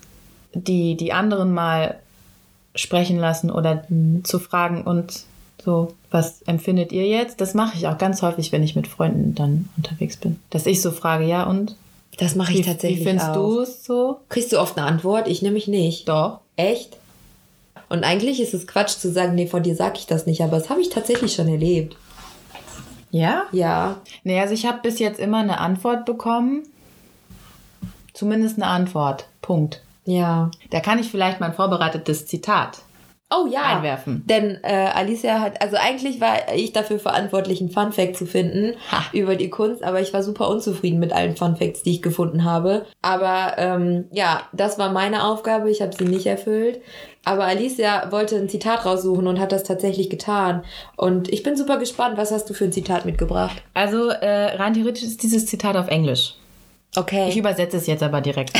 die, 0.53 0.95
die 0.95 1.13
anderen 1.13 1.51
mal 1.51 1.95
sprechen 2.75 3.17
lassen 3.17 3.49
oder 3.49 3.83
zu 4.23 4.39
fragen 4.39 4.83
und 4.83 5.23
so, 5.64 5.93
was 6.12 6.41
empfindet 6.43 6.91
ihr 6.91 7.08
jetzt? 7.08 7.41
Das 7.41 7.53
mache 7.53 7.78
ich 7.78 7.88
auch 7.88 7.97
ganz 7.97 8.22
häufig, 8.22 8.51
wenn 8.51 8.64
ich 8.64 8.76
mit 8.76 8.88
Freunden 8.88 9.36
dann 9.36 9.70
unterwegs 9.76 10.18
bin. 10.18 10.39
Dass 10.49 10.66
ich 10.66 10.82
so 10.82 10.91
frage, 10.91 11.26
ja 11.26 11.43
und? 11.43 11.76
Das 12.18 12.36
mache 12.36 12.53
Wie, 12.53 12.60
ich 12.60 12.66
tatsächlich 12.66 13.01
wie 13.01 13.05
findest 13.05 13.36
du 13.36 13.60
es 13.60 13.86
so? 13.86 14.20
Kriegst 14.30 14.51
du 14.51 14.60
oft 14.60 14.78
eine 14.78 14.88
Antwort? 14.88 15.28
Ich 15.28 15.41
nämlich 15.41 15.68
nicht. 15.68 16.08
Doch. 16.10 16.39
Echt? 16.55 16.97
Und 17.89 18.03
eigentlich 18.03 18.41
ist 18.41 18.53
es 18.53 18.68
Quatsch 18.68 18.97
zu 18.97 19.12
sagen, 19.12 19.36
nee, 19.36 19.47
von 19.47 19.64
dir 19.64 19.76
sag 19.76 19.97
ich 19.97 20.08
das 20.08 20.26
nicht, 20.26 20.41
aber 20.41 20.58
das 20.58 20.70
habe 20.70 20.82
ich 20.82 20.89
tatsächlich 20.89 21.34
schon 21.34 21.47
erlebt. 21.47 21.95
Ja? 23.12 23.43
Ja. 23.51 23.97
Nee, 24.24 24.39
also 24.39 24.53
ich 24.53 24.66
habe 24.66 24.80
bis 24.82 24.99
jetzt 24.99 25.20
immer 25.20 25.39
eine 25.39 25.60
Antwort 25.60 26.05
bekommen. 26.05 26.64
Zumindest 28.14 28.58
eine 28.58 28.68
Antwort. 28.68 29.28
Punkt. 29.41 29.82
Ja. 30.05 30.51
Da 30.72 30.80
kann 30.80 30.99
ich 30.99 31.10
vielleicht 31.10 31.39
mein 31.39 31.53
vorbereitetes 31.53 32.26
Zitat 32.26 32.80
Oh 33.30 33.45
ja. 33.51 33.63
einwerfen. 33.63 34.23
Denn 34.25 34.57
äh, 34.63 34.89
Alicia 34.93 35.41
hat, 35.41 35.61
also 35.61 35.75
eigentlich 35.75 36.21
war 36.21 36.53
ich 36.55 36.71
dafür 36.71 36.97
verantwortlich, 36.97 37.59
einen 37.59 37.69
Funfact 37.71 38.15
zu 38.15 38.25
finden 38.25 38.75
Ha. 38.89 39.03
über 39.11 39.36
die 39.36 39.49
Kunst, 39.49 39.84
aber 39.84 39.99
ich 39.99 40.13
war 40.13 40.23
super 40.23 40.47
unzufrieden 40.47 40.99
mit 40.99 41.11
allen 41.11 41.36
Funfacts, 41.36 41.84
die 41.84 41.91
ich 41.91 42.01
gefunden 42.01 42.45
habe. 42.45 42.86
Aber 43.01 43.55
ähm, 43.57 44.05
ja, 44.11 44.43
das 44.53 44.80
war 44.80 44.91
meine 44.93 45.25
Aufgabe, 45.25 45.69
ich 45.69 45.82
habe 45.82 45.93
sie 45.93 46.05
nicht 46.05 46.25
erfüllt. 46.25 46.80
Aber 47.25 47.43
Alicia 47.43 48.09
wollte 48.13 48.38
ein 48.38 48.47
Zitat 48.47 48.86
raussuchen 48.86 49.28
und 49.28 49.41
hat 49.41 49.51
das 49.51 49.63
tatsächlich 49.63 50.09
getan. 50.09 50.63
Und 50.95 51.28
ich 51.28 51.43
bin 51.43 51.57
super 51.57 51.78
gespannt, 51.78 52.17
was 52.17 52.32
hast 52.32 52.49
du 52.49 52.53
für 52.53 52.63
ein 52.63 52.71
Zitat 52.71 53.05
mitgebracht? 53.05 53.61
Also 53.73 54.07
äh, 54.07 54.55
rein 54.55 54.73
theoretisch 54.73 55.03
ist 55.03 55.21
dieses 55.21 55.45
Zitat 55.45 55.75
auf 55.75 55.89
Englisch. 55.89 56.36
Okay. 56.95 57.28
Ich 57.28 57.36
übersetze 57.36 57.75
es 57.75 57.88
jetzt 57.88 58.03
aber 58.03 58.21
direkt. 58.21 58.53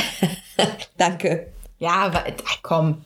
Danke. 0.98 1.46
Ja, 1.78 1.92
aber 1.92 2.26
äh, 2.26 2.32
komm. 2.62 2.98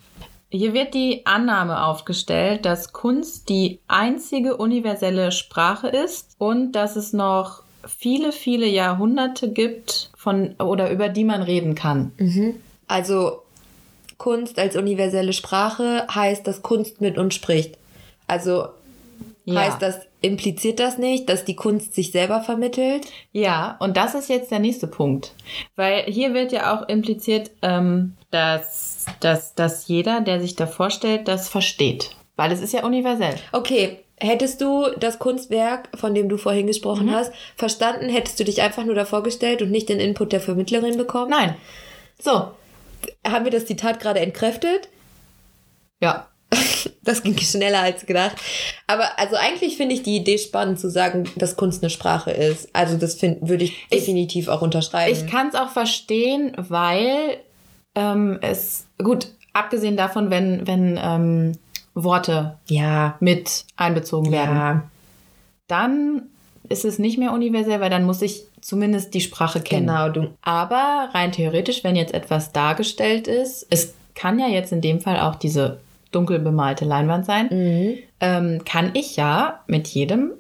Hier 0.55 0.75
wird 0.75 0.93
die 0.93 1.25
Annahme 1.25 1.83
aufgestellt, 1.83 2.67
dass 2.67 2.93
Kunst 2.93 3.49
die 3.49 3.81
einzige 3.89 4.59
universelle 4.59 5.33
Sprache 5.33 5.89
ist 5.89 6.37
und 6.37 6.73
dass 6.73 6.97
es 6.97 7.15
noch 7.15 7.63
viele, 7.87 8.33
viele 8.33 8.67
Jahrhunderte 8.67 9.51
gibt, 9.51 10.11
von 10.15 10.55
oder 10.61 10.91
über 10.91 11.09
die 11.09 11.25
man 11.25 11.43
reden 11.43 11.75
kann. 11.75 12.13
Also 12.87 13.43
Kunst 14.19 14.59
als 14.59 14.77
universelle 14.77 15.33
Sprache 15.33 16.07
heißt, 16.15 16.47
dass 16.47 16.61
Kunst 16.61 17.01
mit 17.01 17.17
uns 17.17 17.35
spricht. 17.35 17.79
Also 18.27 18.69
Ja. 19.45 19.61
heißt 19.61 19.83
das, 19.83 20.01
impliziert 20.21 20.79
das 20.79 20.99
nicht, 20.99 21.29
dass 21.29 21.45
die 21.45 21.57
Kunst 21.57 21.95
sich 21.95 22.13
selber 22.13 22.43
vermittelt? 22.43 23.07
Ja, 23.33 23.77
und 23.81 23.97
das 23.97 24.15
ist 24.15 24.29
jetzt 24.29 24.51
der 24.51 24.61
nächste 24.61 24.87
Punkt. 24.87 25.35
Weil 25.75 26.05
hier 26.05 26.33
wird 26.33 26.53
ja 26.53 26.77
auch 26.77 26.89
impliziert, 26.89 27.51
ähm, 27.61 28.15
dass, 28.31 29.07
dass, 29.21 29.55
dass 29.55 29.89
jeder, 29.89 30.21
der 30.21 30.41
sich 30.41 30.55
da 30.55 30.67
vorstellt, 30.67 31.27
das 31.27 31.49
versteht. 31.49 32.17
Weil 32.37 32.53
es 32.53 32.61
ist 32.61 32.73
ja 32.73 32.85
universell. 32.85 33.35
Okay, 33.51 33.99
hättest 34.17 34.61
du 34.61 34.87
das 34.99 35.19
Kunstwerk, 35.19 35.89
von 35.97 36.15
dem 36.15 36.29
du 36.29 36.37
vorhin 36.37 36.67
gesprochen 36.67 37.13
hast, 37.13 37.33
verstanden, 37.57 38.09
hättest 38.09 38.39
du 38.39 38.45
dich 38.45 38.63
einfach 38.63 38.85
nur 38.85 38.95
davor 38.95 39.23
gestellt 39.23 39.61
und 39.61 39.71
nicht 39.71 39.89
den 39.89 40.01
Input 40.01 40.33
der 40.33 40.41
Vermittlerin 40.41 40.97
bekommen? 40.97 41.31
Nein. 41.31 41.57
So. 42.21 42.53
Haben 43.27 43.45
wir 43.45 43.51
das 43.51 43.67
Zitat 43.67 43.99
gerade 43.99 44.21
entkräftet? 44.21 44.89
Ja. 46.01 46.29
Das 47.05 47.25
ging 47.25 47.37
schneller 47.39 47.81
als 47.81 48.07
gedacht. 48.07 48.37
Aber 48.87 49.19
also 49.19 49.35
eigentlich 49.35 49.77
finde 49.77 49.95
ich 49.97 50.05
die 50.05 50.15
Idee 50.17 50.39
spannend 50.39 50.79
zu 50.79 50.89
sagen, 50.89 51.25
dass 51.35 51.57
Kunst 51.57 51.83
eine 51.83 51.91
Sprache 51.91 52.31
ist. 52.31 52.69
Also 52.73 52.97
das 52.97 53.15
find, 53.17 53.49
würde 53.49 53.65
ich 53.65 53.73
Ich- 53.91 53.99
definitiv 53.99 54.47
auch 54.47 54.63
unterschreiben. 54.63 55.13
Ich 55.13 55.27
kann 55.27 55.49
es 55.49 55.57
auch 55.57 55.71
verstehen, 55.71 56.53
weil 56.57 57.39
ähm, 57.97 58.39
es, 58.41 58.87
gut, 59.03 59.27
abgesehen 59.53 59.97
davon, 59.97 60.31
wenn, 60.31 60.65
wenn 60.69 60.97
ähm, 61.03 61.53
Worte 61.95 62.59
ja, 62.69 63.17
mit 63.19 63.65
einbezogen 63.77 64.31
werden, 64.31 64.57
ja, 64.57 64.83
dann 65.67 66.23
ist 66.69 66.85
es 66.85 66.99
nicht 67.01 67.19
mehr 67.19 67.33
universell, 67.33 67.81
weil 67.81 67.91
dann 67.91 68.05
muss 68.05 68.23
ich 68.23 68.45
zumindest 68.61 69.13
die 69.15 69.21
Sprache 69.21 69.61
kennen. 69.61 69.89
genau. 69.89 70.09
Du, 70.09 70.29
Aber 70.43 71.09
rein 71.13 71.33
theoretisch, 71.33 71.83
wenn 71.83 71.97
jetzt 71.97 72.15
etwas 72.15 72.53
dargestellt 72.53 73.27
ist, 73.27 73.67
es 73.71 73.95
kann 74.15 74.39
ja 74.39 74.47
jetzt 74.47 74.71
in 74.73 74.81
dem 74.81 75.01
Fall 75.01 75.19
auch 75.19 75.35
diese 75.35 75.81
dunkel 76.13 76.39
bemalte 76.39 76.85
Leinwand 76.85 77.27
sein, 77.27 77.49
mhm. 77.51 77.99
ähm, 78.21 78.65
kann 78.65 78.91
ich 78.95 79.17
ja 79.17 79.61
mit 79.67 79.89
jedem 79.89 80.33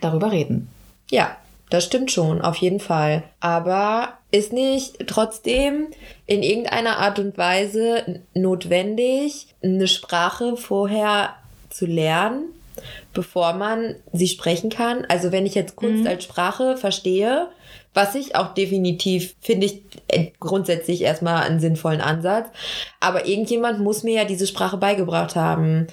darüber 0.00 0.30
reden. 0.30 0.68
Ja, 1.10 1.36
das 1.70 1.84
stimmt 1.84 2.10
schon, 2.10 2.40
auf 2.40 2.56
jeden 2.56 2.80
Fall. 2.80 3.24
Aber 3.40 4.14
ist 4.30 4.52
nicht 4.52 5.06
trotzdem 5.06 5.88
in 6.26 6.42
irgendeiner 6.42 6.98
Art 6.98 7.18
und 7.18 7.36
Weise 7.36 8.22
notwendig, 8.34 9.48
eine 9.62 9.88
Sprache 9.88 10.56
vorher 10.56 11.34
zu 11.70 11.86
lernen, 11.86 12.44
bevor 13.12 13.54
man 13.54 13.96
sie 14.12 14.28
sprechen 14.28 14.70
kann? 14.70 15.04
Also 15.08 15.32
wenn 15.32 15.46
ich 15.46 15.54
jetzt 15.54 15.76
Kunst 15.76 16.06
als 16.06 16.24
Sprache 16.24 16.76
verstehe, 16.76 17.48
Was 17.98 18.14
ich 18.14 18.36
auch 18.36 18.54
definitiv 18.54 19.34
finde 19.40 19.66
ich 19.66 19.82
äh, 20.06 20.26
grundsätzlich 20.38 21.02
erstmal 21.02 21.42
einen 21.42 21.58
sinnvollen 21.58 22.00
Ansatz. 22.00 22.46
Aber 23.00 23.26
irgendjemand 23.26 23.80
muss 23.80 24.04
mir 24.04 24.14
ja 24.14 24.24
diese 24.24 24.46
Sprache 24.46 24.76
beigebracht 24.76 25.34
haben. 25.34 25.88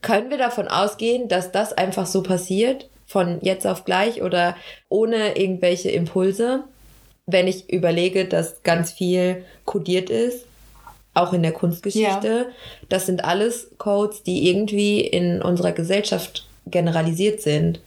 Können 0.00 0.30
wir 0.30 0.38
davon 0.38 0.68
ausgehen, 0.68 1.26
dass 1.26 1.50
das 1.50 1.72
einfach 1.72 2.06
so 2.06 2.22
passiert? 2.22 2.88
Von 3.06 3.40
jetzt 3.42 3.66
auf 3.66 3.84
gleich 3.84 4.22
oder 4.22 4.54
ohne 4.88 5.36
irgendwelche 5.36 5.90
Impulse? 5.90 6.62
Wenn 7.26 7.48
ich 7.48 7.68
überlege, 7.72 8.26
dass 8.26 8.62
ganz 8.62 8.92
viel 8.92 9.44
kodiert 9.64 10.10
ist, 10.10 10.44
auch 11.12 11.32
in 11.32 11.42
der 11.42 11.50
Kunstgeschichte. 11.50 12.28
Ja. 12.28 12.46
Das 12.88 13.06
sind 13.06 13.24
alles 13.24 13.70
Codes, 13.78 14.22
die 14.22 14.48
irgendwie 14.48 15.00
in 15.00 15.42
unserer 15.42 15.72
Gesellschaft 15.72 16.46
generalisiert 16.68 17.40
sind. 17.40 17.80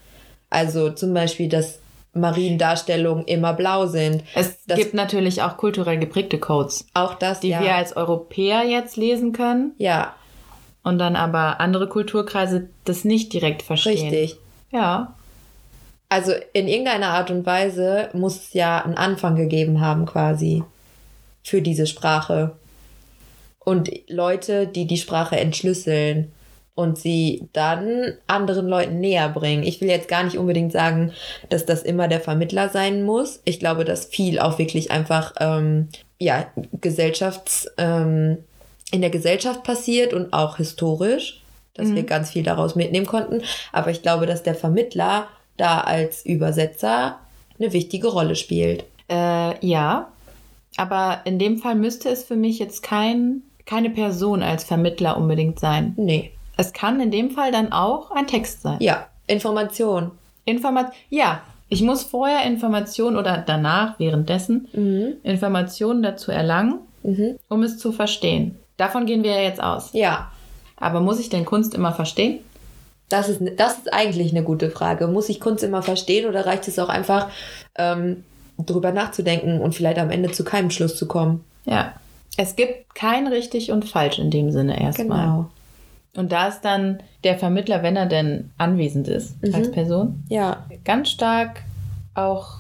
Also 0.50 0.90
zum 0.90 1.14
Beispiel, 1.14 1.48
dass 1.48 1.80
Mariendarstellungen 2.14 3.26
immer 3.26 3.54
blau 3.54 3.86
sind. 3.86 4.24
Es 4.36 4.64
das 4.66 4.78
gibt 4.78 4.94
natürlich 4.94 5.42
auch 5.42 5.58
kulturell 5.58 5.98
geprägte 5.98 6.40
Codes. 6.40 6.88
Auch 6.94 7.14
das, 7.14 7.40
die 7.40 7.50
ja. 7.50 7.62
wir 7.62 7.76
als 7.76 7.96
Europäer 7.96 8.64
jetzt 8.64 8.98
lesen 8.98 9.32
können. 9.32 9.74
Ja. 9.78 10.16
Und 10.84 10.98
dann 11.00 11.16
aber 11.16 11.62
andere 11.62 11.88
Kulturkreise 11.88 12.70
das 12.86 13.06
nicht 13.06 13.32
direkt 13.34 13.62
verstehen. 13.62 14.10
Richtig. 14.10 14.38
Ja. 14.72 15.16
Also 16.10 16.34
in 16.54 16.68
irgendeiner 16.68 17.10
Art 17.10 17.32
und 17.32 17.46
Weise 17.46 18.10
muss 18.14 18.36
es 18.36 18.54
ja 18.54 18.84
einen 18.84 18.98
Anfang 18.98 19.36
gegeben 19.36 19.80
haben, 19.80 20.06
quasi, 20.06 20.64
für 21.44 21.62
diese 21.62 21.88
Sprache. 21.88 22.58
Und 23.60 23.90
Leute, 24.10 24.68
die 24.68 24.88
die 24.88 24.98
Sprache 24.98 25.40
entschlüsseln 25.40 26.34
und 26.76 26.98
sie 26.98 27.48
dann 27.54 28.14
anderen 28.28 28.68
Leuten 28.68 29.00
näher 29.00 29.30
bringen. 29.30 29.64
Ich 29.64 29.82
will 29.82 29.90
jetzt 29.90 30.08
gar 30.08 30.24
nicht 30.24 30.38
unbedingt 30.38 30.72
sagen, 30.72 31.12
dass 31.50 31.66
das 31.66 31.84
immer 31.84 32.08
der 32.08 32.22
Vermittler 32.22 32.70
sein 32.70 33.04
muss. 33.04 33.42
Ich 33.46 33.60
glaube, 33.60 33.86
dass 33.86 34.06
viel 34.06 34.40
auch 34.40 34.58
wirklich 34.58 34.92
einfach 34.92 35.34
ähm, 35.40 35.90
ja 36.18 36.48
Gesellschafts 36.80 37.70
ähm, 37.78 38.38
in 38.92 39.02
der 39.02 39.10
Gesellschaft 39.10 39.64
passiert 39.64 40.14
und 40.14 40.34
auch 40.34 40.58
historisch, 40.58 41.42
dass 41.74 41.90
mhm. 41.90 41.96
wir 41.96 42.04
ganz 42.04 42.32
viel 42.32 42.44
daraus 42.44 42.76
mitnehmen 42.76 43.06
konnten. 43.06 43.42
Aber 43.72 43.92
ich 43.92 44.02
glaube, 44.02 44.26
dass 44.26 44.44
der 44.44 44.56
Vermittler 44.56 45.28
da 45.58 45.82
als 45.82 46.26
Übersetzer 46.26 47.20
eine 47.60 47.74
wichtige 47.74 48.08
Rolle 48.08 48.36
spielt. 48.36 48.86
Äh, 49.10 49.66
ja, 49.66 50.12
aber 50.78 51.22
in 51.26 51.38
dem 51.38 51.58
Fall 51.58 51.76
müsste 51.76 52.10
es 52.10 52.24
für 52.24 52.36
mich 52.36 52.60
jetzt 52.60 52.82
kein, 52.82 53.44
keine 53.66 53.90
Person 53.90 54.42
als 54.42 54.64
Vermittler 54.64 55.18
unbedingt 55.18 55.60
sein. 55.60 55.94
Nee. 55.98 56.32
Es 56.62 56.74
kann 56.74 57.00
in 57.02 57.10
dem 57.10 57.32
Fall 57.32 57.52
dann 57.52 57.72
auch 57.72 58.12
ein 58.12 58.28
Text 58.28 58.62
sein. 58.62 58.78
Ja, 58.80 59.08
Information. 59.26 60.12
Informat 60.46 60.94
ja, 61.10 61.42
ich 61.70 61.82
muss 61.82 62.04
vorher 62.04 62.46
Informationen 62.46 63.18
oder 63.18 63.44
danach, 63.46 63.98
währenddessen, 63.98 64.68
mhm. 64.74 65.14
Informationen 65.24 66.04
dazu 66.04 66.32
erlangen, 66.32 66.80
mhm. 67.02 67.38
um 67.48 67.64
es 67.64 67.80
zu 67.80 67.92
verstehen. 67.92 68.60
Davon 68.78 69.06
gehen 69.06 69.24
wir 69.24 69.32
ja 69.32 69.42
jetzt 69.42 69.62
aus. 69.62 69.90
Ja. 69.94 70.32
Aber 70.78 71.00
muss 71.00 71.20
ich 71.20 71.30
denn 71.30 71.46
Kunst 71.46 71.74
immer 71.74 71.94
verstehen? 71.94 72.40
Das 73.10 73.28
ist, 73.28 73.42
das 73.58 73.78
ist 73.80 73.94
eigentlich 73.94 74.32
eine 74.32 74.44
gute 74.44 74.70
Frage. 74.70 75.08
Muss 75.08 75.30
ich 75.30 75.40
Kunst 75.40 75.64
immer 75.64 75.82
verstehen 75.82 76.28
oder 76.28 76.46
reicht 76.46 76.68
es 76.68 76.78
auch 76.78 76.90
einfach, 76.90 77.30
ähm, 77.76 78.24
drüber 78.58 78.92
nachzudenken 78.92 79.62
und 79.62 79.74
vielleicht 79.74 79.98
am 79.98 80.12
Ende 80.12 80.32
zu 80.32 80.44
keinem 80.44 80.70
Schluss 80.70 80.96
zu 80.96 81.08
kommen? 81.08 81.44
Ja. 81.66 81.94
Es 82.38 82.56
gibt 82.56 82.94
kein 82.94 83.28
richtig 83.28 83.72
und 83.72 83.86
falsch 83.86 84.20
in 84.20 84.30
dem 84.30 84.52
Sinne 84.52 84.80
erstmal. 84.80 85.26
Genau. 85.26 85.50
Und 86.16 86.32
da 86.32 86.48
ist 86.48 86.62
dann 86.62 87.02
der 87.24 87.38
Vermittler, 87.38 87.84
wenn 87.84 87.96
er 87.96 88.06
denn 88.06 88.52
anwesend 88.58 89.08
ist 89.08 89.42
mhm. 89.42 89.56
als 89.56 89.72
Person, 89.72 90.24
ja. 90.30 90.66
ganz 90.84 91.10
stark 91.10 91.64
auch 92.14 92.58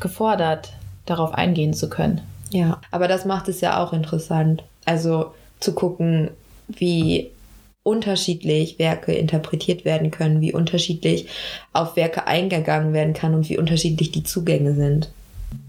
gefordert, 0.00 0.72
darauf 1.06 1.32
eingehen 1.32 1.74
zu 1.74 1.88
können. 1.88 2.20
Ja, 2.50 2.80
aber 2.90 3.08
das 3.08 3.24
macht 3.24 3.48
es 3.48 3.60
ja 3.60 3.82
auch 3.82 3.92
interessant. 3.92 4.64
Also 4.84 5.32
zu 5.60 5.74
gucken, 5.74 6.30
wie 6.68 7.30
unterschiedlich 7.82 8.80
Werke 8.80 9.12
interpretiert 9.12 9.84
werden 9.84 10.10
können, 10.10 10.40
wie 10.40 10.52
unterschiedlich 10.52 11.28
auf 11.72 11.94
Werke 11.94 12.26
eingegangen 12.26 12.92
werden 12.92 13.14
kann 13.14 13.34
und 13.34 13.48
wie 13.48 13.58
unterschiedlich 13.58 14.10
die 14.10 14.24
Zugänge 14.24 14.74
sind. 14.74 15.10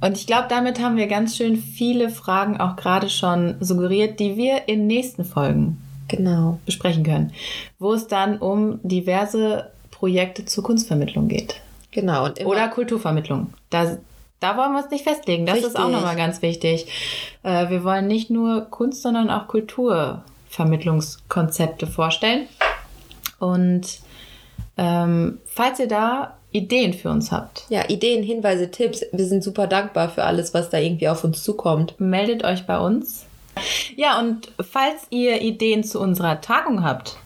Und 0.02 0.18
ich 0.18 0.26
glaube, 0.26 0.48
damit 0.50 0.82
haben 0.82 0.98
wir 0.98 1.06
ganz 1.06 1.38
schön 1.38 1.58
viele 1.58 2.10
Fragen 2.10 2.60
auch 2.60 2.76
gerade 2.76 3.10
schon 3.10 3.56
suggeriert, 3.60 4.20
die 4.20 4.36
wir 4.36 4.68
in 4.68 4.88
nächsten 4.88 5.26
Folgen 5.26 5.78
genau. 6.08 6.60
besprechen 6.66 7.04
können, 7.04 7.34
wo 7.80 7.94
es 7.94 8.08
dann 8.08 8.40
um 8.40 8.80
diverse 8.84 9.72
Projekte 9.92 10.46
zur 10.46 10.64
Kunstvermittlung 10.64 11.28
geht. 11.28 11.62
Genau. 11.92 12.30
Oder 12.46 12.68
Kulturvermittlung. 12.68 13.54
Da, 13.70 13.98
da 14.40 14.58
wollen 14.58 14.74
wir 14.74 14.84
uns 14.84 14.92
nicht 14.92 15.04
festlegen. 15.04 15.46
Das 15.46 15.56
Richtig. 15.56 15.74
ist 15.74 15.80
auch 15.80 15.90
nochmal 15.90 16.16
ganz 16.16 16.42
wichtig. 16.42 16.88
Äh, 17.44 17.70
wir 17.70 17.84
wollen 17.84 18.08
nicht 18.08 18.30
nur 18.30 18.62
Kunst, 18.70 19.02
sondern 19.02 19.30
auch 19.30 19.48
Kulturvermittlungskonzepte 19.48 21.88
vorstellen. 21.88 22.48
Und 23.40 24.00
ähm, 24.78 25.40
falls 25.46 25.80
ihr 25.80 25.88
da 25.88 26.38
Ideen 26.52 26.94
für 26.94 27.10
uns 27.10 27.32
habt. 27.32 27.66
Ja, 27.70 27.90
Ideen, 27.90 28.24
Hinweise, 28.24 28.72
Tipps. 28.72 29.04
Wir 29.12 29.26
sind 29.26 29.44
super 29.44 29.68
dankbar 29.68 30.10
für 30.10 30.24
alles, 30.24 30.54
was 30.54 30.70
da 30.70 30.78
irgendwie 30.78 31.10
auf 31.10 31.24
uns 31.24 31.44
zukommt. 31.44 32.00
Meldet 32.00 32.44
euch 32.44 32.66
bei 32.66 32.80
uns. 32.80 33.26
Ja, 33.96 34.20
und 34.20 34.52
falls 34.60 35.08
ihr 35.10 35.42
Ideen 35.42 35.84
zu 35.84 36.00
unserer 36.00 36.42
Tagung 36.42 36.84
habt, 36.84 37.18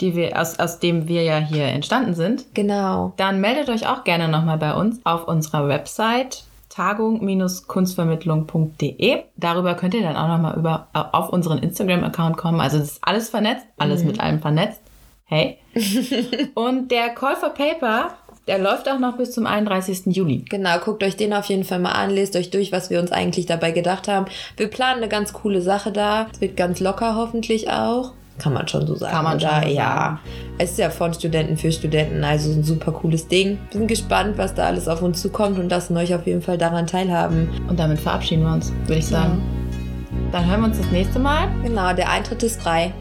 die 0.00 0.16
wir, 0.16 0.40
aus, 0.40 0.58
aus 0.58 0.78
dem 0.80 1.08
wir 1.08 1.22
ja 1.22 1.36
hier 1.38 1.66
entstanden 1.66 2.14
sind, 2.14 2.46
genau. 2.54 3.12
dann 3.16 3.40
meldet 3.40 3.68
euch 3.68 3.86
auch 3.86 4.04
gerne 4.04 4.28
nochmal 4.28 4.56
bei 4.58 4.74
uns 4.74 5.00
auf 5.04 5.26
unserer 5.28 5.68
Website 5.68 6.44
tagung-kunstvermittlung.de. 6.70 9.22
Darüber 9.36 9.74
könnt 9.74 9.94
ihr 9.94 10.02
dann 10.02 10.16
auch 10.16 10.28
nochmal 10.28 10.58
über, 10.58 10.88
auf 10.92 11.28
unseren 11.28 11.58
Instagram-Account 11.58 12.36
kommen. 12.36 12.60
Also 12.60 12.78
das 12.78 12.92
ist 12.92 13.00
alles 13.02 13.28
vernetzt, 13.28 13.66
alles 13.78 14.00
mhm. 14.00 14.06
mit 14.08 14.18
allem 14.20 14.40
vernetzt. 14.40 14.80
Hey. 15.24 15.58
Und 16.54 16.90
der 16.90 17.10
Call 17.10 17.36
for 17.36 17.50
Paper 17.50 18.14
der 18.46 18.58
läuft 18.58 18.88
auch 18.88 18.98
noch 18.98 19.16
bis 19.16 19.32
zum 19.32 19.46
31. 19.46 20.06
Juli. 20.06 20.44
Genau, 20.48 20.78
guckt 20.78 21.02
euch 21.04 21.16
den 21.16 21.32
auf 21.32 21.46
jeden 21.46 21.64
Fall 21.64 21.78
mal 21.78 21.92
an, 21.92 22.10
lest 22.10 22.36
euch 22.36 22.50
durch, 22.50 22.72
was 22.72 22.90
wir 22.90 23.00
uns 23.00 23.12
eigentlich 23.12 23.46
dabei 23.46 23.70
gedacht 23.70 24.08
haben. 24.08 24.26
Wir 24.56 24.68
planen 24.68 24.98
eine 24.98 25.08
ganz 25.08 25.32
coole 25.32 25.62
Sache 25.62 25.92
da. 25.92 26.26
Es 26.32 26.40
wird 26.40 26.56
ganz 26.56 26.80
locker 26.80 27.16
hoffentlich 27.16 27.70
auch. 27.70 28.12
Kann 28.38 28.54
man 28.54 28.66
schon 28.66 28.86
so 28.86 28.96
sagen. 28.96 29.12
Kann 29.12 29.24
man 29.24 29.40
schon 29.40 29.50
oder? 29.50 29.68
Ja. 29.68 30.18
Es 30.58 30.72
ist 30.72 30.78
ja 30.78 30.90
von 30.90 31.14
Studenten 31.14 31.56
für 31.56 31.70
Studenten, 31.70 32.24
also 32.24 32.50
ein 32.50 32.64
super 32.64 32.90
cooles 32.90 33.28
Ding. 33.28 33.58
Wir 33.70 33.78
sind 33.78 33.88
gespannt, 33.88 34.38
was 34.38 34.54
da 34.54 34.66
alles 34.66 34.88
auf 34.88 35.02
uns 35.02 35.20
zukommt 35.20 35.58
und 35.58 35.68
lassen 35.68 35.96
euch 35.96 36.14
auf 36.14 36.26
jeden 36.26 36.42
Fall 36.42 36.58
daran 36.58 36.86
teilhaben. 36.86 37.48
Und 37.68 37.78
damit 37.78 38.00
verabschieden 38.00 38.42
wir 38.42 38.54
uns, 38.54 38.72
würde 38.86 38.98
ich 38.98 39.06
sagen. 39.06 39.40
Ja. 39.40 40.32
Dann 40.32 40.46
hören 40.46 40.60
wir 40.60 40.66
uns 40.68 40.78
das 40.78 40.90
nächste 40.90 41.18
Mal. 41.18 41.48
Genau, 41.62 41.92
der 41.92 42.10
Eintritt 42.10 42.42
ist 42.42 42.60
frei. 42.60 42.92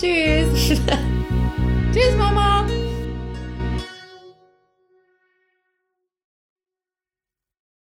Tschüss. 0.00 0.46
Tschüss. 0.54 0.80